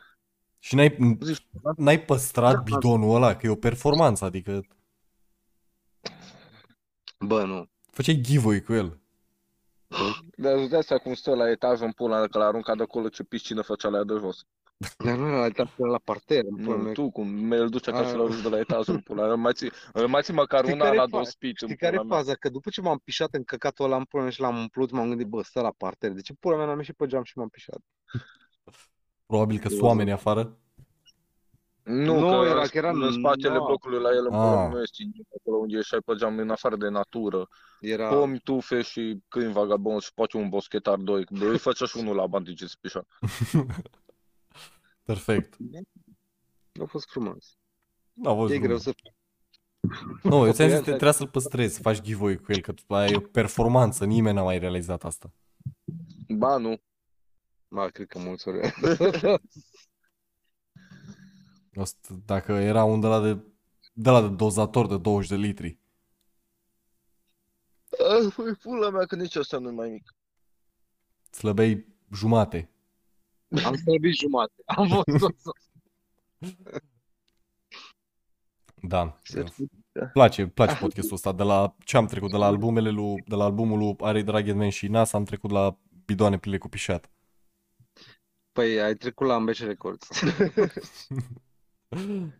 Și 0.59 0.75
n-ai, 0.75 1.17
Zici, 1.21 1.47
n-ai 1.77 2.01
păstrat 2.01 2.63
bidonul 2.63 3.15
ăla, 3.15 3.35
că 3.35 3.45
e 3.45 3.49
o 3.49 3.55
performanță, 3.55 4.25
adică 4.25 4.61
Bă, 7.19 7.43
nu. 7.45 7.69
făceai 7.91 8.21
giveaway 8.21 8.61
cu 8.61 8.73
el. 8.73 8.99
Dar 10.35 10.57
îți 10.57 10.69
dai 10.69 10.83
seama 10.83 11.01
cum 11.01 11.13
stă 11.13 11.35
la 11.35 11.49
etaj 11.49 11.81
în 11.81 11.91
pula 11.91 12.17
mea, 12.17 12.27
că 12.27 12.37
l-a 12.37 12.45
aruncat 12.45 12.77
de 12.77 12.83
acolo 12.83 13.09
ce 13.09 13.23
piscină 13.23 13.61
făcea 13.61 13.89
la 13.89 13.97
ea 13.97 14.03
de 14.03 14.13
jos. 14.19 14.45
Dar 14.97 15.15
nu 15.17 15.27
era 15.27 15.39
la 15.39 15.45
etaj, 15.45 15.67
era 15.77 15.89
la 15.89 15.97
parter. 16.03 16.43
în 16.49 16.55
pula 16.63 16.75
Nu, 16.77 16.83
mea. 16.83 16.91
tu 16.93 17.09
cum 17.11 17.51
îl 17.51 17.69
duce 17.69 17.89
acasă 17.89 18.13
A. 18.13 18.17
la 18.17 18.25
râs 18.25 18.41
de 18.41 18.49
la 18.49 18.59
etaj 18.59 18.87
în 18.87 18.99
pula 18.99 19.21
mea. 19.21 19.31
Îl 19.31 19.37
mai 19.37 19.53
ții, 19.53 19.71
îl 19.93 20.07
mai 20.07 20.21
ții 20.21 20.33
măcar 20.33 20.59
Știi 20.59 20.73
un 20.73 20.79
care 20.79 20.89
an 20.89 20.95
e 20.95 20.99
la 20.99 21.05
fa- 21.07 21.09
două 21.09 21.23
speech 21.23 21.61
în 21.61 21.67
Știi 21.67 21.79
care 21.79 21.95
pula 21.95 22.03
e 22.05 22.09
mea. 22.09 22.17
faza? 22.17 22.33
Că 22.35 22.49
după 22.49 22.69
ce 22.69 22.81
m-am 22.81 22.97
pișat 23.03 23.33
în 23.33 23.43
căcatul 23.43 23.85
ăla 23.85 23.95
în 23.97 24.03
pula 24.03 24.21
mea 24.23 24.31
și 24.31 24.39
l-am 24.41 24.57
umplut, 24.57 24.91
m-am 24.91 25.07
gândit, 25.07 25.27
bă, 25.27 25.41
stă 25.43 25.61
la 25.61 25.73
parter. 25.77 26.11
De 26.11 26.21
ce 26.21 26.33
pula 26.33 26.57
mea 26.57 26.65
n-am 26.65 26.77
ieșit 26.77 26.95
pe 26.95 27.05
geam 27.07 27.23
și 27.23 27.37
m-am 27.37 27.49
pișat? 27.49 27.79
Probabil 29.25 29.59
că 29.59 29.67
sunt 29.69 29.81
oameni 29.81 30.11
afară. 30.11 30.57
Nu, 31.83 32.19
Nu, 32.19 32.27
că 32.39 32.45
era- 32.47 32.61
în- 32.61 32.67
că 32.67 32.77
era 32.77 32.89
în 32.89 33.11
spatele 33.11 33.47
noapte. 33.53 33.65
blocului 33.67 33.99
la 33.99 34.09
el 34.09 34.23
în 34.25 34.29
pula 34.29 34.53
mea 34.55 34.63
Ah. 34.65 34.71
nu 34.71 34.81
este 34.81 35.03
nimic 35.03 35.27
acolo 35.39 35.57
unde 35.57 35.75
ieșai 35.75 35.99
pe 36.05 36.13
geam 36.15 36.37
în 36.37 36.49
afară 36.49 36.75
de 36.75 36.87
natură. 36.89 37.47
Era... 37.79 38.07
Pomi, 38.09 38.39
tufe 38.39 38.81
și 38.81 39.23
câini 39.27 39.51
vagabond 39.51 40.01
și 40.01 40.13
poate 40.13 40.37
un 40.37 40.49
boschetar 40.49 40.97
doi. 40.97 41.25
Bă, 41.39 41.45
îi 41.45 41.57
făcea 41.57 41.85
și 41.85 41.97
unul 41.97 42.15
la 42.15 42.27
bani 42.27 42.53
ce 42.55 42.65
se 42.65 42.75
pișa. 42.81 43.01
Perfect. 45.07 45.57
A 46.81 46.85
fost 46.85 47.09
frumos. 47.09 47.57
Da, 48.13 48.31
vă 48.33 48.53
E 48.53 48.59
greu 48.59 48.77
să... 48.77 48.93
Nu, 50.23 50.45
eu 50.45 50.51
ți-am 50.53 50.69
zis, 50.69 50.77
Copia- 50.77 50.83
te- 50.83 50.89
trebuia 50.91 51.11
să-l 51.11 51.27
păstrezi, 51.27 51.75
să 51.75 51.81
faci 51.81 52.01
giveaway 52.01 52.35
cu 52.37 52.51
el, 52.51 52.61
că 52.61 52.71
tu 52.73 52.95
ai 52.95 53.15
o 53.15 53.19
performanță, 53.19 54.05
nimeni 54.05 54.35
n-a 54.35 54.43
mai 54.43 54.59
realizat 54.59 55.03
asta. 55.03 55.31
Ba, 56.27 56.57
nu. 56.57 56.81
Ba, 57.67 57.87
cred 57.89 58.07
că 58.07 58.19
mulți 58.19 58.47
ori. 58.47 58.59
Asta, 61.75 62.19
dacă 62.25 62.51
era 62.51 62.83
un 62.83 62.99
de 62.99 63.07
la 63.07 63.21
de, 63.21 63.39
de 63.93 64.09
la 64.09 64.21
de 64.21 64.35
dozator 64.35 64.87
de 64.87 64.97
20 64.97 65.29
de 65.29 65.35
litri. 65.35 65.79
Ah, 67.89 68.33
Păi, 68.35 68.55
pula 68.55 68.89
mea, 68.89 69.05
că 69.05 69.15
nici 69.15 69.35
asta 69.35 69.57
nu 69.57 69.69
e 69.69 69.71
mai 69.71 69.89
mic. 69.89 70.15
Slăbeai 71.31 71.85
jumate. 72.13 72.69
Am 73.65 73.75
slăbit 73.75 74.15
jumate. 74.15 74.53
Am 74.65 74.87
fost 74.87 75.19
tot. 75.19 75.35
Da. 78.81 79.19
Se 79.23 79.43
Place, 80.13 80.47
place 80.47 80.75
podcastul 80.75 81.15
ăsta. 81.15 81.31
De 81.31 81.43
la 81.43 81.75
ce 81.83 81.97
am 81.97 82.05
trecut? 82.05 82.31
De 82.31 82.37
la 82.37 82.45
albumele 82.45 82.89
lui, 82.89 83.23
de 83.25 83.35
la 83.35 83.43
albumul 83.43 83.77
lui 83.77 83.95
Are 83.99 84.21
Draghetman 84.21 84.69
și 84.69 84.87
Nas 84.87 85.13
am 85.13 85.23
trecut 85.23 85.51
la 85.51 85.77
bidoane 86.05 86.37
pline 86.37 86.57
cu 86.57 86.67
pișat. 86.67 87.11
Păi, 88.51 88.81
ai 88.81 88.95
trecut 88.95 89.27
la 89.27 89.33
Ambeș 89.33 89.59
Records. 89.59 90.07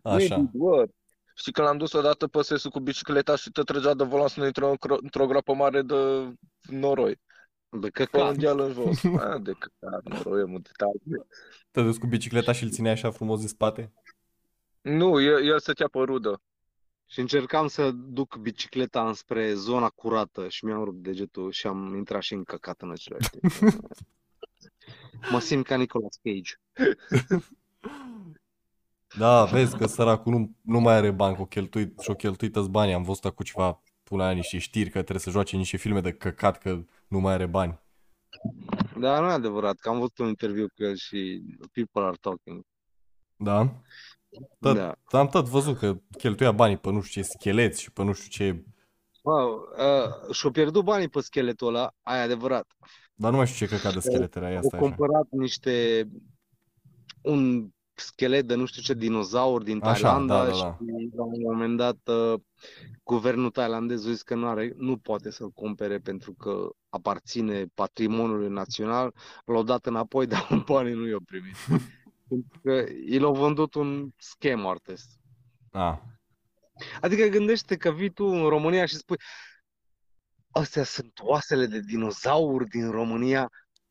Așa. 0.02 0.36
Maybe 0.36 0.50
what? 0.52 0.88
Știi 1.34 1.52
că 1.52 1.62
l-am 1.62 1.78
dus 1.78 1.92
odată 1.92 2.26
pe 2.26 2.42
sesul 2.42 2.70
cu 2.70 2.80
bicicleta 2.80 3.36
și 3.36 3.50
te 3.50 3.62
trăgea 3.62 3.94
de 3.94 4.04
volan 4.04 4.28
să 4.28 4.40
nu 4.40 4.46
intră 4.46 4.70
într-o, 4.70 4.96
într-o 5.00 5.26
groapă 5.26 5.54
mare 5.54 5.82
de 5.82 5.94
noroi. 6.60 7.20
De 7.70 7.88
Pe 7.90 8.00
un 8.02 8.06
căcat. 8.06 8.36
deal 8.36 8.60
în 8.60 8.72
jos. 8.72 9.04
A, 9.24 9.38
de 9.38 9.52
căcat, 9.52 10.02
mă 10.04 10.20
rog, 10.22 10.38
e 10.38 10.44
multe 10.44 10.70
detalii. 10.76 11.26
Te 11.70 11.82
dus 11.82 11.96
cu 11.98 12.06
bicicleta 12.06 12.52
și 12.52 12.64
îl 12.64 12.70
țineai 12.70 12.92
așa 12.92 13.10
frumos 13.10 13.40
în 13.40 13.48
spate? 13.48 13.92
Nu, 14.80 15.20
el, 15.20 15.46
el 15.46 15.58
stătea 15.58 15.88
pe 15.88 15.98
rudă. 15.98 16.42
Și 17.06 17.20
încercam 17.20 17.66
să 17.66 17.90
duc 17.90 18.36
bicicleta 18.36 19.06
înspre 19.06 19.54
zona 19.54 19.88
curată 19.88 20.48
și 20.48 20.64
mi-am 20.64 20.84
rupt 20.84 21.02
degetul 21.02 21.52
și 21.52 21.66
am 21.66 21.94
intrat 21.94 22.22
și 22.22 22.32
în 22.34 22.44
căcat 22.44 22.80
în 22.80 22.90
același 22.90 23.30
timp. 23.30 23.52
Mă 25.30 25.38
simt 25.38 25.66
ca 25.66 25.76
Nicolas 25.76 26.18
Cage. 26.22 26.52
Da, 29.18 29.44
vezi 29.44 29.76
că 29.76 29.86
săracul 29.86 30.32
nu, 30.32 30.56
nu 30.60 30.80
mai 30.80 30.94
are 30.94 31.10
bani, 31.10 31.34
că 31.36 31.40
o 31.42 31.46
cheltuit 31.46 31.98
și-o 32.00 32.14
cheltuit 32.14 32.52
toți 32.52 32.70
banii. 32.70 32.94
Am 32.94 33.02
văzut 33.02 33.34
cu 33.34 33.42
ceva 33.42 33.82
pula 34.08 34.24
aia 34.24 34.34
niște 34.34 34.58
știri 34.58 34.90
că 34.90 34.98
trebuie 34.98 35.20
să 35.20 35.30
joace 35.30 35.56
niște 35.56 35.76
filme 35.76 36.00
de 36.00 36.12
căcat 36.12 36.58
că 36.58 36.80
nu 37.08 37.18
mai 37.18 37.32
are 37.32 37.46
bani. 37.46 37.78
Dar 39.00 39.22
nu 39.22 39.28
e 39.28 39.32
adevărat, 39.32 39.78
că 39.78 39.88
am 39.88 39.98
văzut 39.98 40.18
un 40.18 40.26
interviu 40.28 40.66
cu 40.66 40.82
el 40.82 40.96
și 40.96 41.42
people 41.72 42.02
are 42.02 42.16
talking. 42.20 42.62
Da? 43.36 43.82
Tot, 44.60 44.76
Da. 44.76 44.94
Am 45.04 45.28
tot 45.28 45.46
văzut 45.46 45.78
că 45.78 46.00
cheltuia 46.18 46.52
banii 46.52 46.76
pe 46.76 46.90
nu 46.90 47.00
știu 47.00 47.22
ce 47.22 47.28
scheleți 47.28 47.82
și 47.82 47.92
pe 47.92 48.02
nu 48.02 48.12
știu 48.12 48.28
ce... 48.28 48.64
Bă, 49.22 49.42
uh, 49.42 50.34
și-a 50.34 50.50
pierdut 50.50 50.84
banii 50.84 51.08
pe 51.08 51.20
scheletul 51.20 51.68
ăla, 51.68 51.94
aia 52.02 52.20
e 52.20 52.24
adevărat. 52.24 52.66
Dar 53.14 53.30
nu 53.30 53.36
mai 53.36 53.46
știu 53.46 53.66
ce 53.66 53.76
căcat 53.76 53.92
de 53.92 54.00
schelete 54.00 54.38
era 54.38 54.48
Au 54.48 54.56
asta 54.56 54.76
așa. 54.76 54.86
cumpărat 54.86 55.26
niște 55.30 56.04
un 57.22 57.70
schelet 58.00 58.46
de 58.46 58.54
nu 58.54 58.64
știu 58.64 58.82
ce 58.82 58.94
dinozaur 58.94 59.62
din 59.62 59.80
Așa, 59.82 59.92
Thailanda 59.92 60.38
da, 60.38 60.44
da, 60.44 60.52
și 60.52 60.60
da. 60.60 60.76
la 61.16 61.24
un 61.24 61.42
moment 61.42 61.76
dat 61.76 61.98
uh, 62.04 62.40
guvernul 63.04 63.50
thailandez 63.50 64.06
a 64.06 64.10
zis 64.10 64.22
că 64.22 64.34
nu, 64.34 64.46
are, 64.46 64.72
nu 64.76 64.96
poate 64.96 65.30
să-l 65.30 65.50
cumpere 65.50 65.98
pentru 65.98 66.32
că 66.32 66.68
aparține 66.88 67.66
patrimoniului 67.74 68.48
național, 68.48 69.14
l-au 69.44 69.62
dat 69.62 69.86
înapoi, 69.86 70.26
dar 70.32 70.64
banii 70.66 70.94
nu 70.94 71.06
i-au 71.06 71.20
primit. 71.20 71.56
pentru 72.28 72.60
că 72.62 72.84
i 73.06 73.18
l-au 73.18 73.34
vândut 73.34 73.74
un 73.74 74.10
scam 74.16 74.66
artist. 74.66 75.10
A, 75.70 76.02
Adică 77.00 77.26
gândește 77.26 77.76
că 77.76 77.90
vii 77.90 78.10
tu 78.10 78.24
în 78.24 78.48
România 78.48 78.86
și 78.86 78.96
spui 78.96 79.16
astea 80.50 80.84
sunt 80.84 81.12
oasele 81.22 81.66
de 81.66 81.80
dinozauri 81.80 82.68
din 82.68 82.90
România, 82.90 83.50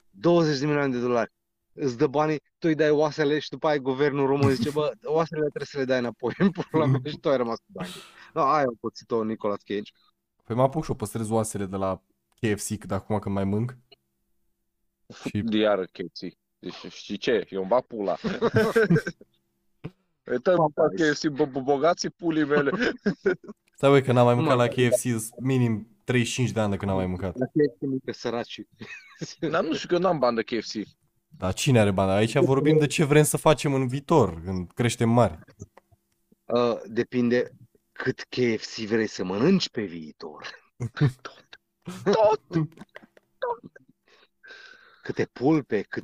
20 0.09 0.59
de 0.59 0.65
milioane 0.65 0.91
de 0.91 0.99
dolari. 0.99 1.31
Îți 1.79 1.97
dă 1.97 2.07
banii, 2.07 2.37
tu 2.37 2.67
îi 2.67 2.75
dai 2.75 2.89
oasele 2.89 3.39
și 3.39 3.49
după 3.49 3.67
aia 3.67 3.77
guvernul 3.77 4.25
român 4.27 4.53
zice, 4.55 4.69
bă, 4.69 4.91
oasele 5.03 5.39
trebuie 5.41 5.65
să 5.65 5.77
le 5.77 5.85
dai 5.85 5.99
înapoi 5.99 6.33
în 6.37 6.51
pula 6.51 6.85
mea 6.85 6.99
și 7.11 7.17
tu 7.17 7.29
ai 7.29 7.37
rămas 7.37 7.57
cu 7.57 7.65
banii. 7.67 7.91
No, 8.33 8.41
aia 8.41 8.65
a 8.65 8.77
pățit-o 8.79 9.23
Nicolas 9.23 9.61
Cage. 9.61 9.91
Păi 10.43 10.55
mă 10.55 10.61
apuc 10.61 10.83
și 10.83 10.91
o 10.91 10.93
păstrez 10.93 11.29
oasele 11.29 11.65
de 11.65 11.75
la 11.75 12.01
KFC, 12.39 12.77
că 12.77 12.87
de 12.87 12.93
acum 12.93 13.19
când 13.19 13.35
mai 13.35 13.43
mânc. 13.43 13.77
Și 15.27 15.41
De 15.41 15.57
iară 15.67 15.85
chepții. 15.85 16.37
Deci 16.59 16.85
știi 16.89 17.17
ce? 17.17 17.45
Eu 17.49 17.59
îmi 17.59 17.69
bag 17.69 17.83
pula. 17.85 18.15
Uită-mă 20.31 20.69
pe 20.69 20.95
KFC, 21.03 21.27
bă- 21.29 21.49
bă- 21.51 21.63
bogații 21.63 22.09
pulii 22.09 22.43
mele. 22.45 22.71
stai 23.77 23.89
băi 23.89 24.03
că 24.03 24.11
n-am 24.11 24.25
mai 24.25 24.35
Nu 24.35 24.41
mâncat 24.41 24.57
la 24.57 24.63
mai- 24.75 24.89
KFC 24.89 25.19
s- 25.19 25.29
minim 25.39 25.87
35 26.03 26.51
de 26.51 26.59
ani 26.59 26.71
de 26.71 26.77
când 26.77 26.89
n-am 26.91 26.99
mai 26.99 27.07
mâncat. 27.09 27.37
La 27.37 27.45
chestii 27.45 27.99
pe 28.05 28.11
săraci. 28.11 28.61
Dar 29.39 29.63
nu 29.63 29.73
știu 29.73 29.87
că 29.87 29.93
eu 29.93 29.99
n-am 29.99 30.19
bani 30.19 30.35
de 30.35 30.43
KFC. 30.43 30.73
Dar 31.27 31.53
cine 31.53 31.79
are 31.79 31.91
bani? 31.91 32.11
Aici 32.11 32.37
vorbim 32.37 32.77
de 32.77 32.87
ce 32.87 33.03
vrem 33.03 33.23
să 33.23 33.37
facem 33.37 33.73
în 33.73 33.87
viitor, 33.87 34.41
când 34.43 34.71
creștem 34.71 35.09
mari. 35.09 35.39
Uh, 36.45 36.81
depinde 36.85 37.51
cât 37.91 38.21
KFC 38.29 38.75
vrei 38.75 39.07
să 39.07 39.23
mănânci 39.23 39.69
pe 39.69 39.83
viitor. 39.83 40.47
Tot! 42.11 42.41
Câte 45.01 45.25
pulpe, 45.25 45.81
cât, 45.81 46.03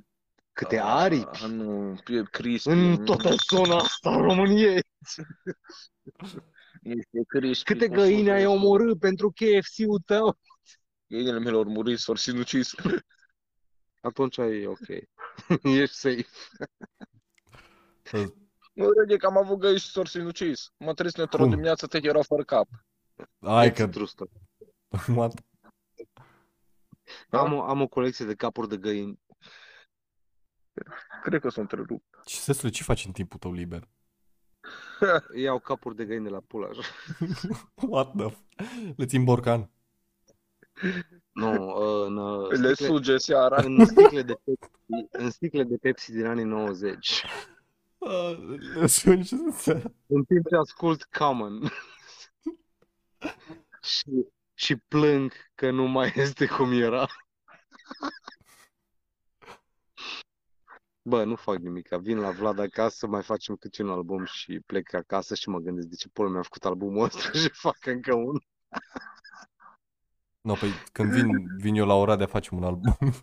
câte 0.54 0.80
aripi. 0.80 1.44
Ah, 1.44 1.50
nu, 1.50 1.98
e 2.08 2.24
crispy. 2.32 2.70
În 2.70 3.06
toată 3.06 3.36
zona 3.50 3.76
asta 3.76 4.10
a 4.10 4.18
României. 4.18 4.84
Este 6.82 7.24
crispy. 7.28 7.74
Câte 7.74 7.88
cu 7.88 7.94
găini 7.94 8.30
ai 8.32 8.42
suflet. 8.44 8.58
omorât 8.58 9.00
pentru 9.00 9.32
KFC-ul 9.32 10.00
tău? 10.06 10.40
Găinile 11.08 11.40
mele 11.40 11.56
au 11.56 11.64
murit, 11.64 12.00
s-au 12.00 12.16
sinucis. 12.16 12.74
Atunci 14.02 14.38
e 14.38 14.68
ok. 14.68 14.88
Ești 15.82 15.96
safe. 15.96 16.26
Nu 18.74 18.92
râde 18.92 19.18
că 19.18 19.26
am 19.26 19.38
avut 19.38 19.60
găini 19.60 19.80
și 19.80 19.92
s-au 19.92 20.06
sinucis. 20.06 20.72
Mă 20.78 20.94
trezit 20.94 21.18
într-o 21.18 21.38
Cum? 21.38 21.50
dimineață, 21.50 21.88
te 21.88 22.00
erau 22.02 22.22
fără 22.22 22.44
cap. 22.44 22.68
Hai 23.40 23.72
It's 23.72 23.76
că... 23.76 23.84
a 23.84 23.88
true 23.88 24.06
story. 24.06 24.32
What? 25.16 25.44
Da? 27.30 27.40
Am, 27.40 27.54
o, 27.54 27.62
am 27.62 27.82
o 27.82 27.88
colecție 27.88 28.26
de 28.26 28.36
capuri 28.36 28.70
de 28.70 28.78
găini. 28.78 29.20
Cred 31.24 31.42
că 31.42 31.50
sunt 31.50 31.72
întrerupt. 31.72 32.06
Ce 32.26 32.36
sesule, 32.36 32.72
ce 32.72 32.84
faci 32.84 33.06
în 33.06 33.12
timpul 33.12 33.40
tău 33.40 33.52
liber? 33.52 33.88
Iau 35.44 35.60
capuri 35.60 35.96
de 35.96 36.06
găini 36.06 36.24
de 36.24 36.30
la 36.30 36.40
pulaj. 36.48 36.78
What 37.90 38.16
the 38.16 38.30
f... 38.30 38.38
Le 38.96 39.06
țin 39.06 39.24
borcan. 39.24 39.72
Nu, 41.34 41.76
în, 42.06 42.18
uh, 42.18 42.50
Le 42.50 42.74
sticle, 42.74 42.86
suge 42.86 43.18
seara. 43.18 43.62
în, 43.64 43.86
sticle 43.86 44.22
de 44.22 44.36
Pepsi, 44.44 44.70
în 45.12 45.30
sticle 45.30 45.64
de 45.64 45.78
Pepsi 45.78 46.12
din 46.12 46.26
anii 46.26 46.44
90. 46.44 47.26
Ah, 47.98 48.38
Le 48.76 48.88
sun 48.88 49.24
și 49.24 49.34
În 50.08 50.24
timp 50.24 50.48
ce 50.50 50.56
ascult 50.56 51.04
Common. 51.04 51.62
și, 53.82 54.28
și 54.54 54.76
plâng 54.76 55.32
că 55.56 55.72
nu 55.72 55.84
mai 55.84 56.14
este 56.16 56.46
cum 56.46 56.72
era. 56.72 57.08
Bă, 61.06 61.24
nu 61.24 61.36
fac 61.36 61.58
nimic. 61.58 61.90
Vin 61.90 62.20
la 62.20 62.32
Vlad 62.32 62.60
acasă, 62.60 63.08
mai 63.08 63.24
facem 63.24 63.56
câte 63.56 63.84
un 63.84 63.90
album 63.90 64.26
și 64.26 64.60
plec 64.66 64.94
acasă 64.94 65.36
și 65.36 65.50
mă 65.50 65.60
gândesc 65.60 65.88
de 65.88 65.96
ce 65.96 66.10
pula 66.10 66.30
mi-a 66.30 66.42
făcut 66.42 66.66
albumul 66.66 67.04
ăsta 67.04 67.32
și 67.40 67.50
fac 67.50 67.86
încă 67.86 68.14
un. 68.14 68.38
No, 70.44 70.54
păi 70.54 70.70
când 70.92 71.12
vin, 71.12 71.58
vin 71.58 71.76
eu 71.76 71.86
la 71.86 71.94
Oradea 71.94 72.28
facem 72.28 72.58
un 72.58 72.64
album. 72.64 72.98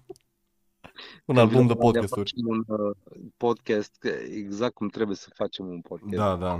un 1.31 1.39
album 1.39 1.66
de 1.66 1.75
podcasturi. 1.75 2.31
Facem 2.31 2.47
un 2.47 2.64
uh, 2.66 2.97
podcast 3.37 4.05
exact 4.31 4.75
cum 4.75 4.89
trebuie 4.89 5.16
să 5.16 5.31
facem 5.35 5.66
un 5.66 5.81
podcast. 5.81 6.16
Da, 6.16 6.37
da. 6.37 6.59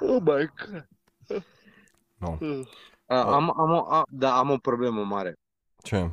Oh 0.00 0.22
my 0.22 0.50
god. 0.56 0.88
No. 2.16 2.38
A, 3.06 3.34
am, 3.34 3.60
am, 3.60 3.70
o, 3.70 3.92
a, 3.92 4.02
da, 4.10 4.38
am 4.38 4.50
o 4.50 4.58
problemă 4.58 5.04
mare. 5.04 5.38
Ce? 5.82 6.10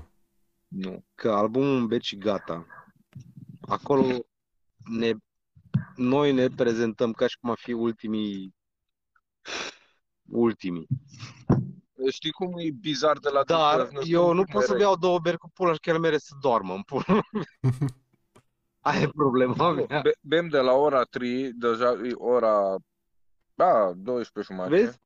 Nu. 0.67 1.03
Că 1.15 1.31
albumul 1.31 1.87
Beci 1.87 2.17
gata. 2.17 2.65
Acolo 3.61 4.05
ne, 4.77 5.11
noi 5.95 6.33
ne 6.33 6.47
prezentăm 6.47 7.11
ca 7.11 7.27
și 7.27 7.37
cum 7.39 7.49
ar 7.49 7.57
fi 7.57 7.71
ultimii 7.71 8.55
ultimii. 10.29 10.87
Știi 12.09 12.31
cum 12.31 12.53
e 12.57 12.71
bizar 12.71 13.17
de 13.17 13.29
la 13.29 13.43
Dar 13.43 13.85
Dumnezeu? 13.85 14.21
eu 14.25 14.33
nu 14.33 14.43
pot 14.43 14.61
să 14.63 14.71
mereu. 14.71 14.77
beau 14.87 14.95
două 14.95 15.19
beri 15.19 15.37
cu 15.37 15.49
pula 15.53 15.73
și 15.73 15.79
chiar 15.79 15.97
mere 15.97 16.17
să 16.17 16.33
doarmă 16.41 16.73
în 16.73 16.81
pula. 16.81 17.03
Aia 18.79 19.01
e 19.01 19.07
problema 19.07 19.69
Nu, 19.71 19.85
mea. 19.89 20.01
be- 20.01 20.17
Bem 20.21 20.47
de 20.47 20.59
la 20.59 20.71
ora 20.73 21.03
3, 21.03 21.53
deja 21.53 21.91
e 21.91 22.11
ora... 22.13 22.75
Da, 23.55 23.91
12 23.95 24.53
jumate. 24.53 24.69
Vezi? 24.69 24.97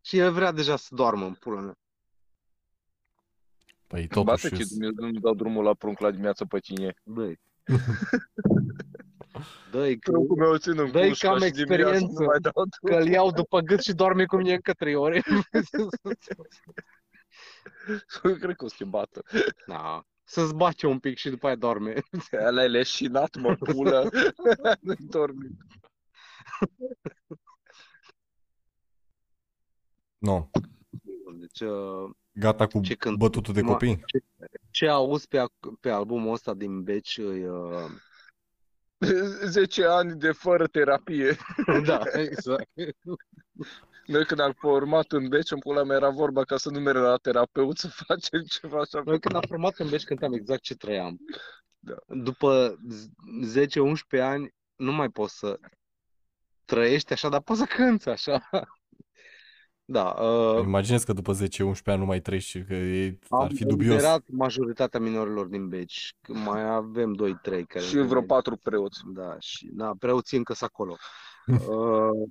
Și 0.00 0.18
el 0.18 0.32
vrea 0.32 0.52
deja 0.52 0.76
să 0.76 0.94
doarmă 0.94 1.26
în 1.26 1.34
pula 1.34 1.60
mea. 1.60 1.78
Păi 3.86 4.06
Bate 4.06 4.48
totuși... 4.48 4.62
ce 4.68 4.74
Dumnezeu 4.74 5.10
nu 5.10 5.20
dau 5.20 5.34
drumul 5.34 5.64
la 5.64 5.74
prunc 5.74 5.98
la 5.98 6.10
dimineață 6.10 6.44
pe 6.44 6.58
cine. 6.58 6.94
Dă-i. 7.02 7.40
Dă-i 9.70 9.98
că, 9.98 10.10
Pruncul 10.10 10.36
meu 10.36 10.56
țin 10.56 10.78
în 10.78 10.90
Dă-i 10.90 11.08
cușcă 11.08 11.26
cam 11.26 11.40
și 11.40 11.50
dimineața 11.50 11.90
experiență. 11.90 12.20
nu 12.22 12.26
mai 12.26 12.38
dau 12.40 12.52
că 12.52 12.62
drumul. 12.80 13.02
îl 13.02 13.08
iau 13.08 13.30
după 13.30 13.60
gât 13.60 13.80
și 13.82 13.92
doarme 13.92 14.24
cu 14.24 14.36
mine 14.36 14.52
încă 14.52 14.72
trei 14.72 14.94
ore. 14.94 15.22
Cred 18.40 18.56
că 18.56 18.64
o 18.64 18.68
să 18.68 18.74
te 18.78 18.84
bată. 18.84 19.22
Da. 19.66 20.02
Să-ți 20.24 20.54
bace 20.54 20.86
un 20.86 20.98
pic 20.98 21.16
și 21.16 21.30
după 21.30 21.46
aia 21.46 21.56
doarme. 21.56 21.94
Ăla 22.46 22.64
e 22.64 22.68
leșinat, 22.68 23.36
mă, 23.36 23.54
pulă. 23.54 24.08
Nu-i 24.80 24.96
dormi. 24.98 25.48
No. 30.18 30.48
Deci, 31.38 31.60
uh, 31.60 32.10
Gata 32.32 32.66
cu 32.66 32.80
Ce 32.80 32.94
cânt- 32.94 33.16
bătutul 33.18 33.54
de 33.54 33.60
Ma- 33.60 33.64
copii? 33.66 34.04
ce 34.70 34.88
auzi 34.88 35.28
pe, 35.28 35.38
ac- 35.38 35.80
pe 35.80 35.90
albumul 35.90 36.32
ăsta 36.32 36.54
din 36.54 36.82
Beci, 36.82 37.16
e, 37.16 37.48
uh, 37.50 37.90
10 39.44 39.84
ani 39.84 40.18
de 40.18 40.32
fără 40.32 40.66
terapie. 40.66 41.36
da, 41.86 42.00
exact. 42.12 42.68
Noi 44.06 44.24
când 44.24 44.40
am 44.40 44.52
format 44.58 45.12
în 45.12 45.28
Beci, 45.28 45.50
în 45.50 45.58
pula 45.58 45.82
mea 45.82 45.96
era 45.96 46.10
vorba 46.10 46.44
ca 46.44 46.56
să 46.56 46.70
nu 46.70 46.80
mergem 46.80 47.02
la 47.02 47.16
terapeut 47.16 47.78
să 47.78 47.88
facem 47.88 48.42
ceva 48.42 48.80
așa. 48.80 49.02
Noi 49.04 49.20
când 49.20 49.34
am 49.34 49.42
format 49.48 49.78
în 49.78 49.88
Beci 49.88 50.04
cântam 50.04 50.32
exact 50.32 50.62
ce 50.62 50.74
trăiam. 50.74 51.16
Da. 51.78 51.96
După 52.06 52.76
z- 52.92 53.66
10-11 54.18 54.20
ani 54.20 54.54
nu 54.76 54.92
mai 54.92 55.08
poți 55.08 55.38
să 55.38 55.58
trăiești 56.64 57.12
așa, 57.12 57.28
dar 57.28 57.40
poți 57.40 57.60
să 57.60 57.66
cânți 57.66 58.08
așa. 58.08 58.48
Da, 59.88 60.04
uh, 60.04 60.62
Imaginez 60.64 61.04
că 61.04 61.12
după 61.12 61.32
10-11 61.32 61.38
ani 61.84 61.98
nu 61.98 62.04
mai 62.04 62.20
treci, 62.20 62.64
că 62.64 62.74
e, 62.74 63.18
ar 63.28 63.42
am 63.42 63.48
fi 63.48 63.64
dubios. 63.64 63.92
eliberat 63.92 64.22
majoritatea 64.30 65.00
minorilor 65.00 65.46
din 65.46 65.68
Beci. 65.68 66.14
Că 66.20 66.32
Mai 66.32 66.74
avem 66.74 67.16
2-3 67.16 67.62
care... 67.66 67.84
Și 67.84 67.96
vreo 67.96 68.22
patru 68.22 68.56
preoți. 68.56 69.00
Da, 69.06 69.36
și 69.38 69.68
da, 69.72 69.92
preoții 69.98 70.36
încă 70.36 70.54
sunt 70.54 70.70
acolo. 70.72 70.96
Uh, 71.68 72.28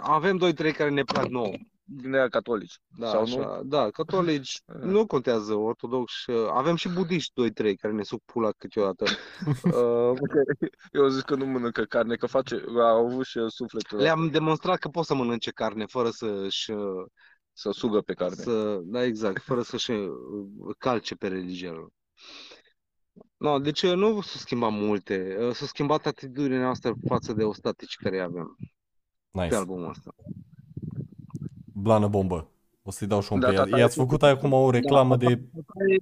avem 0.00 0.52
2-3 0.52 0.76
care 0.76 0.90
ne 0.90 1.02
plac 1.02 1.26
nouă. 1.26 1.52
Din 1.84 2.14
aia 2.14 2.28
catolici. 2.28 2.78
Da, 2.98 3.06
Sau 3.06 3.22
așa, 3.22 3.36
nu? 3.36 3.62
da, 3.64 3.90
catolici, 3.90 4.62
nu 4.94 5.06
contează, 5.06 5.54
ortodoxi, 5.54 6.30
uh, 6.30 6.48
avem 6.50 6.74
și 6.74 6.88
budiști 6.88 7.32
2-3 7.32 7.74
care 7.80 7.92
ne 7.92 8.02
suc 8.02 8.22
pula 8.24 8.50
câteodată. 8.58 9.04
Uh, 9.64 10.18
Eu 10.92 11.08
zic 11.08 11.24
că 11.24 11.34
nu 11.34 11.46
mănâncă 11.46 11.84
carne, 11.84 12.16
că 12.16 12.26
face, 12.26 12.64
a 12.78 12.88
avut 12.88 13.24
și 13.24 13.38
el 13.38 13.50
sufletul 13.50 13.98
ăsta 13.98 14.10
le-am 14.10 14.28
demonstrat 14.30 14.78
că 14.78 14.88
pot 14.88 15.04
să 15.04 15.14
mănânce 15.14 15.50
carne 15.50 15.86
fără 15.86 16.10
să-și, 16.10 16.70
uh, 16.70 17.06
să 17.52 17.70
sugă 17.70 18.00
pe 18.00 18.12
carne. 18.14 18.34
să, 18.42 18.80
da, 18.82 19.04
exact, 19.04 19.42
fără 19.42 19.62
să-și 19.62 19.90
uh, 19.90 20.14
calce 20.78 21.14
pe 21.14 21.28
religia 21.28 21.70
lor. 21.70 21.88
No, 23.36 23.58
deci 23.58 23.82
uh, 23.82 23.94
nu 23.94 24.20
s-au 24.20 24.40
schimbat 24.40 24.72
multe, 24.72 25.36
uh, 25.40 25.54
s-a 25.54 25.66
schimbat 25.66 26.06
atitudinea 26.06 26.60
noastră 26.60 26.94
față 27.08 27.32
de 27.32 27.44
ostatici 27.44 27.96
care 27.96 28.16
îi 28.16 28.22
avem 28.22 28.56
pe 29.30 29.42
Nice. 29.42 29.54
albumul 29.54 29.88
ăsta. 29.88 30.14
Blană 31.74 32.08
bombă. 32.08 32.46
O 32.82 32.90
să-i 32.90 33.06
dau 33.06 33.20
și 33.22 33.32
un 33.32 33.40
Da, 33.40 33.46
pe 33.46 33.52
ea. 33.54 33.62
tata, 33.64 33.78
I-ați 33.78 33.98
e- 33.98 34.02
făcut 34.02 34.22
acum 34.22 34.52
o 34.52 34.70
reclamă 34.70 35.16
de... 35.16 35.26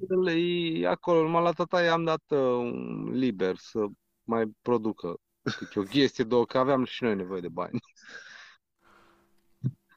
El 0.08 0.28
e 0.28 0.86
acolo, 0.88 1.22
numai 1.22 1.42
la 1.42 1.50
tata 1.50 1.82
i-am 1.82 2.04
dat 2.04 2.22
uh, 2.28 2.72
liber 3.12 3.56
să 3.56 3.86
mai 4.24 4.56
producă 4.62 5.16
câte 5.58 5.78
o 5.78 5.82
chestie, 5.82 6.24
două, 6.24 6.44
că 6.44 6.58
aveam 6.58 6.84
și 6.84 7.02
noi 7.02 7.14
nevoie 7.16 7.40
de 7.40 7.48
bani. 7.48 7.78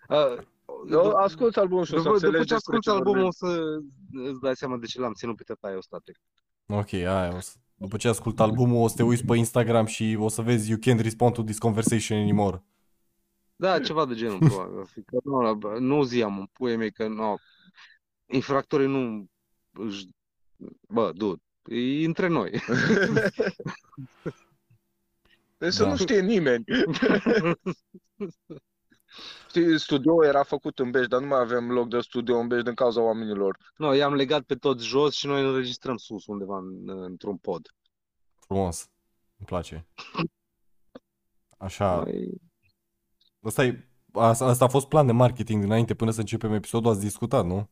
Uh, 0.10 0.44
Eu 0.92 1.12
ascult 1.12 1.58
albumul 1.58 1.86
și 1.86 1.94
o 1.94 1.98
să 1.98 2.04
după, 2.04 2.14
după 2.16 2.26
înțelegi 2.26 2.48
ce 2.48 2.54
despre 2.54 2.76
asculti 2.76 2.86
ce 2.86 2.90
albumul 2.92 3.14
vorbim. 3.14 3.28
o 3.28 3.32
să 3.32 4.30
îți 4.32 4.40
dai 4.42 4.56
seama 4.56 4.78
de 4.78 4.86
ce 4.86 5.00
l-am 5.00 5.14
ținut 5.14 5.36
pe 5.36 5.44
tata 5.44 5.72
Eustate. 5.72 6.12
Ok, 6.68 6.94
aia. 6.94 7.36
O 7.36 7.40
să... 7.40 7.54
După 7.76 7.98
ce 7.98 8.08
ascult 8.08 8.40
albumul, 8.40 8.84
o 8.84 8.88
să 8.88 8.96
te 8.96 9.04
uiți 9.04 9.26
pe 9.26 9.36
Instagram 9.38 9.86
și 9.86 10.18
o 10.20 10.28
să 10.28 10.42
vezi 10.42 10.70
You 10.70 10.80
can't 10.80 11.02
respond 11.02 11.34
to 11.34 11.44
this 11.44 11.58
conversation 11.58 12.20
anymore. 12.20 12.64
Da, 13.56 13.80
ceva 13.82 14.06
de 14.06 14.16
genul, 14.16 14.38
probabil. 14.47 14.76
va 14.76 14.84
fi. 14.84 15.01
Că 15.04 15.18
nu, 15.24 15.41
la- 15.41 15.80
nu 15.80 16.04
zi 16.04 16.22
am 16.24 16.39
în 16.39 16.45
puie 16.45 16.76
mei 16.76 16.91
că 16.91 17.08
nu, 17.08 17.38
infractorii 18.26 18.88
nu 18.88 19.28
își... 19.72 20.08
Bă, 20.88 21.12
dude, 21.16 21.41
e 21.64 22.06
între 22.06 22.28
noi. 22.28 22.51
Deci 25.58 25.74
să 25.74 25.84
Da. 25.84 25.89
nu 25.89 25.95
știe 25.97 26.22
nimeni. 26.22 26.64
Știi, 29.47 29.80
studio 29.80 30.26
era 30.26 30.43
făcut 30.43 30.80
în 30.80 30.91
Beș, 30.91 31.08
dar 31.08 31.22
nu 31.22 31.28
mai 31.28 31.39
avem 31.39 31.72
loc 31.72 31.89
de 31.89 31.99
studio 31.99 32.38
în 32.38 32.47
Beș 32.47 32.62
din 32.62 32.74
cauza 32.74 33.01
oamenilor. 33.01 33.58
Nu, 33.78 33.95
i-am 33.95 34.14
legat 34.14 34.43
pe 34.43 34.56
toți 34.56 34.86
jos 34.86 35.14
și 35.16 35.26
noi 35.28 35.43
înregistrăm 35.47 35.97
sus 35.97 36.26
undeva 36.26 36.58
în, 36.58 36.89
într-un 37.04 37.38
pod. 37.38 37.68
Frumos. 38.39 38.89
Îmi 39.38 39.47
place. 39.47 39.88
Așa. 41.58 41.95
Noi... 41.95 42.30
Asta, 43.44 43.66
e, 43.66 43.88
asta, 44.14 44.46
asta 44.46 44.66
a 44.66 44.68
fost 44.68 44.88
plan 44.88 45.06
de 45.06 45.12
marketing 45.12 45.62
dinainte 45.62 45.94
până 45.94 46.12
să 46.12 46.20
începem 46.20 46.54
episodul. 46.54 46.91
Ați 46.91 47.00
discutat, 47.00 47.46
nu? 47.46 47.70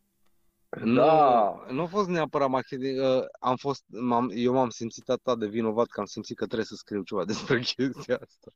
Da. 0.70 0.84
Nu, 0.84 1.74
nu 1.74 1.82
a 1.82 1.86
fost 1.86 2.10
neapărat 2.10 2.50
marketing. 2.50 3.00
uh, 3.00 3.24
Am 3.40 3.56
fost, 3.56 3.84
m-am, 3.88 4.32
eu 4.36 4.54
m-am 4.54 4.70
simțit 4.70 5.10
atât 5.10 5.40
de 5.40 5.48
vinovat 5.48 5.88
că 5.88 6.00
am 6.00 6.06
simțit 6.06 6.38
că 6.38 6.46
trebuie 6.46 6.66
să 6.66 6.76
scriu 6.76 7.04
ceva 7.04 7.26
despre 7.32 7.60
chestia 7.60 8.20
asta. 8.22 8.52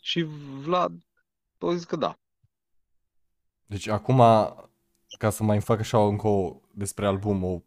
Și 0.00 0.22
Vlad 0.62 0.92
a 1.58 1.74
zis 1.74 1.84
că 1.84 1.96
da. 1.96 2.18
Deci 3.66 3.86
acum, 3.86 4.16
ca 5.18 5.30
să 5.30 5.42
mai 5.42 5.60
fac 5.60 5.78
așa 5.78 6.06
încă 6.06 6.26
o, 6.28 6.60
despre 6.74 7.06
album, 7.06 7.44
o, 7.44 7.62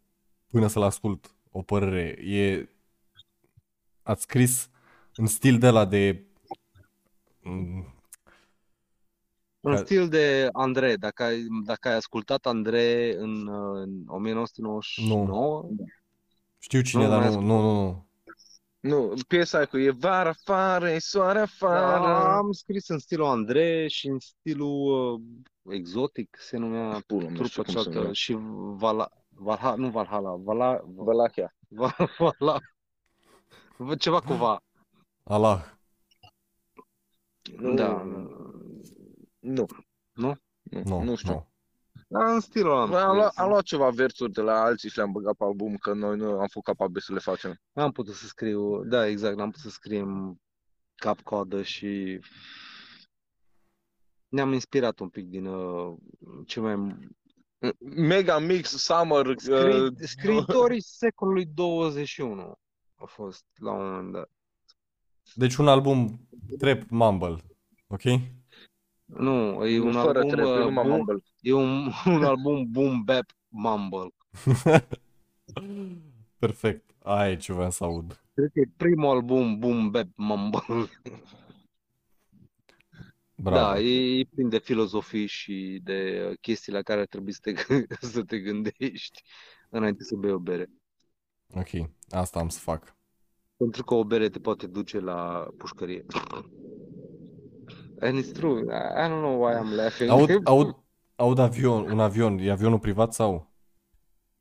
până 0.50 0.66
să-l 0.66 0.82
ascult, 0.82 1.34
o 1.50 1.62
părere, 1.62 2.02
e... 2.24 2.68
Ați 4.02 4.22
scris 4.22 4.70
în 5.14 5.26
stil 5.26 5.58
de 5.58 5.70
la 5.70 5.84
de... 5.84 6.24
mm, 7.42 7.95
În 9.66 9.74
Ca- 9.74 9.78
stil 9.84 10.08
de 10.08 10.48
Andrei, 10.52 10.96
dacă 10.96 11.22
ai, 11.22 11.46
dacă 11.64 11.88
ai 11.88 11.94
ascultat 11.94 12.46
Andrei 12.46 13.12
în, 13.12 13.46
uh, 13.46 13.80
în 13.82 14.02
1999, 14.06 15.68
Știu 16.58 16.80
cine, 16.80 17.02
Nu, 17.02 17.08
dar 17.08 17.18
mai 17.18 17.26
nu, 17.28 17.32
ascult. 17.32 17.46
nu, 17.48 17.60
nu, 17.60 17.82
nu. 17.82 18.04
Nu, 18.80 19.14
piesa 19.28 19.56
aia 19.56 19.66
cu 19.66 19.78
e 19.78 19.90
vara 19.90 20.28
afară, 20.28 20.90
e 20.90 20.98
soare 20.98 21.38
afară. 21.38 22.04
Da, 22.06 22.36
am 22.36 22.52
scris 22.52 22.88
în 22.88 22.98
stilul 22.98 23.26
Andrei 23.26 23.90
și 23.90 24.06
în 24.08 24.18
stilul 24.18 25.12
uh, 25.14 25.74
exotic, 25.74 26.36
se 26.40 26.56
numea 26.56 27.02
Pula, 27.06 27.28
nu 27.28 27.44
știu 27.44 27.62
trupa 27.62 27.62
cum 27.62 27.64
se 27.64 27.70
cealaltă 27.72 27.98
numea. 27.98 28.12
și 28.12 28.36
Vala, 28.78 29.08
Valha, 29.28 29.74
nu 29.74 29.90
Valhalla, 29.90 30.34
Vala, 30.34 30.80
Valachia. 30.94 31.54
Va- 31.68 31.96
Vala, 32.18 32.58
ceva 33.98 34.20
cu 34.20 34.32
Va. 34.32 34.62
Allah. 35.22 35.64
Nu, 37.58 37.74
Da. 37.74 38.02
Nu. 39.46 39.66
Nu? 40.12 40.36
Nu, 40.62 41.02
nu 41.02 41.14
știu. 41.14 41.32
nu. 41.32 41.48
Da, 42.08 42.32
în 42.32 42.40
stilul 42.40 42.70
ăla 42.70 43.02
Am, 43.02 43.08
am 43.08 43.16
luat, 43.16 43.26
scris. 43.30 43.44
am 43.44 43.48
luat 43.48 43.62
ceva 43.62 43.90
versuri 43.90 44.32
de 44.32 44.40
la 44.40 44.60
alții 44.60 44.88
și 44.90 44.96
le-am 44.96 45.12
băgat 45.12 45.34
pe 45.34 45.44
album, 45.44 45.76
că 45.76 45.92
noi 45.92 46.16
nu 46.16 46.38
am 46.38 46.46
fost 46.50 46.66
capabili 46.66 47.02
să 47.02 47.12
le 47.12 47.18
facem. 47.18 47.60
N-am 47.72 47.92
putut 47.92 48.14
să 48.14 48.26
scriu, 48.26 48.84
da, 48.84 49.06
exact, 49.06 49.36
n-am 49.36 49.50
putut 49.50 49.62
să 49.62 49.70
scriem 49.70 50.40
cap-coadă 50.94 51.62
și 51.62 52.20
ne-am 54.28 54.52
inspirat 54.52 54.98
un 54.98 55.08
pic 55.08 55.28
din 55.28 55.46
uh, 55.46 55.96
ce 56.46 56.60
mai... 56.60 56.96
Mega 57.78 58.38
Mix 58.38 58.68
Summer. 58.70 59.34
Scri... 59.36 59.80
uh, 59.80 59.92
Scriitorii 60.14 60.82
secolului 60.82 61.46
21 61.46 62.58
a 62.94 63.04
fost 63.04 63.44
la 63.54 63.72
un 63.72 63.90
moment 63.90 64.12
dat. 64.12 64.30
Deci 65.34 65.56
un 65.56 65.68
album 65.68 66.28
trap 66.58 66.82
mumble, 66.88 67.36
ok? 67.86 68.02
Nu, 69.06 69.66
e 69.66 69.80
un 69.80 69.92
fără 69.92 70.18
album, 70.18 70.30
trap, 70.30 70.46
e 70.46 70.50
uh, 70.50 70.64
numai 70.64 70.84
boom, 70.84 70.96
mumble. 70.96 71.22
e 71.40 71.52
un, 71.52 71.90
un 72.06 72.24
album 72.24 72.70
boom 72.70 73.02
bap 73.04 73.24
mumble. 73.48 74.08
Perfect. 76.38 76.90
Aia 77.02 77.30
e 77.30 77.36
ce 77.36 77.52
vreau 77.52 77.70
să 77.70 77.84
aud. 77.84 78.20
Cred 78.34 78.50
că 78.52 78.60
e 78.60 78.70
primul 78.76 79.10
album 79.10 79.58
boom 79.58 79.90
bap 79.90 80.08
mumble. 80.14 80.60
Bravo. 83.38 83.56
Da, 83.56 83.80
e, 83.80 84.18
e 84.18 84.24
plin 84.34 84.48
de 84.48 84.58
filozofii 84.58 85.26
și 85.26 85.80
de 85.82 86.26
uh, 86.30 86.36
chestii 86.40 86.72
la 86.72 86.82
care 86.82 87.00
ar 87.00 87.06
trebui 87.06 87.32
să 87.32 87.40
te, 87.42 87.52
gâ- 87.52 87.98
să 88.00 88.22
te 88.22 88.38
gândești 88.38 89.22
înainte 89.68 90.02
să 90.02 90.16
bei 90.16 90.32
o 90.32 90.38
bere. 90.38 90.70
Ok, 91.54 91.90
asta 92.08 92.38
am 92.38 92.48
să 92.48 92.58
fac. 92.58 92.96
Pentru 93.56 93.84
că 93.84 93.94
o 93.94 94.04
bere 94.04 94.28
te 94.28 94.38
poate 94.38 94.66
duce 94.66 94.98
la 94.98 95.48
pușcărie. 95.56 96.04
And 98.00 98.18
it's 98.18 98.32
true. 98.32 98.70
I 98.70 99.04
I 99.04 99.08
don't 99.08 99.22
know 99.22 99.36
why 99.40 99.54
I'm 99.54 99.72
laughing. 99.76 100.10
Aud, 100.10 100.30
aud, 100.44 100.74
aud 101.16 101.38
avion, 101.38 101.90
un 101.90 102.00
avion, 102.00 102.38
e 102.38 102.50
avionul 102.50 102.78
privat 102.78 103.12
sau? 103.14 103.54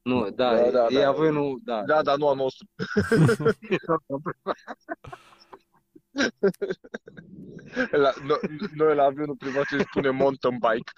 Nu, 0.02 0.30
da, 0.30 0.56
Da, 0.56 0.72
da, 0.72 0.88
e 0.90 1.00
da. 1.02 1.08
avionul, 1.10 1.62
da. 1.64 1.84
Da, 1.84 2.02
dar 2.02 2.18
nu 2.18 2.28
a 2.28 2.34
nostru. 2.34 2.68
La, 7.92 8.12
no, 8.24 8.36
noi 8.76 8.96
la 8.96 9.04
avionul 9.04 9.36
privat 9.36 9.66
îi 9.72 9.82
spunem 9.82 10.16
mountain 10.16 10.58
bike. 10.60 10.92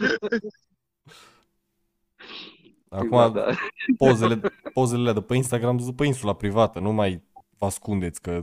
Acum 2.89 3.10
Da, 3.10 3.30
da. 3.30 3.49
pozele, 3.97 4.39
pozele 4.74 5.14
de 5.14 5.22
pe 5.22 5.36
Instagram 5.36 5.80
sunt 5.80 5.95
pe 5.95 6.05
insula 6.05 6.34
privată, 6.34 6.80
nu 6.80 6.91
mai 6.91 7.24
vă 7.58 7.66
ascundeți 7.66 8.22
că 8.22 8.41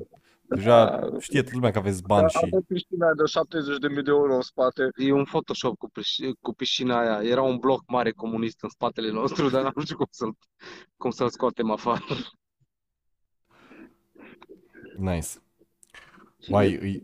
deja 0.49 0.85
Da. 1.11 1.19
știe 1.19 1.41
toată 1.41 1.55
lumea 1.57 1.71
că 1.71 1.79
aveți 1.79 2.03
bani 2.03 2.29
și... 2.31 2.37
Avem 2.43 2.61
piscina 2.69 3.07
de 3.15 3.23
70.000 3.97 4.03
de 4.05 4.11
euro 4.11 4.35
în 4.35 4.41
spate. 4.41 4.89
E 4.97 5.13
un 5.13 5.25
Photoshop 5.25 5.79
cu, 5.79 5.91
pisci- 5.91 6.33
cu 6.41 6.53
piscina 6.55 6.99
aia. 7.01 7.29
Era 7.31 7.43
un 7.43 7.57
bloc 7.59 7.83
mare 7.87 8.11
comunist 8.11 8.63
în 8.63 8.69
spatele 8.69 9.11
nostru, 9.11 9.49
dar 9.49 9.73
nu 9.75 9.83
știu 9.83 9.97
cum 9.97 10.07
să-l, 10.11 10.37
cum 10.97 11.11
să-l 11.11 11.29
scoatem 11.29 11.71
afară. 11.71 12.03
Nice. 14.99 15.29
Mai 16.49 16.73
e 16.73 17.01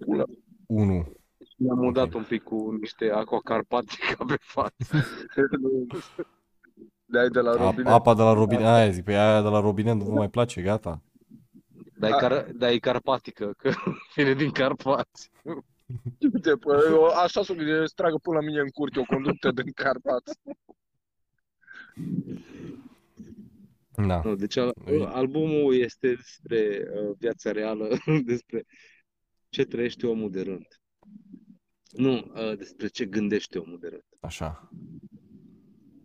unul. 0.66 1.18
Ne-am 1.56 1.78
Ok. 1.78 1.84
mudat 1.84 2.12
un 2.12 2.24
pic 2.24 2.42
cu 2.42 2.70
niște 2.80 3.10
aqua 3.10 3.40
carpatica 3.44 4.24
pe 4.26 4.36
față. 4.40 4.74
De 7.04 7.28
de 7.28 7.40
la 7.40 7.50
A- 7.50 7.56
robinet. 7.56 7.92
Apa 7.92 8.14
de 8.14 8.22
la 8.22 8.32
robinet, 8.32 8.64
aia 8.64 8.90
zic, 8.90 9.04
pe 9.04 9.12
aia 9.14 9.42
de 9.42 9.48
la 9.48 9.60
robinet 9.60 9.94
nu 9.94 10.04
vă 10.04 10.10
mai 10.12 10.28
place, 10.30 10.62
gata. 10.62 11.02
Dar 12.00 12.10
e, 12.10 12.12
car, 12.26 12.50
dar 12.52 12.70
e 12.70 12.78
carpatică, 12.78 13.52
că 13.56 13.70
vine 14.16 14.34
din 14.34 14.50
Carpați. 14.50 15.30
Uite, 16.32 16.56
pă, 16.56 16.84
eu, 16.88 17.04
așa 17.04 17.42
să 17.42 17.52
gândesc, 17.52 17.86
să 17.88 17.92
tragă 17.94 18.16
până 18.22 18.36
la 18.38 18.44
mine 18.44 18.60
în 18.60 18.68
curte 18.68 18.98
o 19.00 19.04
conductă 19.04 19.50
din 19.50 19.72
Carpați. 19.72 20.38
Da. 24.06 24.20
Nu, 24.24 24.34
deci 24.34 24.56
al- 24.56 24.74
E- 24.86 25.04
albumul 25.06 25.74
este 25.74 26.14
despre 26.14 26.88
uh, 26.94 27.16
viața 27.18 27.50
reală, 27.52 27.88
despre 28.24 28.64
ce 29.48 29.64
trăiește 29.64 30.06
omul 30.06 30.30
de 30.30 30.42
rând. 30.42 30.66
Nu, 31.92 32.12
uh, 32.34 32.56
despre 32.56 32.86
ce 32.86 33.04
gândește 33.06 33.58
omul 33.58 33.78
de 33.78 33.88
rând. 33.88 34.04
Așa. 34.20 34.70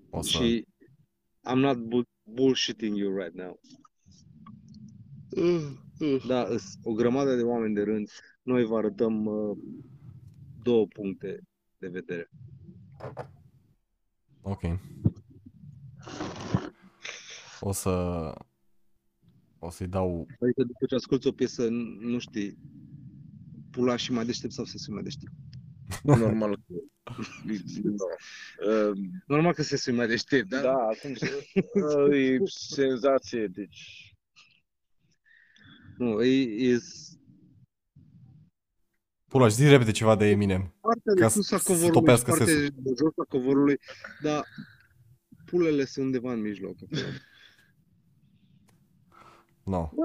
O 0.10 0.22
să... 0.22 0.30
Și 0.30 0.68
I'm 1.52 1.56
not 1.56 1.78
bu- 1.78 2.10
bullshitting 2.24 2.98
you 2.98 3.18
right 3.18 3.34
now. 3.34 3.60
Da, 6.28 6.44
îs 6.44 6.74
o 6.84 6.94
grămadă 6.94 7.36
de 7.36 7.42
oameni 7.44 7.74
de 7.74 7.82
rând. 7.82 8.10
Noi 8.42 8.66
vă 8.66 8.78
arătăm 8.78 9.26
uh, 9.26 9.58
două 10.64 10.88
puncte 10.88 11.40
de 11.78 11.88
vedere. 11.88 12.30
Ok. 14.42 14.62
O 17.60 17.72
să... 17.72 17.90
O 19.60 19.70
să-i 19.70 19.88
dau... 19.88 20.28
Adică 20.42 20.64
după 20.64 20.86
ce 20.88 20.96
asculti 20.96 21.28
o 21.28 21.32
piesă, 21.32 21.68
n- 21.68 22.00
nu 22.00 22.20
știi, 22.20 22.58
pula 23.72 23.96
și 23.96 24.12
mai 24.12 24.26
deștept 24.26 24.54
sau 24.54 24.66
se 24.66 24.92
mai 24.92 25.04
deștept. 25.04 25.32
Normal. 26.04 26.56
că- 26.56 26.74
Da. 27.84 28.06
Uh, 28.72 28.98
Normal 29.28 29.54
că 29.54 29.64
se 29.64 29.92
mai 29.92 30.08
deștept, 30.08 30.50
da? 30.50 30.62
Da, 30.62 30.74
atunci 30.74 31.20
uh, 31.22 32.16
e 32.18 32.38
senzație, 32.46 33.48
deci 33.48 34.15
Nu, 35.98 36.24
e, 36.24 36.72
e 36.74 36.80
Pula, 39.28 39.48
și 39.48 39.56
zi 39.56 39.68
repede 39.68 39.92
ceva 39.92 40.16
de 40.16 40.26
Eminem. 40.30 40.74
partea 40.82 41.14
Ca 41.14 41.22
de 41.22 41.28
să- 41.28 41.30
sus 41.30 41.52
a 41.52 41.58
să 41.58 41.64
covorului 41.64 41.88
și 41.94 42.00
topească 42.00 42.30
partea 42.30 42.46
sesul. 42.46 42.70
de 42.78 42.90
jos 43.00 43.14
a 43.18 43.24
covorului, 43.30 43.80
dar 44.22 44.46
pulele 45.46 45.86
sunt 45.86 46.06
undeva 46.06 46.32
în 46.34 46.42
mijloc. 46.42 46.76
acolo. 46.84 47.08
No. 49.64 49.90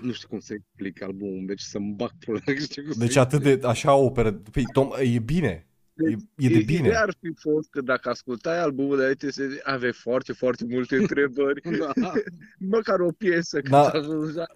Nu 0.00 0.12
știu 0.12 0.28
cum 0.28 0.40
să 0.40 0.54
explic 0.54 1.02
albumul, 1.02 1.46
deci 1.46 1.60
să-mi 1.60 1.94
bag 1.94 2.10
pulele. 2.18 2.44
nu 2.46 2.64
știu 2.70 2.82
cum 2.82 2.92
să 2.92 2.98
Deci 2.98 3.16
atât 3.16 3.42
de... 3.42 3.60
Așa 3.66 3.94
o 3.94 4.04
operă... 4.04 4.32
Păi, 4.32 4.64
Tom, 4.72 4.90
e 5.00 5.18
bine. 5.18 5.68
E, 5.96 6.10
e 6.36 6.48
de 6.48 6.62
bine. 6.64 6.78
Ideea 6.78 7.00
ar 7.02 7.14
fi 7.20 7.32
fost 7.40 7.70
că 7.70 7.80
dacă 7.80 8.08
ascultai 8.08 8.60
albumul 8.60 8.96
de 8.96 9.04
aici, 9.04 9.22
se 9.32 9.60
aveai 9.64 9.92
foarte, 9.92 10.32
foarte 10.32 10.64
multe 10.68 10.96
întrebări. 11.02 11.60
Da. 11.78 12.12
Măcar 12.58 13.00
o 13.00 13.10
piesă. 13.18 13.60
că 13.60 13.68
Da. 13.68 13.90
ți-a 13.90 13.98
ajuns 13.98 14.34
la- 14.34 14.46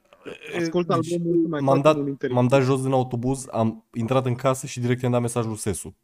Ascult 0.58 0.86
Deci, 0.86 0.96
albumul 0.96 1.34
și 1.42 1.48
mai 1.48 1.60
M-am 1.60 1.66
facem 1.76 1.82
dat, 1.92 1.96
un 2.02 2.08
interviu. 2.08 2.36
m-am 2.36 2.46
dat 2.48 2.62
jos 2.62 2.82
din 2.82 2.92
autobuz, 2.92 3.46
am 3.50 3.84
intrat 3.94 4.26
în 4.26 4.34
casă 4.34 4.66
și 4.66 4.80
direct 4.80 5.02
i-am 5.02 5.12
dat 5.12 5.20
mesaj 5.20 5.44
lui 5.46 5.56
Sesu. 5.56 5.96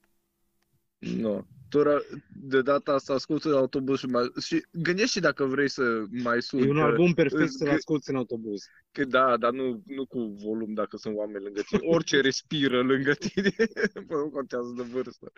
Nu. 0.99 1.32
Tu 1.35 1.47
ra- 1.83 2.22
de 2.35 2.62
data 2.62 2.93
asta 2.93 3.12
asculti 3.14 3.47
în 3.47 3.53
autobuz 3.55 3.99
și, 3.99 4.07
mai... 4.07 4.31
și 4.47 4.66
gândești 4.72 5.20
dacă 5.20 5.45
vrei 5.45 5.68
să 5.68 5.83
mai 6.22 6.43
suni. 6.43 6.66
E 6.66 6.70
un 6.70 6.75
că- 6.77 6.83
album 6.83 7.12
perfect 7.12 7.43
îți- 7.43 7.57
să-l 7.57 7.68
asculti 7.68 8.11
în 8.11 8.16
autobuz. 8.16 8.62
Că 8.93 9.05
da, 9.05 9.37
dar 9.37 9.53
nu, 9.53 9.83
nu 9.87 10.07
cu 10.07 10.18
volum 10.43 10.72
dacă 10.75 10.97
sunt 10.97 11.16
oameni 11.16 11.45
lângă 11.45 11.61
tine. 11.66 11.81
Orice 11.85 12.20
respiră 12.20 12.83
lângă 12.83 13.12
tine, 13.12 13.51
bă, 14.07 14.14
nu 14.14 14.31
contează 14.31 14.72
de 14.77 14.83
vârstă. 14.83 15.33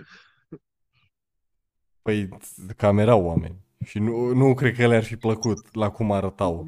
Păi, 2.03 2.29
cam 2.77 2.99
erau 2.99 3.25
oameni. 3.25 3.65
Și 3.85 3.99
nu, 3.99 4.33
nu 4.35 4.55
cred 4.55 4.75
că 4.77 4.87
le-ar 4.87 5.05
fi 5.05 5.17
plăcut 5.17 5.75
la 5.75 5.91
cum 5.91 6.13
arătau. 6.13 6.67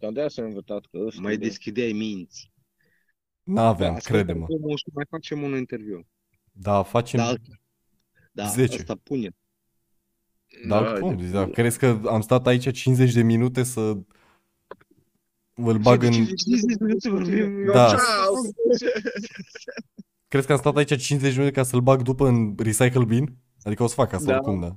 Cam 0.00 0.12
de 0.12 0.20
asta 0.20 0.42
am 0.42 0.48
învățat 0.48 0.86
că 0.90 0.98
ăsta 1.06 1.20
Mai 1.20 1.36
de- 1.36 1.46
deschideai 1.46 1.92
minți. 1.92 2.52
N-aveam, 3.42 3.94
ascultă 3.94 4.22
crede-mă. 4.24 4.46
albumul 4.50 4.76
și 4.76 4.84
mai 4.92 5.04
facem 5.08 5.42
un 5.42 5.56
interviu. 5.56 6.06
Da, 6.52 6.82
facem... 6.82 7.20
Da, 7.20 7.34
da, 8.34 8.46
10. 8.46 8.76
asta 8.78 8.94
pune. 9.02 9.28
Dar 10.68 10.82
Da, 10.92 10.98
cum? 10.98 11.16
de- 11.16 11.26
Da, 11.30 11.46
crezi 11.50 11.78
că 11.78 12.00
am 12.06 12.20
stat 12.20 12.46
aici 12.46 12.72
50 12.72 13.12
de 13.12 13.22
minute 13.22 13.62
să 13.62 13.80
îl 15.54 15.78
bag 15.78 16.02
în... 16.02 16.12
Da. 17.72 17.88
Ciao! 17.88 18.34
Crezi 20.28 20.46
că 20.46 20.52
am 20.52 20.58
stat 20.58 20.76
aici 20.76 20.96
50 21.02 21.20
de 21.32 21.38
minute 21.38 21.50
ca 21.56 21.62
să-l 21.62 21.80
bag 21.80 22.02
după 22.02 22.26
în 22.28 22.54
recycle 22.58 23.04
bin? 23.04 23.36
Adică 23.62 23.82
o 23.82 23.86
să 23.86 23.94
fac 23.94 24.12
asta 24.12 24.26
Da. 24.26 24.34
oricum, 24.34 24.60
da. 24.60 24.76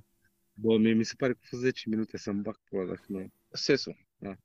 Bă, 0.53 0.77
mie 0.77 0.93
mi 0.93 1.03
se 1.05 1.13
pare 1.17 1.31
că 1.33 1.39
a 1.43 1.45
fost 1.49 1.61
10 1.61 1.89
minute 1.89 2.17
să-mi 2.17 2.41
bag 2.41 2.59
pula 2.69 2.85
dacă 2.85 3.03
nu. 3.07 3.27
Sesu. 3.51 3.97
Da. 4.17 4.35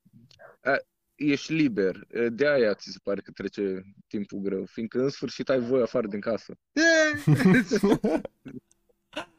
A, 0.63 0.77
ești 1.15 1.53
liber. 1.53 2.07
De 2.33 2.49
aia 2.49 2.75
ți 2.75 2.91
se 2.91 2.99
pare 3.03 3.21
că 3.21 3.31
trece 3.31 3.83
timpul 4.07 4.39
greu, 4.39 4.65
fiindcă 4.65 5.03
în 5.03 5.09
sfârșit 5.09 5.49
ai 5.49 5.61
voie 5.61 5.83
afară 5.83 6.07
din 6.07 6.21
casă. 6.21 6.55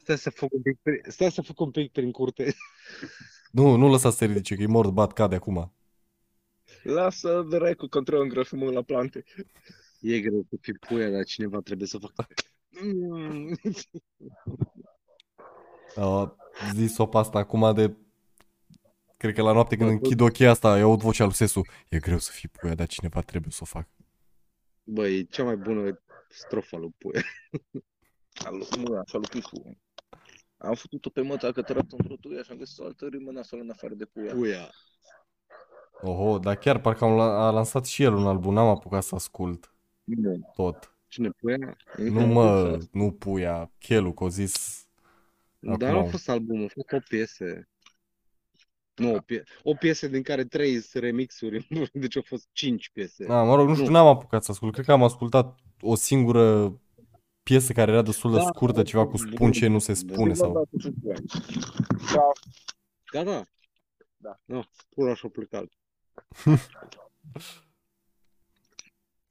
Stai 0.03 0.17
să 0.17 0.29
fac 0.29 0.53
un 0.53 0.61
pic, 0.61 0.79
prin- 0.81 1.01
stai 1.07 1.31
să 1.31 1.41
fac 1.41 1.59
un 1.59 1.71
pic 1.71 1.91
prin 1.91 2.11
curte. 2.11 2.53
Nu, 3.51 3.75
nu 3.75 3.89
lăsa 3.89 4.09
să 4.09 4.17
se 4.17 4.25
ridice, 4.25 4.55
că 4.55 4.61
e 4.61 4.65
mort, 4.65 4.89
bat, 4.89 5.13
cade 5.13 5.35
acum. 5.35 5.73
Lasă 6.83 7.45
dracu 7.49 7.87
control 7.87 8.21
îngrășământ 8.21 8.73
la 8.73 8.81
plante. 8.81 9.23
E 9.99 10.19
greu 10.19 10.45
să 10.49 10.55
fii 10.61 10.73
puia, 10.73 11.09
dar 11.09 11.23
cineva 11.23 11.59
trebuie 11.59 11.87
să 11.87 11.97
facă. 11.97 12.25
Uh, 15.95 16.29
zi 16.73 16.85
sopa 16.87 17.19
asta 17.19 17.37
acum 17.37 17.73
de... 17.73 17.95
Cred 19.17 19.33
că 19.33 19.41
la 19.41 19.51
noapte 19.51 19.75
când 19.75 19.89
Bă, 19.89 19.95
închid 19.95 20.19
ochii 20.19 20.47
asta, 20.47 20.77
eu 20.77 20.89
aud 20.89 21.01
vocea 21.01 21.23
lui 21.23 21.33
Sesu. 21.33 21.61
E 21.89 21.99
greu 21.99 22.17
să 22.17 22.31
fii 22.31 22.49
puia, 22.49 22.75
dar 22.75 22.87
cineva 22.87 23.21
trebuie 23.21 23.51
să 23.51 23.59
o 23.61 23.65
facă. 23.65 23.89
Bă, 24.83 25.07
e 25.07 25.23
cea 25.23 25.43
mai 25.43 25.55
bună 25.55 26.01
strofa 26.29 26.77
lui 26.77 26.95
puia. 26.97 27.23
Alo, 28.33 28.65
mă, 28.79 28.97
așa 29.05 29.17
lui 29.17 29.27
Pisu. 29.29 29.77
Am 30.64 30.74
făcut-o 30.74 31.09
pe 31.09 31.22
măta 31.22 31.51
că 31.51 31.61
tărat 31.61 31.91
într-o 31.91 32.16
tuia 32.22 32.43
și 32.43 32.51
am 32.51 32.57
găsit 32.57 32.80
o 32.80 32.86
altă 32.86 33.07
rimă 33.11 33.32
nasoală 33.32 33.64
în 33.64 33.70
afară 33.72 33.93
de 33.93 34.05
puia. 34.05 34.34
Puia. 34.34 34.70
Oho, 36.01 36.38
dar 36.39 36.55
chiar 36.55 36.80
parcă 36.80 37.03
am 37.05 37.16
la- 37.16 37.47
a 37.47 37.49
lansat 37.51 37.86
și 37.86 38.03
el 38.03 38.14
un 38.14 38.28
album, 38.28 38.53
n-am 38.53 38.68
apucat 38.68 39.03
să 39.03 39.16
ascult 39.16 39.74
Nu. 40.03 40.51
tot. 40.55 40.95
Cine 41.07 41.30
puia? 41.30 41.78
Nu 41.97 42.26
mă, 42.26 42.78
nu 42.91 43.11
puia, 43.11 43.72
Chelu, 43.80 44.14
că 44.14 44.24
o 44.24 44.30
zis... 44.30 44.86
Dar 45.59 45.74
Acum. 45.74 45.88
nu 46.01 46.07
a 46.07 46.09
fost 46.09 46.30
albumul, 46.30 46.66
a 46.66 46.72
fost 46.74 46.91
o 46.91 46.97
piesă. 47.07 47.68
Nu, 48.95 49.14
o, 49.16 49.20
pie- 49.20 49.43
o 49.64 49.74
piesă 49.74 50.07
din 50.07 50.22
care 50.22 50.43
trei 50.43 50.80
sunt 50.80 51.03
remixuri, 51.03 51.68
deci 51.93 52.16
au 52.16 52.22
fost 52.26 52.47
cinci 52.51 52.89
piese. 52.89 53.26
Da, 53.26 53.43
mă 53.43 53.55
rog, 53.55 53.68
nu 53.68 53.74
știu, 53.74 53.86
Nu. 53.86 53.91
n-am 53.91 54.07
apucat 54.07 54.43
să 54.43 54.51
ascult. 54.51 54.74
Cred 54.74 54.86
că 54.86 54.91
am 54.91 55.03
ascultat 55.03 55.59
o 55.82 55.95
singură 55.95 56.78
piesă 57.43 57.73
care 57.73 57.91
era 57.91 58.01
destul 58.01 58.31
de 58.31 58.37
Da, 58.37 58.43
scurtă, 58.43 58.75
da, 58.75 58.83
ceva 58.83 59.03
cu 59.05 59.09
bun, 59.17 59.31
spun 59.31 59.51
ce 59.51 59.67
nu 59.67 59.79
se 59.79 59.99
bun. 60.05 60.13
spune 60.13 60.33
sau... 60.33 60.67
Da, 63.13 63.23
da. 63.23 63.43
Da. 64.17 64.39
Nu, 64.45 64.63
pula 64.89 65.13
și-a 65.15 65.29
plecat. 65.29 65.65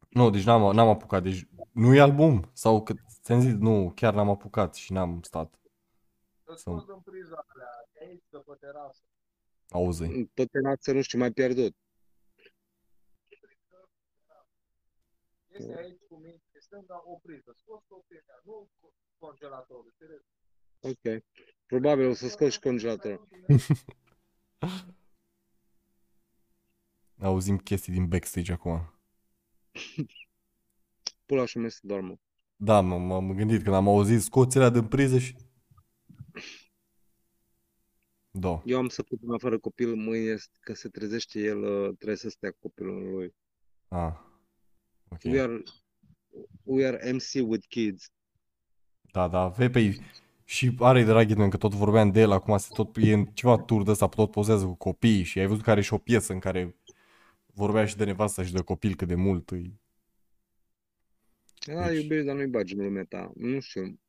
Nu, 0.08 0.30
deci 0.30 0.44
n-am, 0.44 0.74
n-am 0.74 0.88
apucat. 0.88 1.22
Deci 1.22 1.46
nu 1.72 1.94
e 1.94 2.00
album? 2.00 2.50
Sau 2.52 2.82
că 2.82 2.94
ți-am 3.22 3.40
zis, 3.40 3.52
nu, 3.52 3.92
chiar 3.94 4.14
n-am 4.14 4.28
apucat 4.28 4.74
și 4.74 4.92
n-am 4.92 5.22
stat. 5.22 5.60
Sau 6.56 6.84
auzi. 9.68 10.24
Tot 10.34 10.50
pe 10.50 10.58
nață, 10.60 10.92
nu 10.92 11.02
știu, 11.02 11.18
mai 11.18 11.32
pierdut. 11.32 11.76
Este 15.48 15.76
aici 15.78 16.00
cu 16.08 16.14
mine, 16.16 16.42
stânga 16.72 17.02
o 17.04 17.18
priză. 17.22 17.54
Scos 17.56 17.82
o 17.88 17.96
priză, 18.06 18.40
nu 18.44 18.70
congelatorul. 19.18 19.94
Ok. 20.80 21.22
Probabil 21.66 22.06
o 22.06 22.12
să 22.12 22.28
scoți 22.28 22.52
și 22.52 22.60
congelatorul. 22.60 23.28
Auzim 27.18 27.58
chestii 27.58 27.92
din 27.92 28.08
backstage 28.08 28.52
acum. 28.52 28.94
Pula 31.26 31.44
și 31.44 31.58
mers 31.58 31.74
să 31.74 31.80
doarmă. 31.82 32.20
Da, 32.56 32.80
m- 32.80 33.06
m-am 33.06 33.34
gândit 33.34 33.62
când 33.62 33.74
am 33.74 33.88
auzit 33.88 34.22
scoți 34.22 34.58
din 34.72 34.88
priză 34.88 35.18
și... 35.18 35.36
Da. 38.30 38.62
Eu 38.64 38.78
am 38.78 38.88
săptămâna 38.88 39.38
fără 39.38 39.58
copil, 39.58 39.94
mâine 39.94 40.36
că 40.60 40.74
se 40.74 40.88
trezește 40.88 41.40
el, 41.40 41.62
uh, 41.62 41.94
trebuie 41.94 42.16
să 42.16 42.28
stea 42.28 42.50
cu 42.50 42.58
copilul 42.60 43.10
lui. 43.10 43.34
Ah. 43.88 44.14
Ok. 45.08 45.20
We 45.24 45.40
are, 45.40 45.62
we 46.62 46.86
are 46.86 47.12
MC 47.12 47.48
with 47.48 47.66
kids. 47.68 48.10
Da, 49.12 49.28
da, 49.28 49.48
vei 49.48 49.70
pe 49.70 49.96
și 50.44 50.76
are 50.78 51.04
draghi 51.04 51.48
că 51.48 51.56
tot 51.56 51.72
vorbeam 51.72 52.10
de 52.10 52.20
el, 52.20 52.30
acum 52.30 52.58
se 52.58 52.68
tot 52.74 52.96
e 52.96 53.12
în 53.12 53.24
ceva 53.26 53.58
tur 53.58 53.82
de 53.82 53.90
ăsta, 53.90 54.08
tot 54.08 54.30
pozează 54.30 54.64
cu 54.64 54.74
copiii 54.74 55.22
și 55.22 55.38
ai 55.38 55.46
văzut 55.46 55.62
că 55.62 55.70
are 55.70 55.80
și 55.80 55.92
o 55.92 55.98
piesă 55.98 56.32
în 56.32 56.38
care 56.38 56.76
vorbea 57.46 57.86
și 57.86 57.96
de 57.96 58.04
nevasta 58.04 58.44
și 58.44 58.52
de 58.52 58.62
copil 58.62 58.94
cât 58.94 59.08
de 59.08 59.14
mult 59.14 59.50
îi... 59.50 59.80
Da, 61.66 61.88
Deci- 61.88 62.02
iubire, 62.02 62.22
dar 62.22 62.34
nu-i 62.34 62.46
bagi 62.46 62.74
în 62.74 62.84
lumea 62.84 63.04
ta. 63.04 63.32
Nu 63.34 63.60
știu. 63.60 64.00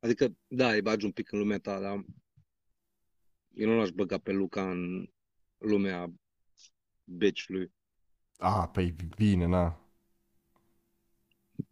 Adică, 0.00 0.36
da, 0.48 0.72
îi 0.72 0.82
bagi 0.82 1.04
un 1.04 1.10
pic 1.10 1.32
în 1.32 1.38
lumea 1.38 1.58
ta, 1.58 1.80
dar 1.80 2.04
eu 3.54 3.68
nu 3.68 3.76
l-aș 3.76 3.90
băga 3.90 4.18
pe 4.18 4.32
Luca 4.32 4.70
în 4.70 5.08
lumea 5.58 6.12
beciului. 7.04 7.72
A, 8.38 8.68
păi 8.68 8.94
bine, 9.16 9.46
na. 9.46 9.76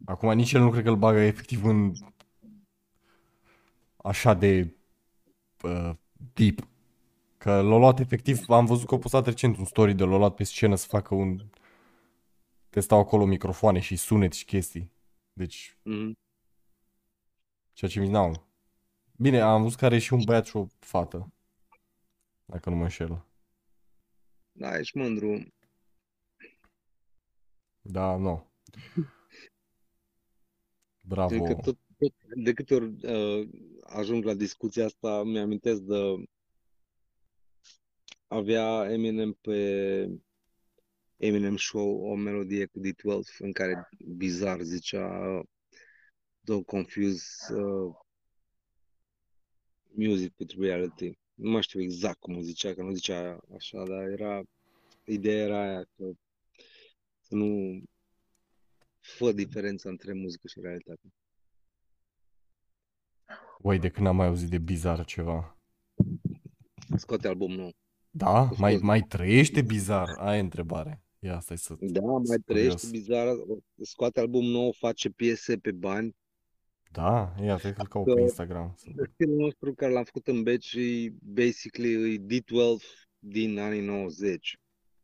Acum 0.05 0.33
nici 0.33 0.51
el 0.53 0.61
nu 0.61 0.71
cred 0.71 0.83
că 0.83 0.89
îl 0.89 0.95
bagă 0.95 1.19
efectiv 1.19 1.65
în 1.65 1.93
așa 3.97 4.33
de 4.33 4.75
uh, 5.63 5.91
deep. 6.33 6.67
Că 7.37 7.61
l-a 7.61 7.77
luat 7.77 7.99
efectiv, 7.99 8.49
am 8.49 8.65
văzut 8.65 8.87
că 8.87 8.95
a 8.95 8.97
postat 8.97 9.25
recent 9.25 9.57
un 9.57 9.65
story 9.65 9.93
de 9.93 10.03
l-a 10.03 10.17
luat 10.17 10.35
pe 10.35 10.43
scenă 10.43 10.75
să 10.75 10.87
facă 10.87 11.15
un 11.15 11.49
testau 12.69 12.99
acolo 12.99 13.25
microfoane 13.25 13.79
și 13.79 13.95
sunet 13.95 14.33
și 14.33 14.45
chestii. 14.45 14.91
Deci, 15.33 15.77
Mhm. 15.83 16.17
ceea 17.73 17.91
ce 17.91 17.99
mi 17.99 18.07
n-au. 18.09 18.47
Bine, 19.15 19.39
am 19.39 19.61
văzut 19.61 19.77
că 19.77 19.85
are 19.85 19.97
și 19.99 20.13
un 20.13 20.21
băiat 20.25 20.45
și 20.45 20.55
o 20.55 20.65
fată. 20.79 21.33
Dacă 22.45 22.69
nu 22.69 22.75
mă 22.75 22.81
înșel. 22.83 23.25
Da, 24.51 24.77
ești 24.77 24.97
mândru. 24.97 25.53
Da, 27.81 28.15
nu. 28.15 28.51
Bravo. 31.01 31.27
Cred 31.27 31.47
că 31.47 31.61
tot, 31.61 31.77
tot, 31.97 32.13
de 32.35 32.53
câte 32.53 32.73
ori 32.73 33.05
uh, 33.05 33.49
ajung 33.81 34.23
la 34.23 34.33
discuția 34.33 34.85
asta, 34.85 35.23
mi-amintesc 35.23 35.81
de 35.81 35.95
avea 38.27 38.91
Eminem 38.91 39.33
pe 39.41 40.19
Eminem 41.17 41.57
Show 41.57 42.11
o 42.11 42.15
melodie 42.15 42.65
cu 42.65 42.79
D12 42.79 43.37
în 43.39 43.51
care 43.51 43.89
bizar 44.15 44.61
zicea 44.61 45.41
Don't 46.41 46.65
confuse 46.65 47.53
uh, 47.53 47.95
music 49.93 50.33
with 50.39 50.55
reality. 50.57 51.17
Nu 51.33 51.49
mai 51.49 51.61
știu 51.61 51.81
exact 51.81 52.19
cum 52.19 52.37
o 52.37 52.41
zicea, 52.41 52.73
că 52.73 52.81
nu 52.81 52.93
zicea 52.93 53.39
așa, 53.55 53.83
dar 53.83 54.07
era 54.07 54.43
ideea 55.05 55.43
era 55.43 55.61
aia 55.61 55.83
că 55.83 56.11
să 56.13 56.30
nu 57.35 57.81
fă 58.99 59.31
diferența 59.31 59.89
între 59.89 60.13
muzică 60.13 60.47
și 60.47 60.59
realitate. 60.61 61.13
Uai, 63.59 63.79
de 63.79 63.89
când 63.89 64.07
am 64.07 64.15
mai 64.15 64.27
auzit 64.27 64.49
de 64.49 64.57
bizar 64.57 65.05
ceva. 65.05 65.57
Scoate 66.97 67.27
album 67.27 67.51
nou. 67.51 67.71
Da? 68.09 68.41
O 68.41 68.55
Mai, 68.57 68.71
scos. 68.71 68.83
mai 68.83 69.01
trăiește 69.01 69.61
bizar? 69.61 70.09
Aia 70.17 70.37
e 70.37 70.39
întrebare. 70.39 71.03
Ia 71.19 71.39
stai 71.39 71.57
să... 71.57 71.75
Da, 71.79 72.01
mai 72.01 72.25
Sunt 72.25 72.45
trăiește 72.45 72.85
curios. 72.85 72.91
bizar, 72.91 73.27
scoate 73.81 74.19
album 74.19 74.45
nou, 74.45 74.71
face 74.71 75.09
piese 75.09 75.57
pe 75.57 75.71
bani. 75.71 76.15
Da? 76.91 77.33
Ia, 77.41 77.55
trebuie 77.55 77.73
să-l 77.73 77.87
caut 77.87 78.05
Că- 78.07 78.13
pe 78.13 78.21
Instagram. 78.21 78.75
Stilul 79.13 79.35
nostru 79.37 79.73
care 79.73 79.91
l-am 79.91 80.03
făcut 80.03 80.27
în 80.27 80.43
Beci 80.43 80.73
e 80.73 81.13
basically 81.21 82.13
e 82.13 82.19
D12 82.19 83.09
din 83.19 83.59
anii 83.59 83.81
90. 83.81 84.57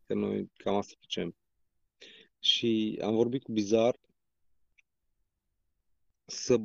Că 0.06 0.14
noi 0.14 0.52
cam 0.58 0.76
asta 0.76 0.94
facem. 1.00 1.36
Și 2.40 3.00
am 3.04 3.16
vorbit 3.16 3.44
cu 3.44 3.52
Bizar 3.52 4.00
să 6.26 6.60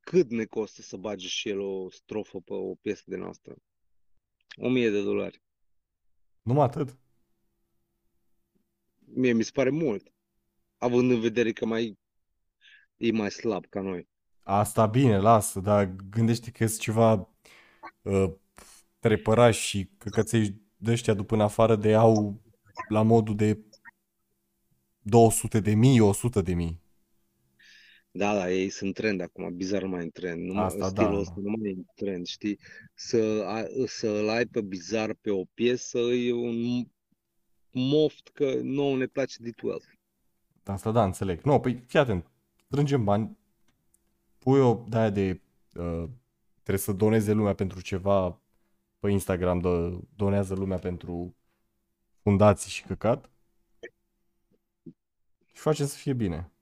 cât 0.00 0.30
ne 0.30 0.44
costă 0.44 0.82
să 0.82 0.96
bage 0.96 1.26
și 1.26 1.48
el 1.48 1.60
o 1.60 1.90
strofă 1.90 2.40
pe 2.40 2.52
o 2.52 2.74
piesă 2.74 3.02
de 3.06 3.16
noastră. 3.16 3.54
1000 4.56 4.90
de 4.90 5.02
dolari. 5.02 5.42
Numai 6.42 6.64
atât? 6.64 6.96
Mie 8.98 9.32
mi 9.32 9.42
se 9.42 9.50
pare 9.54 9.70
mult. 9.70 10.12
Având 10.78 11.10
în 11.10 11.20
vedere 11.20 11.52
că 11.52 11.66
mai 11.66 11.98
e 12.96 13.12
mai 13.12 13.30
slab 13.30 13.66
ca 13.66 13.80
noi. 13.80 14.08
Asta 14.42 14.86
bine, 14.86 15.18
lasă, 15.18 15.60
dar 15.60 15.94
gândește 16.10 16.50
că 16.50 16.66
sunt 16.66 16.80
ceva 16.80 17.34
uh, 18.02 18.32
trepărași 18.98 19.66
și 19.66 19.90
căcăței 19.98 20.62
de 20.76 20.90
ăștia 20.90 21.14
după 21.14 21.34
în 21.34 21.40
afară 21.40 21.76
de 21.76 21.94
au 21.94 22.42
la 22.88 23.02
modul 23.02 23.36
de 23.36 23.64
200 25.04 25.60
de 25.60 25.74
mii, 25.74 26.00
100 26.00 26.40
de 26.40 26.54
mii. 26.54 26.82
Da, 28.10 28.34
da, 28.34 28.50
ei 28.50 28.68
sunt 28.68 28.94
trend 28.94 29.20
acum, 29.20 29.56
bizar 29.56 29.82
nu 29.82 29.88
mai 29.88 30.00
e 30.00 30.02
în 30.02 30.10
trend. 30.10 30.42
Nu 30.42 30.52
mai, 30.52 30.64
Asta 30.64 30.88
stilul 30.88 31.12
da. 31.12 31.18
ăsta 31.18 31.34
nu 31.36 31.54
mai 31.60 31.70
e 31.70 31.74
în 31.74 31.84
trend, 31.94 32.26
știi? 32.26 32.58
Să, 32.94 33.44
a, 33.46 33.64
să-l 33.86 34.28
ai 34.28 34.46
pe 34.46 34.60
bizar 34.60 35.14
pe 35.20 35.30
o 35.30 35.44
piesă 35.44 35.98
e 35.98 36.32
un 36.32 36.86
moft 37.70 38.28
că 38.28 38.54
nouă 38.62 38.96
ne 38.96 39.06
place 39.06 39.36
D12. 39.42 39.98
Asta 40.64 40.90
da, 40.90 41.04
înțeleg. 41.04 41.40
Nu, 41.42 41.60
păi 41.60 41.84
fii 41.86 41.98
atent, 41.98 42.30
strângem 42.66 43.04
bani, 43.04 43.38
pui 44.38 44.60
o 44.60 44.84
de-aia 44.88 45.10
de 45.10 45.40
uh, 45.74 46.08
trebuie 46.52 46.78
să 46.78 46.92
doneze 46.92 47.32
lumea 47.32 47.54
pentru 47.54 47.80
ceva 47.80 48.40
pe 48.98 49.10
Instagram, 49.10 49.58
do, 49.58 50.00
donează 50.16 50.54
lumea 50.54 50.78
pentru 50.78 51.36
fundații 52.22 52.70
și 52.70 52.82
căcat 52.82 53.30
și 55.54 55.60
facem 55.62 55.86
să 55.86 55.96
fie 55.96 56.12
bine. 56.12 56.52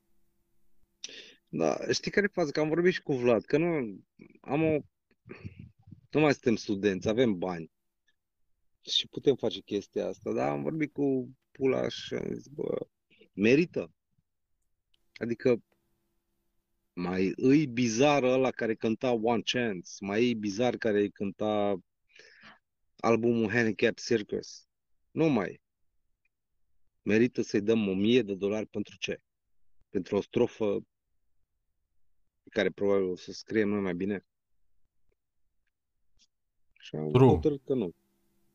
Da, 1.48 1.78
știi 1.92 2.10
care 2.10 2.26
e 2.26 2.32
faza? 2.32 2.50
Că 2.50 2.60
am 2.60 2.68
vorbit 2.68 2.92
și 2.92 3.02
cu 3.02 3.14
Vlad, 3.14 3.44
că 3.44 3.56
nu 3.58 4.00
am 4.40 4.62
o... 4.62 4.78
Nu 6.10 6.20
mai 6.20 6.32
suntem 6.32 6.56
studenți, 6.56 7.08
avem 7.08 7.38
bani. 7.38 7.70
Și 8.80 9.08
putem 9.08 9.34
face 9.34 9.60
chestia 9.60 10.06
asta, 10.06 10.32
dar 10.32 10.48
am 10.48 10.62
vorbit 10.62 10.92
cu 10.92 11.36
Pula 11.50 11.88
și 11.88 12.14
am 12.14 12.34
zis, 12.34 12.46
bă, 12.46 12.86
merită. 13.32 13.92
Adică 15.12 15.62
mai 16.92 17.32
îi 17.36 17.66
bizar 17.66 18.22
ăla 18.22 18.50
care 18.50 18.74
cânta 18.74 19.12
One 19.12 19.42
Chance, 19.42 19.90
mai 20.00 20.28
e 20.30 20.34
bizar 20.34 20.76
care 20.76 21.08
cânta 21.08 21.78
albumul 22.96 23.50
Handicap 23.50 23.98
Circus. 23.98 24.66
Nu 25.10 25.28
mai. 25.28 25.60
Merită 27.02 27.42
să-i 27.42 27.60
dăm 27.60 27.88
o 27.88 27.94
mie 27.94 28.22
de 28.22 28.34
dolari 28.34 28.66
pentru 28.66 28.96
ce? 28.98 29.20
Pentru 29.88 30.16
o 30.16 30.20
strofă 30.20 30.80
pe 32.42 32.48
care 32.50 32.70
probabil 32.70 33.08
o 33.08 33.16
să 33.16 33.32
scriem 33.32 33.68
noi 33.68 33.80
mai 33.80 33.94
bine. 33.94 34.26
Și 36.78 36.96
am 36.96 37.10
True. 37.12 37.28
hotărât 37.28 37.64
că 37.64 37.74
nu. 37.74 37.90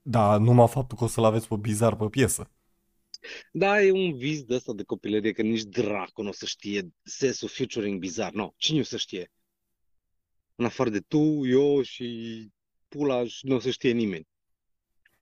Da, 0.01 0.37
numai 0.37 0.67
faptul 0.67 0.97
că 0.97 1.03
o 1.03 1.07
să-l 1.07 1.23
aveți 1.23 1.47
pe 1.47 1.55
bizar 1.55 1.95
pe 1.95 2.05
piesă. 2.05 2.51
Da, 3.51 3.81
e 3.81 3.91
un 3.91 4.17
vis 4.17 4.43
de 4.43 4.55
ăsta 4.55 4.73
de 4.73 4.83
copilărie, 4.83 5.31
că 5.31 5.41
nici 5.41 5.63
dracu 5.63 6.21
nu 6.21 6.29
o 6.29 6.31
să 6.31 6.45
știe 6.45 6.93
sensul 7.03 7.47
featuring 7.47 7.99
bizar. 7.99 8.31
Nu, 8.31 8.53
cine 8.57 8.79
o 8.79 8.83
să 8.83 8.97
știe? 8.97 9.31
În 10.55 10.65
afară 10.65 10.89
de 10.89 10.99
tu, 10.99 11.45
eu 11.45 11.81
și 11.81 12.49
Pula, 12.87 13.25
și 13.25 13.45
nu 13.45 13.55
o 13.55 13.59
să 13.59 13.69
știe 13.69 13.91
nimeni. 13.91 14.27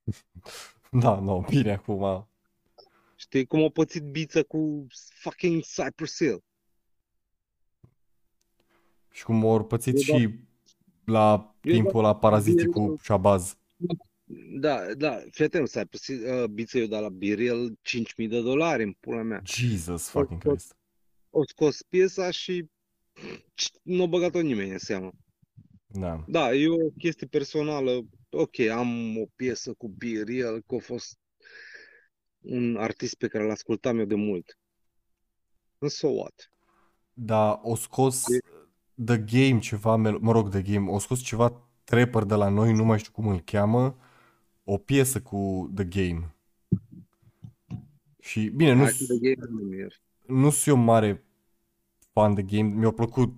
Da, 0.91 1.19
nu, 1.19 1.45
bine 1.49 1.71
acum. 1.71 2.29
Știi 3.25 3.45
cum 3.45 3.63
a 3.63 3.69
pățit 3.69 4.03
biță 4.03 4.43
cu 4.43 4.87
fucking 5.19 5.61
Cypress 5.63 6.15
Hill? 6.15 6.43
Și 9.11 9.23
cum 9.23 9.45
au 9.45 9.65
pățit 9.65 9.93
Eu 9.95 10.01
și 10.01 10.29
la 11.05 11.55
eu 11.61 11.73
timpul 11.73 12.01
la 12.01 12.15
paraziții 12.15 12.67
cu 12.67 12.79
eu- 12.81 12.97
Shabazz. 12.97 13.57
Da, 14.59 14.93
da, 14.93 15.19
fii 15.31 15.45
atent, 15.45 15.67
Cypress 15.69 16.03
Hill, 16.05 16.41
uh, 16.43 16.47
biță 16.49 16.77
eu 16.77 16.85
dat 16.85 17.01
la 17.01 17.09
Birel 17.09 17.77
5.000 17.81 18.27
de 18.27 18.41
dolari 18.41 18.83
în 18.83 18.91
pula 18.99 19.21
mea. 19.21 19.41
Jesus 19.45 20.09
fucking 20.09 20.41
tot- 20.41 20.51
Christ. 20.51 20.75
O 21.29 21.43
scos 21.45 21.81
piesa 21.81 22.31
și 22.31 22.65
nu 23.81 24.03
a 24.03 24.05
băgat-o 24.05 24.41
nimeni 24.41 24.71
în 24.71 24.77
seamă. 24.77 25.11
Da. 25.87 26.23
Da, 26.27 26.53
e 26.53 26.67
o 26.67 26.89
chestie 26.97 27.27
personală. 27.27 28.01
Ok, 28.29 28.59
am 28.59 29.17
o 29.17 29.25
piesă 29.35 29.73
cu 29.73 29.87
Birel, 29.87 30.61
că 30.61 30.75
a 30.75 30.79
fost 30.79 31.17
un 32.45 32.77
artist 32.77 33.15
pe 33.15 33.27
care 33.27 33.43
l 33.45 33.49
ascultam 33.49 33.99
eu 33.99 34.05
de 34.05 34.15
mult. 34.15 34.57
Însă, 35.77 35.95
so 35.95 36.07
what? 36.07 36.51
Da, 37.13 37.59
o 37.63 37.75
scos 37.75 38.23
The 39.05 39.17
Game 39.17 39.59
ceva, 39.59 39.95
mel- 39.95 40.17
mă 40.19 40.31
rog, 40.31 40.49
The 40.49 40.61
Game, 40.61 40.91
o 40.91 40.99
scos 40.99 41.19
ceva 41.19 41.61
trapper 41.83 42.23
de 42.23 42.35
la 42.35 42.49
noi, 42.49 42.73
nu 42.73 42.83
mai 42.83 42.99
știu 42.99 43.11
cum 43.11 43.27
îl 43.27 43.39
cheamă, 43.39 43.97
o 44.63 44.77
piesă 44.77 45.21
cu 45.21 45.71
The 45.75 45.85
Game. 45.85 46.35
Și 48.19 48.49
bine, 48.49 48.73
nu, 48.73 48.83
Hai 48.83 48.91
că 48.91 49.13
de 49.13 49.35
game 49.35 49.51
nu 49.51 49.61
mi-e. 49.67 49.87
nu 50.25 50.49
sunt 50.49 50.77
eu 50.77 50.83
mare 50.83 51.23
fan 52.11 52.33
de 52.33 52.43
Game, 52.43 52.69
mi-a 52.73 52.91
plăcut 52.91 53.33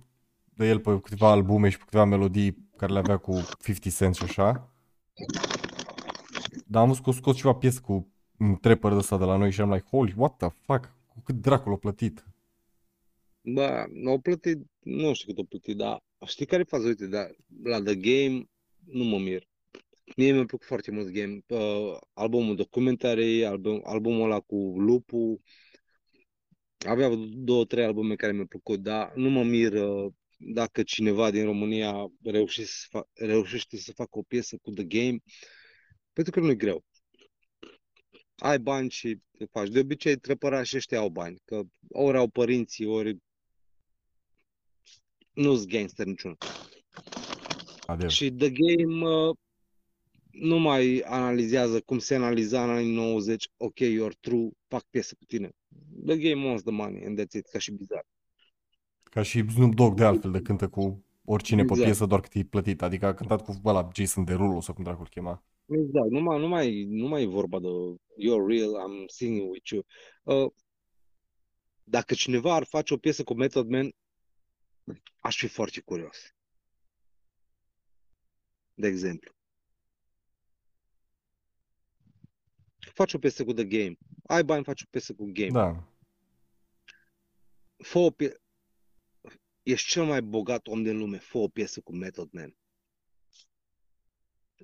de 0.54 0.68
el 0.68 0.80
pe 0.80 1.00
câteva 1.00 1.30
albume 1.30 1.68
și 1.68 1.78
pe 1.78 1.84
câteva 1.84 2.04
melodii 2.04 2.68
care 2.76 2.92
le 2.92 2.98
avea 2.98 3.16
cu 3.16 3.32
50 3.62 3.94
Cent 3.96 4.14
și 4.14 4.22
așa. 4.22 4.72
Dar 6.66 6.82
am 6.82 6.88
văzut 6.88 7.02
că 7.02 7.08
o 7.10 7.12
scos 7.12 7.36
ceva 7.36 7.54
piesă 7.54 7.80
cu 7.80 8.08
un 8.38 8.56
trapper 8.56 8.90
de 8.90 8.96
ăsta 8.96 9.18
de 9.18 9.24
la 9.24 9.36
noi 9.36 9.50
și 9.50 9.60
am 9.60 9.72
like, 9.72 9.86
holy, 9.90 10.14
what 10.16 10.36
the 10.36 10.48
fuck? 10.48 10.94
Cu 11.06 11.20
cât 11.24 11.34
dracul 11.34 11.72
a 11.72 11.76
plătit? 11.76 12.24
Ba, 13.40 13.86
au 14.06 14.18
plătit, 14.18 14.58
nu 14.82 15.12
știu 15.12 15.26
cât 15.26 15.38
au 15.38 15.44
plătit, 15.44 15.76
dar 15.76 16.02
știi 16.26 16.46
care 16.46 16.60
e 16.60 16.64
faza? 16.64 16.86
Uite, 16.86 17.06
da, 17.06 17.26
la 17.62 17.82
The 17.82 17.94
Game 17.94 18.44
nu 18.84 19.04
mă 19.04 19.18
mir. 19.18 19.48
Mie 20.16 20.32
mi-a 20.32 20.44
plăcut 20.44 20.66
foarte 20.66 20.90
mult 20.90 21.12
The 21.12 21.20
Game. 21.20 21.40
Uh, 21.46 21.96
albumul 22.12 22.56
Documentary, 22.56 23.44
album, 23.44 23.80
albumul 23.84 24.24
ăla 24.24 24.40
cu 24.40 24.56
Lupu. 24.78 25.42
Avea 26.86 27.10
două, 27.28 27.64
trei 27.64 27.84
albume 27.84 28.14
care 28.14 28.32
mi-au 28.32 28.46
plăcut, 28.46 28.80
dar 28.80 29.12
nu 29.14 29.30
mă 29.30 29.42
mir 29.42 29.72
uh, 29.72 30.12
dacă 30.36 30.82
cineva 30.82 31.30
din 31.30 31.44
România 31.44 32.06
reușește 32.22 32.72
să, 32.72 32.86
fa- 32.98 33.12
reușește 33.12 33.76
să 33.76 33.92
facă 33.92 34.18
o 34.18 34.22
piesă 34.22 34.56
cu 34.62 34.70
The 34.70 34.84
Game, 34.84 35.18
pentru 36.12 36.32
că 36.32 36.40
nu 36.40 36.50
e 36.50 36.54
greu. 36.54 36.84
Ai 38.38 38.58
bani 38.58 38.90
și 38.90 39.20
te 39.38 39.44
faci. 39.44 39.68
De 39.68 39.78
obicei, 39.80 40.16
trăpărașii 40.16 40.76
ăștia 40.76 40.98
au 40.98 41.08
bani, 41.08 41.42
că 41.44 41.62
ori 41.88 42.16
au 42.16 42.28
părinții, 42.28 42.86
ori 42.86 43.16
nu 45.32 45.56
sunt 45.56 45.68
gangster 45.68 46.06
niciun. 46.06 46.36
Adev. 47.86 48.08
Și 48.08 48.32
The 48.32 48.50
Game 48.50 49.08
uh, 49.08 49.36
nu 50.30 50.58
mai 50.58 51.02
analizează 51.06 51.80
cum 51.80 51.98
se 51.98 52.14
analiza 52.14 52.64
în 52.64 52.70
anii 52.70 52.94
90, 52.94 53.48
ok, 53.56 53.78
you're 53.78 54.20
true, 54.20 54.48
fac 54.66 54.82
piesă 54.90 55.14
cu 55.18 55.24
tine. 55.24 55.50
The 56.06 56.16
game 56.16 56.46
wants 56.46 56.62
the 56.62 56.72
money 56.72 57.04
and 57.04 57.20
that's 57.20 57.32
it, 57.32 57.46
ca 57.46 57.58
și 57.58 57.70
bizar. 57.70 58.06
Ca 59.02 59.22
și 59.22 59.50
Snoop 59.50 59.74
Dogg 59.74 59.96
de 59.96 60.04
altfel 60.04 60.30
de 60.30 60.40
cântă 60.40 60.68
cu 60.68 61.04
oricine 61.24 61.60
pe 61.60 61.68
Exact. 61.70 61.84
piesă 61.84 62.06
doar 62.06 62.20
cât 62.20 62.34
e 62.34 62.44
plătit. 62.44 62.82
Adică 62.82 63.06
a 63.06 63.14
cântat 63.14 63.44
cu 63.44 63.60
ăla 63.64 63.88
Jason 63.94 64.24
Derulo 64.24 64.60
sau 64.60 64.74
cum 64.74 64.84
dracu 64.84 65.00
îl 65.00 65.08
chema. 65.08 65.42
Exact, 65.70 66.10
nu 66.10 66.20
mai, 66.20 66.38
nu 66.38 66.48
mai, 66.48 66.84
nu 66.84 67.08
mai 67.08 67.22
e 67.22 67.26
vorba 67.26 67.58
de 67.60 67.68
you're 68.18 68.46
real, 68.48 68.70
I'm 68.70 69.06
singing 69.06 69.50
with 69.50 69.68
you. 69.68 69.84
Uh, 70.22 70.52
dacă 71.84 72.14
cineva 72.14 72.54
ar 72.54 72.64
face 72.64 72.94
o 72.94 72.96
piesă 72.96 73.24
cu 73.24 73.34
Method 73.34 73.68
Man, 73.68 73.92
aș 75.20 75.38
fi 75.38 75.48
foarte 75.48 75.80
curios. 75.80 76.34
De 78.74 78.86
exemplu. 78.86 79.32
Faci 82.78 83.12
o 83.14 83.18
piesă 83.18 83.44
cu 83.44 83.52
The 83.52 83.64
Game. 83.64 83.96
Ai 84.26 84.44
bani, 84.44 84.64
faci 84.64 84.82
o 84.82 84.86
piesă 84.90 85.14
cu 85.14 85.30
Game. 85.32 85.50
Da. 85.50 85.92
Fă 87.76 87.98
o 87.98 88.10
pie... 88.10 88.40
Ești 89.62 89.90
cel 89.90 90.04
mai 90.04 90.22
bogat 90.22 90.66
om 90.66 90.82
din 90.82 90.98
lume. 90.98 91.18
Fă 91.18 91.38
o 91.38 91.48
piesă 91.48 91.80
cu 91.80 91.96
Method 91.96 92.30
Man. 92.32 92.57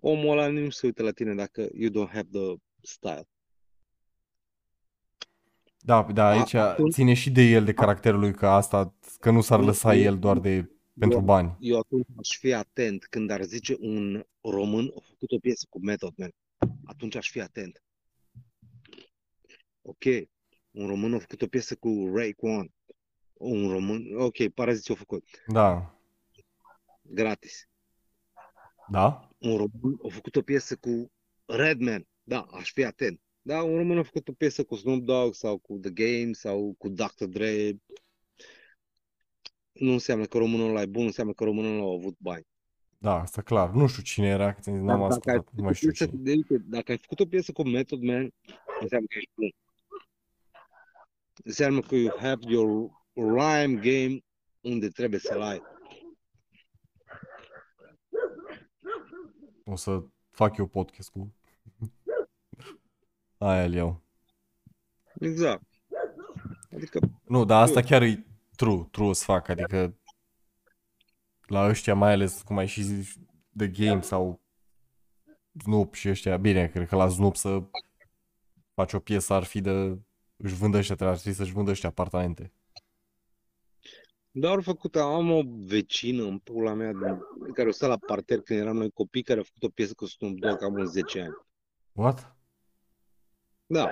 Omul 0.01 0.39
ăla 0.39 0.49
nu 0.49 0.71
se 0.71 0.87
uită 0.87 1.03
la 1.03 1.11
tine 1.11 1.35
dacă 1.35 1.69
you 1.75 1.91
don't 1.91 2.11
have 2.13 2.29
the 2.33 2.55
style. 2.81 3.29
Da, 5.79 6.03
da, 6.13 6.29
aici 6.29 6.55
atunci- 6.55 6.93
ține 6.93 7.15
și 7.15 7.31
de 7.31 7.43
el, 7.43 7.65
de 7.65 7.73
caracterul 7.75 8.21
lui, 8.21 8.35
că 8.35 8.47
asta, 8.49 8.95
că 9.21 9.31
nu 9.31 9.41
s-ar 9.41 9.59
Nu, 9.59 9.65
lăsa 9.65 9.95
eu- 9.95 10.03
el 10.03 10.19
doar 10.19 10.39
de 10.39 10.71
pentru 10.99 11.19
eu- 11.19 11.25
bani. 11.25 11.57
Eu 11.61 11.79
atunci 11.79 12.07
aș 12.19 12.37
fi 12.39 12.53
atent 12.53 13.05
când 13.05 13.31
ar 13.31 13.43
zice 13.43 13.77
un 13.81 14.25
român 14.41 14.93
a 14.97 15.01
făcut 15.09 15.31
o 15.33 15.39
piesă 15.39 15.67
cu 15.71 15.79
Method 15.85 16.13
Man. 16.17 16.31
Atunci 16.85 17.15
aș 17.15 17.31
fi 17.31 17.41
atent. 17.41 17.83
Ok, 19.83 20.05
un 20.71 20.87
român 20.87 21.15
a 21.15 21.19
făcut 21.19 21.43
o 21.43 21.47
piesă 21.47 21.75
cu 21.77 22.11
Ray 22.15 22.33
Kwan. 22.33 22.73
Un 23.33 23.71
român, 23.71 24.17
ok, 24.19 24.49
Paraziți 24.49 24.91
au 24.91 24.97
făcut. 24.97 25.25
Da. 25.47 25.95
Gratis. 27.03 27.69
Da? 28.89 29.29
Un 29.45 29.57
român 29.57 29.99
a 30.05 30.09
făcut 30.09 30.37
o 30.37 30.43
piesă 30.43 30.77
cu 30.77 31.13
Redman. 31.47 32.07
Da, 32.23 32.41
aș 32.41 32.73
fi 32.73 32.85
atent. 32.85 33.21
Da, 33.43 33.63
un 33.63 33.77
român 33.77 33.99
a 33.99 34.03
făcut 34.03 34.29
o 34.29 34.33
piesă 34.33 34.65
cu 34.65 34.75
Snoop 34.75 35.03
Dogg 35.03 35.35
sau 35.35 35.59
cu 35.59 35.79
The 35.79 35.91
Game 35.91 36.33
sau 36.33 36.75
cu 36.79 36.89
Dr. 36.89 37.25
Dre. 37.25 37.77
Nu 39.73 39.93
înseamnă 39.93 40.25
că 40.25 40.39
românul 40.39 40.69
ăla 40.69 40.83
e 40.83 40.87
bun, 40.87 41.05
înseamnă 41.05 41.33
că 41.33 41.45
românul 41.45 41.75
ăla 41.79 41.91
a 41.91 41.93
avut 41.93 42.17
bani. 42.19 42.47
Da, 42.99 43.21
asta 43.21 43.43
clar. 43.43 43.71
Nu 43.71 43.87
știu 43.87 44.03
cine 44.03 44.27
era, 44.27 44.53
că 44.53 44.61
ți-am 44.61 44.75
zis, 44.75 44.85
n-am 44.85 45.01
Dar 45.01 45.09
dacă 45.09 45.31
ai 45.31 45.37
ascultat, 45.37 45.55
nu 45.57 45.63
mai 45.63 45.75
făcut 45.75 45.77
știu 45.77 45.89
o 45.89 45.93
piesă, 45.93 46.07
cine. 46.07 46.23
de, 46.23 46.31
uite, 46.31 46.65
dacă 46.69 46.91
ai 46.91 46.99
făcut 46.99 47.21
o 47.21 47.27
piesă 47.27 47.53
cu 47.53 47.69
Method 47.69 48.03
Man, 48.03 48.33
înseamnă 48.81 49.07
că 49.07 49.19
ești 49.19 49.31
bun. 49.35 49.55
Înseamnă 51.45 51.81
că 51.81 51.95
you 51.95 52.17
have 52.19 52.43
your 52.47 52.91
rhyme 53.13 53.75
game 53.81 54.19
unde 54.61 54.89
trebuie 54.89 55.21
să-l 55.21 55.41
ai. 55.41 55.63
O 59.65 59.77
să 59.77 60.03
fac 60.31 60.57
eu 60.57 60.67
podcast 60.67 61.11
cu... 61.11 61.35
Aia 63.39 63.65
îl 63.65 63.73
iau. 63.73 64.03
Exact. 65.21 65.63
Adică, 66.75 66.99
Nu, 67.25 67.45
dar 67.45 67.63
asta 67.63 67.81
chiar 67.81 68.03
e 68.03 68.27
true, 68.57 68.89
true 68.91 69.09
o 69.09 69.13
să 69.13 69.25
fac, 69.25 69.49
adică 69.49 69.95
la 71.47 71.69
ăștia 71.69 71.95
mai 71.95 72.13
ales, 72.13 72.43
cum 72.43 72.59
ai 72.59 72.67
și 72.67 72.83
zis, 72.83 73.15
The 73.57 73.69
Game 73.69 74.01
sau 74.01 74.41
Snoop 75.63 75.95
și 75.95 76.09
ăștia, 76.09 76.37
bine, 76.37 76.69
cred 76.69 76.89
că 76.89 76.97
la 76.97 77.09
Snoop 77.09 77.37
să 77.37 77.63
faci 78.75 78.93
o 78.93 78.99
piesă 78.99 79.33
ar 79.33 79.45
fi 79.45 79.61
de 79.61 79.99
își 80.37 80.55
vândă 80.55 80.77
ăștia, 80.77 80.97
ar 80.99 81.15
trebui 81.17 81.39
să-și 81.39 81.53
vândă 81.53 81.71
ăștia 81.71 81.89
apartamente. 81.89 82.53
Doar 84.37 84.63
făcut, 84.63 84.97
am 84.97 85.31
o 85.31 85.43
vecină 85.47 86.23
în 86.23 86.39
pula 86.39 86.75
mea 86.75 86.93
de, 86.93 87.19
care 87.53 87.69
o 87.69 87.73
stă 87.73 87.87
la 87.87 87.99
parter 87.99 88.41
când 88.41 88.61
eram 88.61 88.77
noi 88.77 88.91
copii, 88.91 89.23
care 89.23 89.41
a 89.41 89.43
făcut 89.43 89.63
o 89.63 89.69
piesă 89.69 89.95
cu 89.95 90.07
Snoop 90.07 90.39
Dogg 90.39 90.59
cam 90.59 90.75
în 90.75 90.87
10 90.87 91.21
ani. 91.21 91.35
What? 91.93 92.37
Da. 93.67 93.91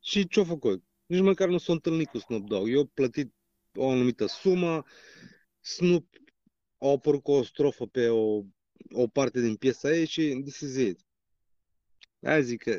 Și 0.00 0.28
ce-a 0.28 0.44
făcut? 0.44 0.84
Nici 1.06 1.22
măcar 1.22 1.48
nu 1.48 1.58
s-a 1.58 1.72
întâlnit 1.72 2.08
cu 2.08 2.18
Snoop 2.18 2.46
Dogg. 2.46 2.68
Eu 2.68 2.84
plătit 2.84 3.34
o 3.74 3.90
anumită 3.90 4.26
sumă, 4.26 4.84
Snoop 5.60 6.06
a 6.78 6.88
apărut 6.88 7.22
cu 7.22 7.30
o 7.30 7.42
strofă 7.42 7.86
pe 7.86 8.08
o, 8.08 8.42
o 8.92 9.06
parte 9.12 9.40
din 9.40 9.56
piesa 9.56 9.94
ei 9.94 10.06
și 10.06 10.40
this 10.44 10.60
is 10.60 10.76
it. 10.76 11.06
Aia 12.22 12.40
zic 12.40 12.62
că 12.62 12.70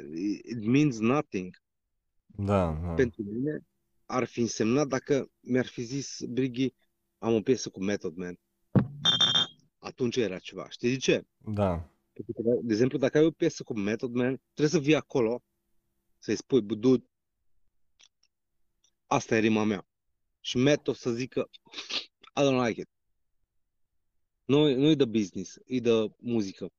it 0.43 0.65
means 0.65 0.99
nothing. 0.99 1.61
Da, 2.25 2.79
da. 2.83 2.93
Pentru 2.93 3.21
mine 3.23 3.63
ar 4.05 4.23
fi 4.23 4.39
însemnat 4.39 4.87
dacă 4.87 5.31
mi-ar 5.39 5.65
fi 5.65 5.81
zis 5.81 6.19
Briggy, 6.29 6.73
am 7.20 7.34
o 7.34 7.41
piesă 7.41 7.70
cu 7.70 7.84
Method 7.84 8.15
Man. 8.15 8.39
Atunci 9.78 10.15
era 10.15 10.39
ceva. 10.39 10.70
Știi 10.70 10.89
de 10.89 10.97
ce? 10.97 11.26
Da. 11.38 11.89
Pentru 12.13 12.34
că, 12.34 12.59
De 12.61 12.74
exemplu, 12.74 12.97
dacă 12.97 13.17
ai 13.17 13.26
o 13.26 13.32
piesă 13.32 13.63
cu 13.63 13.74
Method 13.80 14.13
Man, 14.13 14.41
trebuie 14.53 14.80
să 14.82 14.86
vii 14.86 14.95
acolo 14.95 15.43
să-i 16.17 16.36
spui, 16.36 16.61
bă, 16.61 16.76
dude, 16.76 17.05
asta 19.05 19.36
e 19.36 19.39
rima 19.39 19.63
mea. 19.63 19.88
Și 20.39 20.57
Method 20.57 20.95
să 20.95 21.11
zică, 21.11 21.49
I 22.36 22.41
don't 22.41 22.67
like 22.67 22.82
it. 22.82 22.89
Nu, 24.45 24.76
nu 24.76 24.89
e 24.89 24.95
de 24.95 25.05
business, 25.05 25.57
e 25.65 25.80
de 25.80 26.11
muzică. 26.17 26.72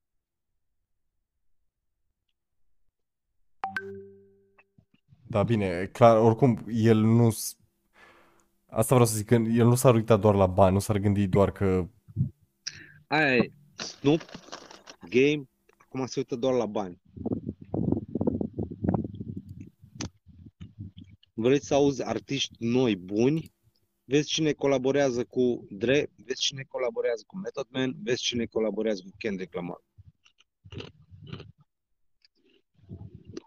Da, 5.26 5.43
bine, 5.43 5.86
clar, 5.86 6.16
oricum, 6.16 6.64
el 6.68 6.97
nu... 6.97 7.30
s- 8.70 8.76
Asta 8.76 8.94
vreau 8.94 9.06
să 9.10 9.16
zic, 9.16 9.26
că 9.26 9.34
el 9.34 9.66
nu 9.66 9.74
s-ar 9.74 9.94
uita 9.94 10.16
doar 10.16 10.34
la 10.34 10.46
bani, 10.46 10.72
nu 10.72 10.78
s-ar 10.78 10.98
gândi 10.98 11.26
doar 11.26 11.52
că... 11.52 11.88
Aia 13.06 13.36
e 13.36 13.52
Snoop, 13.74 14.20
Game, 15.08 15.48
acum 15.78 16.06
se 16.06 16.14
uită 16.18 16.36
doar 16.36 16.54
la 16.54 16.66
bani. 16.66 17.00
Vreți 21.34 21.66
să 21.66 21.74
auzi 21.74 22.02
artiști 22.04 22.54
noi, 22.58 22.96
buni? 22.96 23.52
Vezi 24.04 24.28
cine 24.28 24.52
colaborează 24.52 25.24
cu 25.24 25.66
Dre, 25.70 26.10
vezi 26.24 26.40
cine 26.40 26.62
colaborează 26.68 27.22
cu 27.26 27.36
Method 27.38 27.66
Man, 27.70 27.94
vezi 28.02 28.22
cine 28.22 28.44
colaborează 28.46 29.02
cu 29.04 29.10
Kendrick 29.18 29.54
Lamar. 29.54 29.84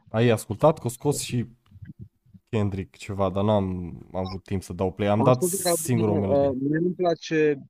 Ai 0.09 0.29
ascultat 0.29 0.79
că 0.79 0.87
a 0.87 0.89
scos 0.89 1.19
și 1.21 1.45
Kendrick 2.53 2.97
ceva, 2.97 3.29
dar 3.29 3.43
n-am 3.43 3.65
am 4.11 4.25
avut 4.25 4.43
timp 4.43 4.63
să 4.63 4.73
dau 4.73 4.91
play. 4.91 5.07
Am 5.07 5.23
dat 5.23 5.41
ascultat 5.41 5.65
albumul, 5.65 5.85
singur 5.85 6.09
o 6.09 6.11
uh, 6.11 6.19
melodie. 6.19 6.67
Mie 6.69 6.79
nu-mi 6.79 6.93
place 6.95 7.67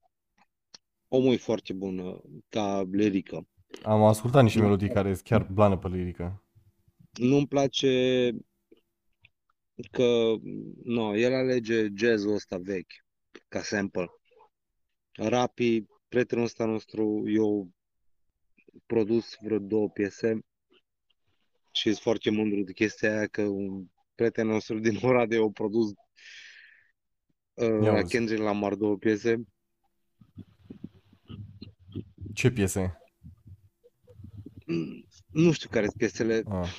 omul 1.07 1.33
e 1.33 1.37
foarte 1.37 1.73
bun 1.73 1.97
uh, 1.97 2.19
ca 2.49 2.87
lirică. 2.91 3.47
Am 3.83 4.03
ascultat 4.03 4.43
niște 4.43 4.59
nu. 4.59 4.65
melodii 4.65 4.89
care 4.89 5.13
sunt 5.13 5.27
chiar 5.27 5.47
blană 5.51 5.77
pe 5.77 5.87
lirică. 5.87 6.43
Nu-mi 7.11 7.47
place 7.47 8.31
că 9.91 10.33
no, 10.83 11.15
el 11.17 11.33
alege 11.33 11.87
jazzul 11.95 12.33
ăsta 12.33 12.57
vechi 12.57 13.05
ca 13.47 13.61
sample. 13.61 14.07
Rapi, 15.11 15.85
prietenul 16.07 16.43
ăsta 16.43 16.65
nostru, 16.65 17.23
eu 17.27 17.69
produs 18.85 19.37
vreo 19.41 19.59
două 19.59 19.89
piese 19.89 20.45
și 21.71 21.83
sunt 21.83 21.97
foarte 21.97 22.29
mândru 22.29 22.63
de 22.63 22.73
chestia 22.73 23.17
aia 23.17 23.27
că 23.27 23.41
un 23.41 23.87
prieten 24.15 24.47
nostru 24.47 24.79
din 24.79 24.99
Oradea 25.01 25.41
a 25.43 25.49
produs 25.53 25.89
uh, 27.53 27.67
Ia 27.83 27.91
la 27.91 27.93
uzi. 27.99 28.11
Kendrick 28.11 28.41
Lamar 28.41 28.75
două 28.75 28.97
piese. 28.97 29.43
Ce 32.33 32.51
piese? 32.51 32.97
Mm, 34.65 35.05
Nu 35.31 35.51
știu 35.51 35.69
care 35.69 35.85
sunt 35.85 35.97
piesele. 35.97 36.43
Ah. 36.47 36.69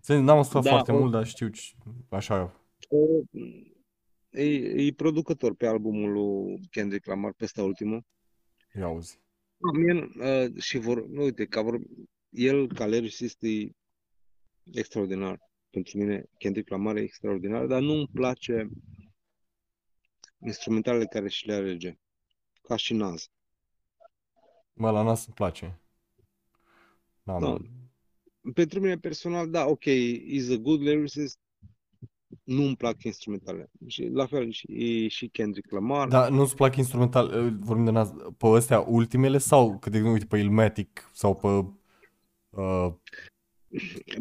Să- 0.00 0.18
N-am 0.18 0.38
ascultat 0.38 0.62
Da, 0.64 0.70
foarte 0.70 0.92
o- 0.92 0.98
mult, 0.98 1.12
dar 1.12 1.26
știu 1.26 1.48
ce- 1.48 1.72
așa. 2.08 2.60
O- 2.88 3.38
E, 4.30 4.44
e 4.86 4.92
producător 4.96 5.54
pe 5.54 5.66
albumul 5.66 6.12
lui 6.12 6.60
Kendrick 6.70 7.06
Lamar, 7.06 7.32
pe 7.32 7.44
ăsta 7.44 7.62
ultimul. 7.62 8.04
Ia 8.76 8.84
auzi. 8.84 9.20
Mie, 9.74 10.10
uh, 10.44 10.62
și 10.62 10.78
vor, 10.78 11.06
nu, 11.06 11.22
uite, 11.22 11.44
ca 11.46 11.62
vor, 11.62 11.80
el 12.30 12.72
ca 12.74 12.86
lyricist 12.86 13.42
e 13.42 13.70
extraordinar. 14.70 15.38
Pentru 15.72 15.98
mine 15.98 16.24
Kendrick 16.38 16.68
Lamar 16.68 16.96
e 16.96 17.00
extraordinar, 17.00 17.66
dar 17.66 17.80
nu-mi 17.80 18.08
place 18.12 18.68
instrumentalele 20.38 21.06
care 21.06 21.28
și 21.28 21.46
le 21.46 21.52
alege. 21.52 21.98
Ca 22.62 22.76
și 22.76 22.94
Nas. 22.94 23.30
Mă, 24.72 24.90
la 24.90 25.02
nas 25.02 25.26
îmi 25.26 25.34
place. 25.34 25.80
Da, 27.22 27.38
Da. 27.38 27.56
Pentru 28.54 28.80
mine 28.80 28.98
personal, 28.98 29.50
da, 29.50 29.66
ok, 29.66 29.84
is 29.84 30.50
a 30.50 30.56
good 30.56 30.80
lyricist, 30.80 31.38
nu-mi 32.42 32.76
plac 32.76 33.02
instrumentalele. 33.02 33.70
Și 33.86 34.04
la 34.04 34.26
fel 34.26 34.50
și, 34.50 35.08
și 35.08 35.28
Kendrick 35.28 35.70
Lamar. 35.70 36.08
Dar 36.08 36.30
nu-ți 36.30 36.54
plac 36.54 36.76
instrumental, 36.76 37.26
uh, 37.26 37.52
vorbim 37.60 37.84
de 37.84 37.90
nas, 37.90 38.12
pe 38.36 38.46
astea 38.46 38.80
ultimele 38.80 39.38
sau, 39.38 39.78
că 39.78 39.90
de 39.90 39.96
exemplu, 39.96 40.12
uite, 40.12 40.26
pe 40.26 40.38
Ilmatic 40.38 41.10
sau 41.12 41.34
pe 41.34 41.46
uh, 42.60 42.94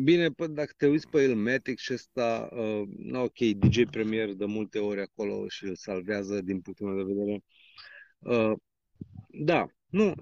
Bine, 0.02 0.30
pă, 0.30 0.48
dacă 0.48 0.74
te 0.78 0.88
uiți 0.88 1.08
pe 1.08 1.22
Ilmatic 1.22 1.78
și 1.80 1.94
ăsta, 1.94 2.50
uh, 2.52 2.88
na, 2.98 3.22
ok, 3.22 3.38
DJ 3.38 3.84
Premier 3.90 4.34
de 4.34 4.46
multe 4.46 4.80
ori 4.80 5.02
acolo 5.02 5.48
și 5.48 5.64
îl 5.66 5.76
salvează 5.76 6.42
din 6.42 6.62
punctul 6.62 6.88
meu 6.88 7.06
de 7.06 7.14
vedere. 7.14 7.44
Uh, 8.20 8.58
da, 9.28 9.68
nu. 9.90 10.14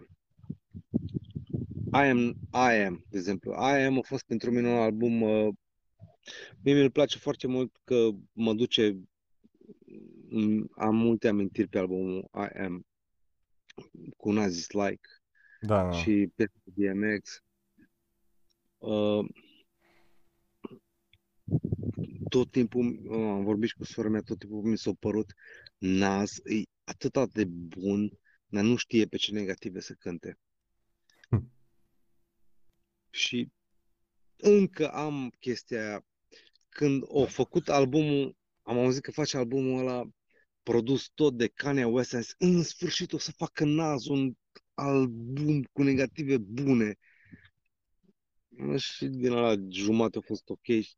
I 1.93 2.09
am, 2.09 2.19
I 2.53 2.83
am, 2.85 3.05
de 3.09 3.17
exemplu. 3.17 3.51
I 3.51 3.83
am 3.85 3.97
a 3.97 4.01
fost 4.01 4.25
pentru 4.25 4.51
mine 4.51 4.67
un 4.67 4.77
album, 4.77 5.21
uh, 5.21 5.53
mie 6.63 6.73
mi-l 6.73 6.91
place 6.91 7.17
foarte 7.17 7.47
mult 7.47 7.77
că 7.83 8.09
mă 8.31 8.53
duce, 8.53 8.99
m- 10.29 10.69
am 10.75 10.95
multe 10.95 11.27
amintiri 11.27 11.67
pe 11.67 11.77
albumul 11.77 12.29
I 12.33 12.57
am, 12.57 12.85
cu 14.17 14.31
Nazis 14.31 14.69
Like 14.69 15.07
Da, 15.61 15.83
da. 15.83 15.91
și 15.91 16.31
pe 16.35 16.51
DMX. 16.63 17.43
Uh, 18.79 19.25
tot 22.29 22.51
timpul, 22.51 22.99
uh, 23.03 23.15
am 23.15 23.43
vorbit 23.43 23.69
și 23.69 23.75
cu 23.75 23.83
sora 23.83 24.09
mea, 24.09 24.21
tot 24.21 24.39
timpul 24.39 24.61
mi 24.61 24.77
s-a 24.77 24.91
părut 24.99 25.33
Nas 25.77 26.37
e 26.37 26.63
atât 26.83 27.33
de 27.33 27.45
bun, 27.45 28.19
dar 28.47 28.63
nu 28.63 28.75
știe 28.75 29.05
pe 29.05 29.17
ce 29.17 29.31
negative 29.31 29.79
să 29.79 29.93
cânte. 29.93 30.39
Hm. 31.29 31.51
Și 33.09 33.51
încă 34.35 34.91
am 34.91 35.33
chestia 35.39 35.87
aia. 35.87 36.05
Când 36.69 37.03
au 37.13 37.25
făcut 37.25 37.69
albumul, 37.69 38.35
am 38.61 38.77
auzit 38.77 39.01
că 39.01 39.11
face 39.11 39.37
albumul 39.37 39.79
ăla 39.79 40.09
produs 40.63 41.09
tot 41.13 41.37
de 41.37 41.47
Kanye 41.47 41.83
West, 41.83 42.13
am 42.13 42.21
zis, 42.21 42.35
în 42.37 42.63
sfârșit 42.63 43.13
o 43.13 43.17
să 43.17 43.31
facă 43.31 43.65
Nas 43.65 44.05
un 44.05 44.33
album 44.73 45.63
cu 45.63 45.83
negative 45.83 46.37
bune. 46.37 46.97
Și 48.77 49.05
din 49.05 49.31
ăla 49.31 49.55
jumate 49.69 50.17
a 50.17 50.21
fost 50.21 50.49
ok, 50.49 50.63
și 50.63 50.95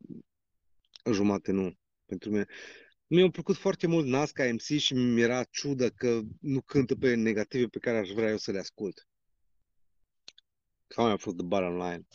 jumate 1.12 1.52
nu, 1.52 1.74
pentru 2.06 2.30
mine. 2.30 2.46
Mi-a 3.08 3.30
plăcut 3.30 3.56
foarte 3.56 3.88
mult 3.88 4.06
Nas 4.06 4.32
ca 4.32 4.44
MC 4.52 4.62
și 4.62 4.94
mi-era 4.94 5.44
ciudă 5.44 5.90
că 5.90 6.22
nu 6.40 6.62
cântă 6.62 6.96
pe 6.96 7.16
negative 7.16 7.68
pe 7.68 7.80
care 7.80 7.98
aș 7.98 8.10
vrea 8.10 8.30
eu 8.30 8.38
să 8.38 8.52
le 8.52 8.60
ascult. 8.60 9.08
Cam 10.88 11.06
aia 11.06 11.14
a 11.14 11.18
fost 11.18 11.36
the 11.36 11.46
bottom 11.46 11.76
line. 11.76 12.06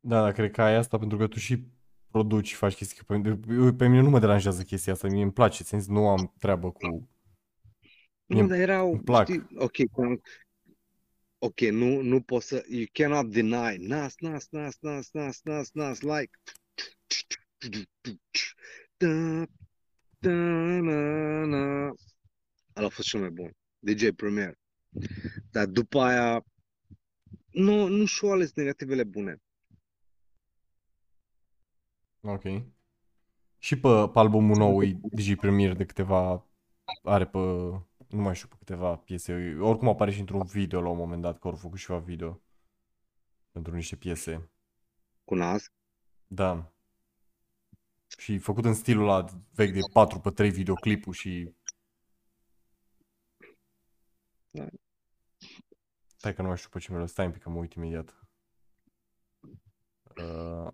Da, 0.00 0.20
dar 0.20 0.32
cred 0.32 0.50
că 0.50 0.62
ai 0.62 0.74
asta 0.74 0.98
pentru 0.98 1.18
că 1.18 1.26
tu 1.26 1.38
și 1.38 1.64
produci 2.10 2.46
și 2.46 2.54
faci 2.54 2.74
chestii. 2.74 3.04
Pe, 3.04 3.36
pe 3.76 3.88
mine 3.88 4.00
nu 4.00 4.10
mă 4.10 4.18
deranjează 4.18 4.62
chestia 4.62 4.92
asta, 4.92 5.08
mie 5.08 5.22
îmi 5.22 5.32
place, 5.32 5.64
ți 5.64 5.90
nu 5.90 6.08
am 6.08 6.34
treabă 6.38 6.70
cu... 6.70 7.08
Mie 8.26 8.42
Nu, 8.42 8.48
dar 8.48 8.58
erau, 8.58 8.92
îmi 8.92 9.02
plac. 9.02 9.28
știi, 9.28 9.46
ok, 9.54 9.90
cum- 9.92 10.20
ok, 11.42 11.60
nu, 11.60 12.00
nu 12.00 12.22
poți 12.22 12.46
să, 12.46 12.64
you 12.68 12.84
cannot 12.92 13.32
deny, 13.32 13.76
nas, 13.76 14.14
nas, 14.18 14.48
nas, 14.50 14.76
nas, 14.80 15.08
nas, 15.12 15.40
nas, 15.42 15.70
nas, 15.72 16.00
like, 16.00 16.38
da, 18.96 19.44
da, 20.18 20.30
na, 20.80 21.44
na. 21.44 21.92
Ăla 22.76 22.86
a 22.86 22.88
fost 22.88 23.08
cel 23.08 23.20
mai 23.20 23.30
bun, 23.30 23.56
DJ 23.78 24.08
Premier. 24.16 24.58
Dar 25.50 25.66
după 25.66 26.00
aia, 26.00 26.44
nu, 27.50 27.86
nu 27.86 28.04
și-au 28.04 28.32
ales 28.32 28.52
negativele 28.54 29.04
bune. 29.04 29.36
Ok. 32.20 32.42
Și 33.58 33.78
pe, 33.80 33.88
pe 34.12 34.18
albumul 34.18 34.56
nou 34.56 34.82
e 34.82 35.00
Digi 35.02 35.36
Premier 35.36 35.76
de 35.76 35.84
câteva... 35.84 36.48
Are 37.02 37.26
pe... 37.26 37.38
Nu 38.10 38.22
mai 38.22 38.34
știu 38.34 38.48
pe 38.48 38.54
câteva 38.58 38.96
piese. 38.96 39.56
Oricum 39.60 39.88
apare 39.88 40.10
și 40.10 40.20
într-un 40.20 40.44
video 40.44 40.80
la 40.80 40.88
un 40.88 40.96
moment 40.96 41.22
dat, 41.22 41.38
că 41.38 41.48
au 41.48 41.56
făcut 41.56 41.78
ceva 41.78 41.98
video. 41.98 42.40
Pentru 43.50 43.74
niște 43.74 43.96
piese. 43.96 44.50
Cu 45.24 45.34
nas. 45.34 45.72
Da. 46.26 46.72
Și 48.18 48.38
făcut 48.38 48.64
în 48.64 48.74
stilul 48.74 49.08
ăla 49.08 49.24
vechi 49.54 49.72
de 49.72 49.80
4 49.92 50.20
pe 50.20 50.30
3 50.30 50.50
videoclipul 50.50 51.12
și... 51.12 51.54
Da. 54.50 54.66
Stai 56.16 56.34
că 56.34 56.42
nu 56.42 56.48
mai 56.48 56.56
știu 56.56 56.68
pe 56.70 56.78
ce 56.78 56.92
mi 56.92 57.08
Stai 57.08 57.26
un 57.26 57.32
pic 57.32 57.42
că 57.42 57.50
mă 57.50 57.58
uit 57.58 57.72
imediat. 57.72 58.20
Uh, 60.16 60.72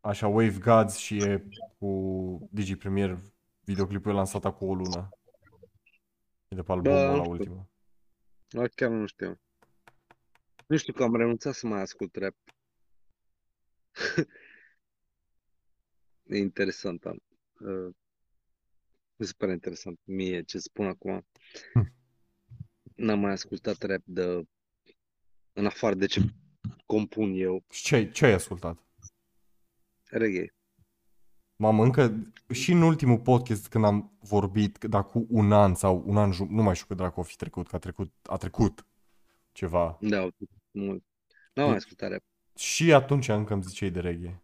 așa, 0.00 0.26
Wave 0.26 0.58
Gods 0.58 0.96
și 0.96 1.16
e 1.16 1.48
cu 1.78 2.48
Digi 2.50 2.76
Premier. 2.76 3.22
Videoclipul 3.64 4.10
e 4.10 4.14
lansat 4.14 4.44
acum 4.44 4.68
o 4.68 4.74
lună. 4.74 5.08
E 6.52 6.54
de 6.54 6.62
pe 6.62 6.72
albumul 6.72 6.96
Da, 6.98 7.02
ăla 7.04 7.16
nu 7.16 7.22
știu. 7.22 7.32
ultimul. 7.32 7.66
Da, 8.48 8.68
chiar 8.68 8.90
nu 8.90 9.06
știu. 9.06 9.40
Nu 10.66 10.76
știu 10.76 10.92
că 10.92 11.02
am 11.02 11.16
renunțat 11.16 11.54
să 11.54 11.66
mai 11.66 11.80
ascult 11.80 12.16
rap. 12.16 12.34
E 16.26 16.36
interesant, 16.38 17.04
am. 17.06 17.22
Uh, 17.60 17.94
mi 19.16 19.26
se 19.26 19.32
pare 19.36 19.52
interesant 19.52 20.00
mie 20.04 20.42
ce 20.42 20.58
spun 20.58 20.86
acum. 20.86 21.26
Hm. 21.72 21.92
N-am 22.94 23.20
mai 23.20 23.32
ascultat 23.32 23.82
rap 23.82 24.02
de 24.04 24.46
în 25.52 25.66
afară 25.66 25.94
de 25.94 26.06
ce 26.06 26.20
compun 26.86 27.32
eu, 27.34 27.64
Și 27.70 27.82
ce, 27.82 27.94
ai- 27.94 28.10
ce 28.10 28.26
ai 28.26 28.32
ascultat? 28.32 28.78
reggae. 30.04 30.54
Mamă, 31.56 31.82
încă 31.82 32.32
și 32.52 32.72
în 32.72 32.82
ultimul 32.82 33.18
podcast 33.18 33.68
când 33.68 33.84
am 33.84 34.12
vorbit, 34.20 34.76
că 34.76 34.88
dacă 34.88 35.08
cu 35.08 35.26
un 35.28 35.52
an 35.52 35.74
sau 35.74 36.02
un 36.06 36.16
an, 36.16 36.32
jum- 36.32 36.48
nu 36.48 36.62
mai 36.62 36.74
știu 36.74 36.86
cât 36.86 36.96
dracu 36.96 37.20
o 37.20 37.22
fi 37.22 37.36
trecut, 37.36 37.68
că 37.68 37.76
a 37.76 37.78
trecut, 37.78 38.12
a 38.22 38.36
trecut 38.36 38.86
ceva. 39.52 39.98
Da, 40.00 40.28
mult. 40.70 41.04
N-am 41.54 41.66
mai 41.66 41.76
ascultat 41.76 42.10
rap. 42.10 42.22
Și 42.56 42.92
atunci 42.92 43.28
încă 43.28 43.52
îmi 43.52 43.62
ziceai 43.62 43.90
de 43.90 44.00
reggae. 44.00 44.42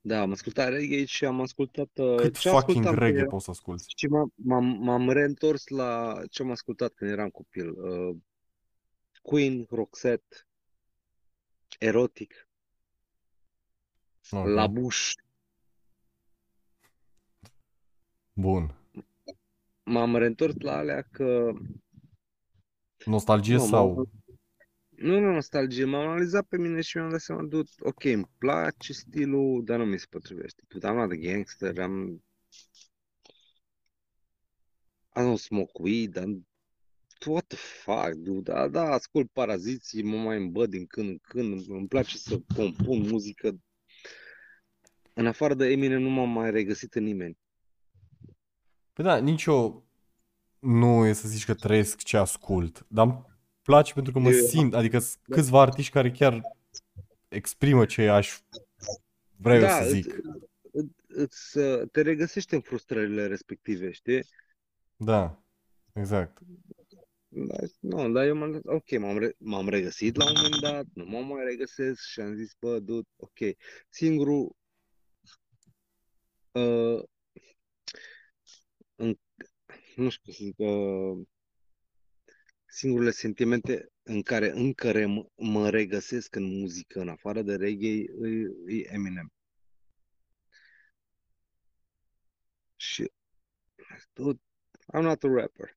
Da, 0.00 0.20
am 0.20 0.30
ascultat 0.30 0.68
reggae 0.68 1.04
și 1.04 1.24
am 1.24 1.40
ascultat 1.40 1.90
uh, 1.94 2.14
Cât 2.16 2.38
ce 2.38 2.48
fucking 2.48 2.68
ascultam 2.68 2.94
pe- 2.94 3.04
reggae 3.04 3.24
poți 3.24 3.44
să 3.44 3.50
asculti? 3.50 3.84
Și 3.96 4.06
m-am, 4.06 4.32
m-am, 4.34 4.64
m-am 4.64 5.10
reîntors 5.10 5.66
la 5.66 6.20
ce 6.30 6.42
am 6.42 6.50
ascultat 6.50 6.92
când 6.94 7.10
eram 7.10 7.28
copil. 7.28 7.70
Uh, 7.70 8.16
Queen, 9.22 9.66
Roxette, 9.70 10.36
Erotic, 11.78 12.48
Ok. 14.30 14.46
La 14.46 14.66
Bun. 18.40 18.74
M-am 19.84 20.16
reîntors 20.16 20.54
la 20.58 20.76
alea 20.76 21.02
că 21.02 21.52
Nostalgie 23.04 23.54
Nu, 23.54 23.66
sau... 23.66 24.08
nu, 24.88 25.18
nu 25.18 25.32
nostalgie, 25.32 25.84
m-am 25.84 26.06
analizat 26.06 26.46
pe 26.46 26.58
mine 26.58 26.80
și 26.80 26.96
mi-am 26.96 27.10
dat 27.10 27.20
seama, 27.20 27.42
dude, 27.42 27.70
ok, 27.78 28.04
îmi 28.04 28.30
place 28.38 28.92
stilul, 28.92 29.64
dar 29.64 29.78
nu 29.78 29.84
mi 29.84 29.98
se 29.98 30.06
potrivește. 30.10 30.62
Dude, 30.68 30.88
I'm 30.88 30.94
not 30.94 31.10
a 31.10 31.14
gangster, 31.14 31.72
I'm... 31.72 32.22
I 35.16 35.20
don't 35.20 35.40
smoke 35.40 35.72
weed, 35.82 36.18
I'm... 36.18 36.46
What 37.26 37.46
the 37.46 37.56
fuck, 37.56 38.12
dude? 38.12 38.52
Da, 38.52 38.68
da, 38.68 38.82
ascult 38.82 39.30
paraziții, 39.32 40.02
mă 40.02 40.16
mai 40.16 40.36
îmbăd 40.36 40.70
din 40.70 40.86
când 40.86 41.08
în 41.08 41.18
când, 41.18 41.68
îmi 41.68 41.88
place 41.88 42.16
să 42.16 42.40
compun 42.56 43.00
muzică. 43.00 43.58
În 45.14 45.26
afară 45.26 45.54
de 45.54 45.66
Eminem 45.66 46.02
nu 46.02 46.08
m-am 46.08 46.30
mai 46.30 46.50
regăsit 46.50 46.94
în 46.94 47.02
nimeni. 47.02 47.37
Păi 48.98 49.06
da, 49.06 49.16
nici 49.16 49.44
eu 49.44 49.86
nu 50.58 51.06
e 51.06 51.12
să 51.12 51.28
zici 51.28 51.44
că 51.44 51.54
trăiesc 51.54 52.02
ce 52.02 52.16
ascult, 52.16 52.86
dar 52.88 53.06
îmi 53.06 53.24
place 53.62 53.92
pentru 53.92 54.12
că 54.12 54.18
mă 54.18 54.30
Eu- 54.30 54.46
simt, 54.46 54.74
adică 54.74 54.98
sunt 54.98 55.22
câțiva 55.22 55.60
artiști 55.60 55.92
care 55.92 56.10
chiar 56.10 56.40
exprimă 57.28 57.84
ce 57.86 58.08
aș 58.08 58.38
vrea 59.36 59.54
eu 59.54 59.60
Da, 59.60 59.82
să 59.82 59.88
zic. 59.88 60.06
îți, 60.06 60.20
îți, 60.72 60.92
îți, 61.06 61.58
uh, 61.58 61.88
te 61.92 62.00
regăsești 62.02 62.54
în 62.54 62.60
frustrările 62.60 63.26
respective, 63.26 63.90
știi? 63.90 64.24
Da, 64.96 65.42
exact. 65.92 66.38
Da, 67.28 67.56
nu, 67.80 68.10
dar 68.12 68.26
eu 68.26 68.36
m-am 68.36 68.60
ok, 68.64 68.98
m-am, 68.98 69.18
re- 69.18 69.34
m-am 69.38 69.68
regăsit 69.68 70.16
la 70.16 70.24
un 70.24 70.32
moment 70.36 70.60
dat, 70.60 70.86
nu 70.92 71.04
mă 71.04 71.18
mai 71.18 71.44
regăsesc 71.44 72.00
și 72.00 72.20
am 72.20 72.34
zis, 72.34 72.52
bă, 72.60 72.78
dude, 72.78 73.08
ok. 73.16 73.38
Singurul 73.88 74.56
uh, 76.52 77.02
în, 77.02 77.06
nu 79.98 80.08
știu 80.10 80.22
cum 80.24 80.32
să 80.32 80.44
zic, 80.44 80.58
uh, 80.58 81.26
singurele 82.66 83.10
sentimente 83.10 83.88
în 84.02 84.22
care 84.22 84.50
încă 84.50 84.92
rem- 84.92 85.32
mă 85.36 85.70
regăsesc 85.70 86.34
în 86.34 86.58
muzică, 86.58 87.00
în 87.00 87.08
afară 87.08 87.42
de 87.42 87.56
reggae, 87.56 87.88
e, 87.88 88.74
e 88.76 88.92
Eminem. 88.92 89.32
Și, 92.76 93.10
dude, 94.12 94.40
I'm 94.96 95.02
not 95.02 95.22
a 95.22 95.28
rapper. 95.28 95.76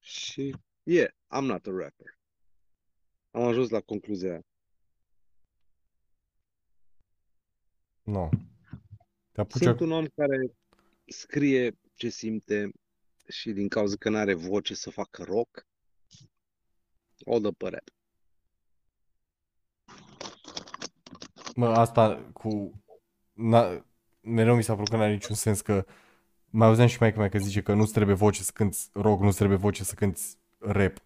Și, 0.00 0.54
yeah, 0.82 1.10
I'm 1.10 1.44
not 1.44 1.66
a 1.66 1.70
rapper. 1.70 2.18
Am 3.30 3.42
ajuns 3.42 3.68
la 3.68 3.80
concluzia 3.80 4.30
aia. 4.30 4.44
Nu. 8.02 8.30
Te 9.32 9.40
apuci 9.40 9.62
Sunt 9.62 9.76
ac- 9.76 9.80
un 9.80 9.90
om 9.90 10.06
care 10.06 10.56
scrie 11.06 11.78
ce 11.94 12.08
simte 12.08 12.72
și 13.32 13.50
din 13.52 13.68
cauza 13.68 13.96
că 13.96 14.08
nu 14.08 14.16
are 14.16 14.34
voce 14.34 14.74
să 14.74 14.90
facă 14.90 15.22
rock, 15.22 15.66
o 17.24 17.38
dă 17.38 17.50
pe 17.50 17.68
rap. 17.68 17.88
Mă, 21.54 21.66
asta 21.66 22.30
cu... 22.32 22.82
Na, 23.32 23.84
mereu 24.20 24.56
mi 24.56 24.62
s-a 24.62 24.72
părut 24.72 24.88
că 24.88 24.96
n-are 24.96 25.12
niciun 25.12 25.34
sens 25.34 25.60
că 25.60 25.86
mai 26.50 26.68
auzeam 26.68 26.86
și 26.86 26.96
mai 27.00 27.12
mea 27.16 27.28
că 27.28 27.38
zice 27.38 27.62
că 27.62 27.74
nu-ți 27.74 27.92
trebuie 27.92 28.16
voce 28.16 28.42
să 28.42 28.50
cânti 28.54 28.78
rock, 28.92 29.22
nu-ți 29.22 29.36
trebuie 29.36 29.58
voce 29.58 29.84
să 29.84 29.94
cânti 29.94 30.22
rap. 30.58 30.96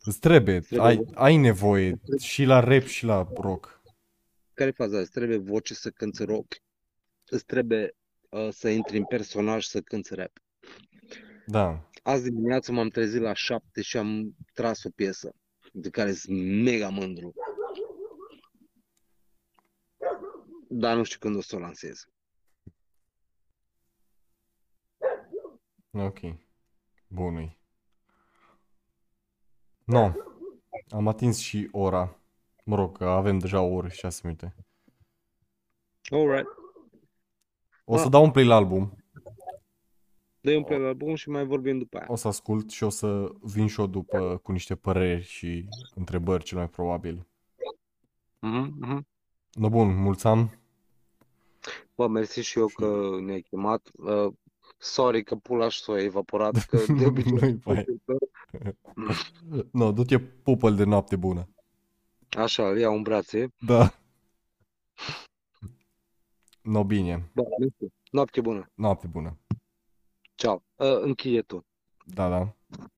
Îți 0.00 0.18
trebuie, 0.18 0.60
Trebuie 0.60 0.88
ai, 0.88 0.96
voce. 0.96 1.10
ai 1.14 1.36
nevoie 1.36 2.00
și 2.18 2.44
la 2.44 2.60
rap 2.60 2.82
și 2.82 3.04
la 3.04 3.28
rock. 3.34 3.80
Care 4.54 4.68
e 4.68 4.72
faza? 4.72 4.98
Îți 4.98 5.10
trebuie 5.10 5.36
voce 5.36 5.74
să 5.74 5.90
cânți 5.90 6.24
rock? 6.24 6.52
Îți 7.24 7.44
trebuie 7.44 7.96
uh, 8.28 8.48
să 8.50 8.68
intri 8.68 8.96
în 8.96 9.04
personaj 9.04 9.64
să 9.64 9.80
cânți 9.80 10.14
rap? 10.14 10.32
Da, 11.46 11.88
Azi 12.02 12.30
dimineață 12.30 12.72
m-am 12.72 12.88
trezit 12.88 13.20
la 13.20 13.32
șapte 13.32 13.82
și 13.82 13.96
am 13.96 14.36
tras 14.52 14.84
o 14.84 14.90
piesă 14.90 15.34
de 15.72 15.90
care 15.90 16.12
sunt 16.12 16.62
mega 16.62 16.88
mândru. 16.88 17.34
Dar 20.68 20.96
nu 20.96 21.02
știu 21.02 21.18
când 21.18 21.36
o 21.36 21.40
să 21.40 21.56
o 21.56 21.58
lansez. 21.58 22.08
ok. 25.90 26.18
Bunui. 27.08 27.58
No, 29.84 30.12
am 30.88 31.08
atins 31.08 31.38
și 31.38 31.68
ora. 31.72 32.20
Mă 32.64 32.76
rog, 32.76 32.96
că 32.96 33.04
avem 33.04 33.38
deja 33.38 33.60
o 33.60 33.72
oră 33.74 33.88
și 33.88 33.98
șase 33.98 34.20
minute. 34.24 34.54
Alright. 36.10 36.46
O 37.84 37.96
să 37.96 38.02
Da. 38.02 38.08
dau 38.08 38.24
un 38.24 38.30
play 38.30 38.44
la 38.44 38.54
album, 38.54 39.04
dă 40.46 40.56
un 40.56 40.64
play 40.64 40.80
la 40.80 40.86
album 40.86 41.14
și 41.14 41.28
mai 41.28 41.44
vorbim 41.44 41.78
după 41.78 41.96
aia. 41.96 42.06
o 42.08 42.16
să 42.16 42.28
ascult 42.28 42.70
și 42.70 42.84
o 42.84 42.88
să 42.88 43.32
vin 43.40 43.66
și 43.66 43.80
eu 43.80 43.86
după 43.86 44.40
cu 44.42 44.52
niște 44.52 44.74
păreri 44.74 45.22
și 45.22 45.68
întrebări 45.94 46.44
cel 46.44 46.58
mai 46.58 46.68
probabil. 46.68 47.26
Mhm, 48.38 48.76
mhm. 48.80 49.06
No 49.52 49.68
bun, 49.68 50.02
mulțam. 50.02 50.50
Bă, 51.94 52.06
mersi 52.06 52.40
și 52.40 52.58
eu 52.58 52.66
că 52.66 53.16
ne-ai 53.20 53.40
chemat. 53.40 53.90
Uh, 53.92 54.32
sorry 54.78 55.22
că 55.22 55.34
pula 55.34 55.68
și 55.68 55.82
s-a 55.82 56.02
evaporat, 56.02 56.64
că 56.64 56.78
de 56.98 57.06
obicei... 57.10 57.32
Nu-i 57.32 57.54
pai. 57.54 57.84
No, 59.72 59.92
du-te 59.92 60.18
pupăl 60.18 60.74
de 60.74 60.84
noapte 60.84 61.16
bună. 61.16 61.48
Așa, 62.36 62.68
îl 62.68 62.78
iau 62.78 62.94
în 62.94 63.02
brațe. 63.02 63.52
Da. 63.58 63.94
No, 66.62 66.84
bine. 66.84 67.30
Bă, 67.34 67.42
mersi. 67.58 67.94
Noapte 68.10 68.40
bună. 68.40 68.70
Noapte 68.74 69.06
bună. 69.06 69.38
Ciao. 70.36 70.62
Uh, 70.74 70.98
încheie 71.00 71.42
tot. 71.42 71.66
Da, 72.04 72.28
da. 72.28 72.56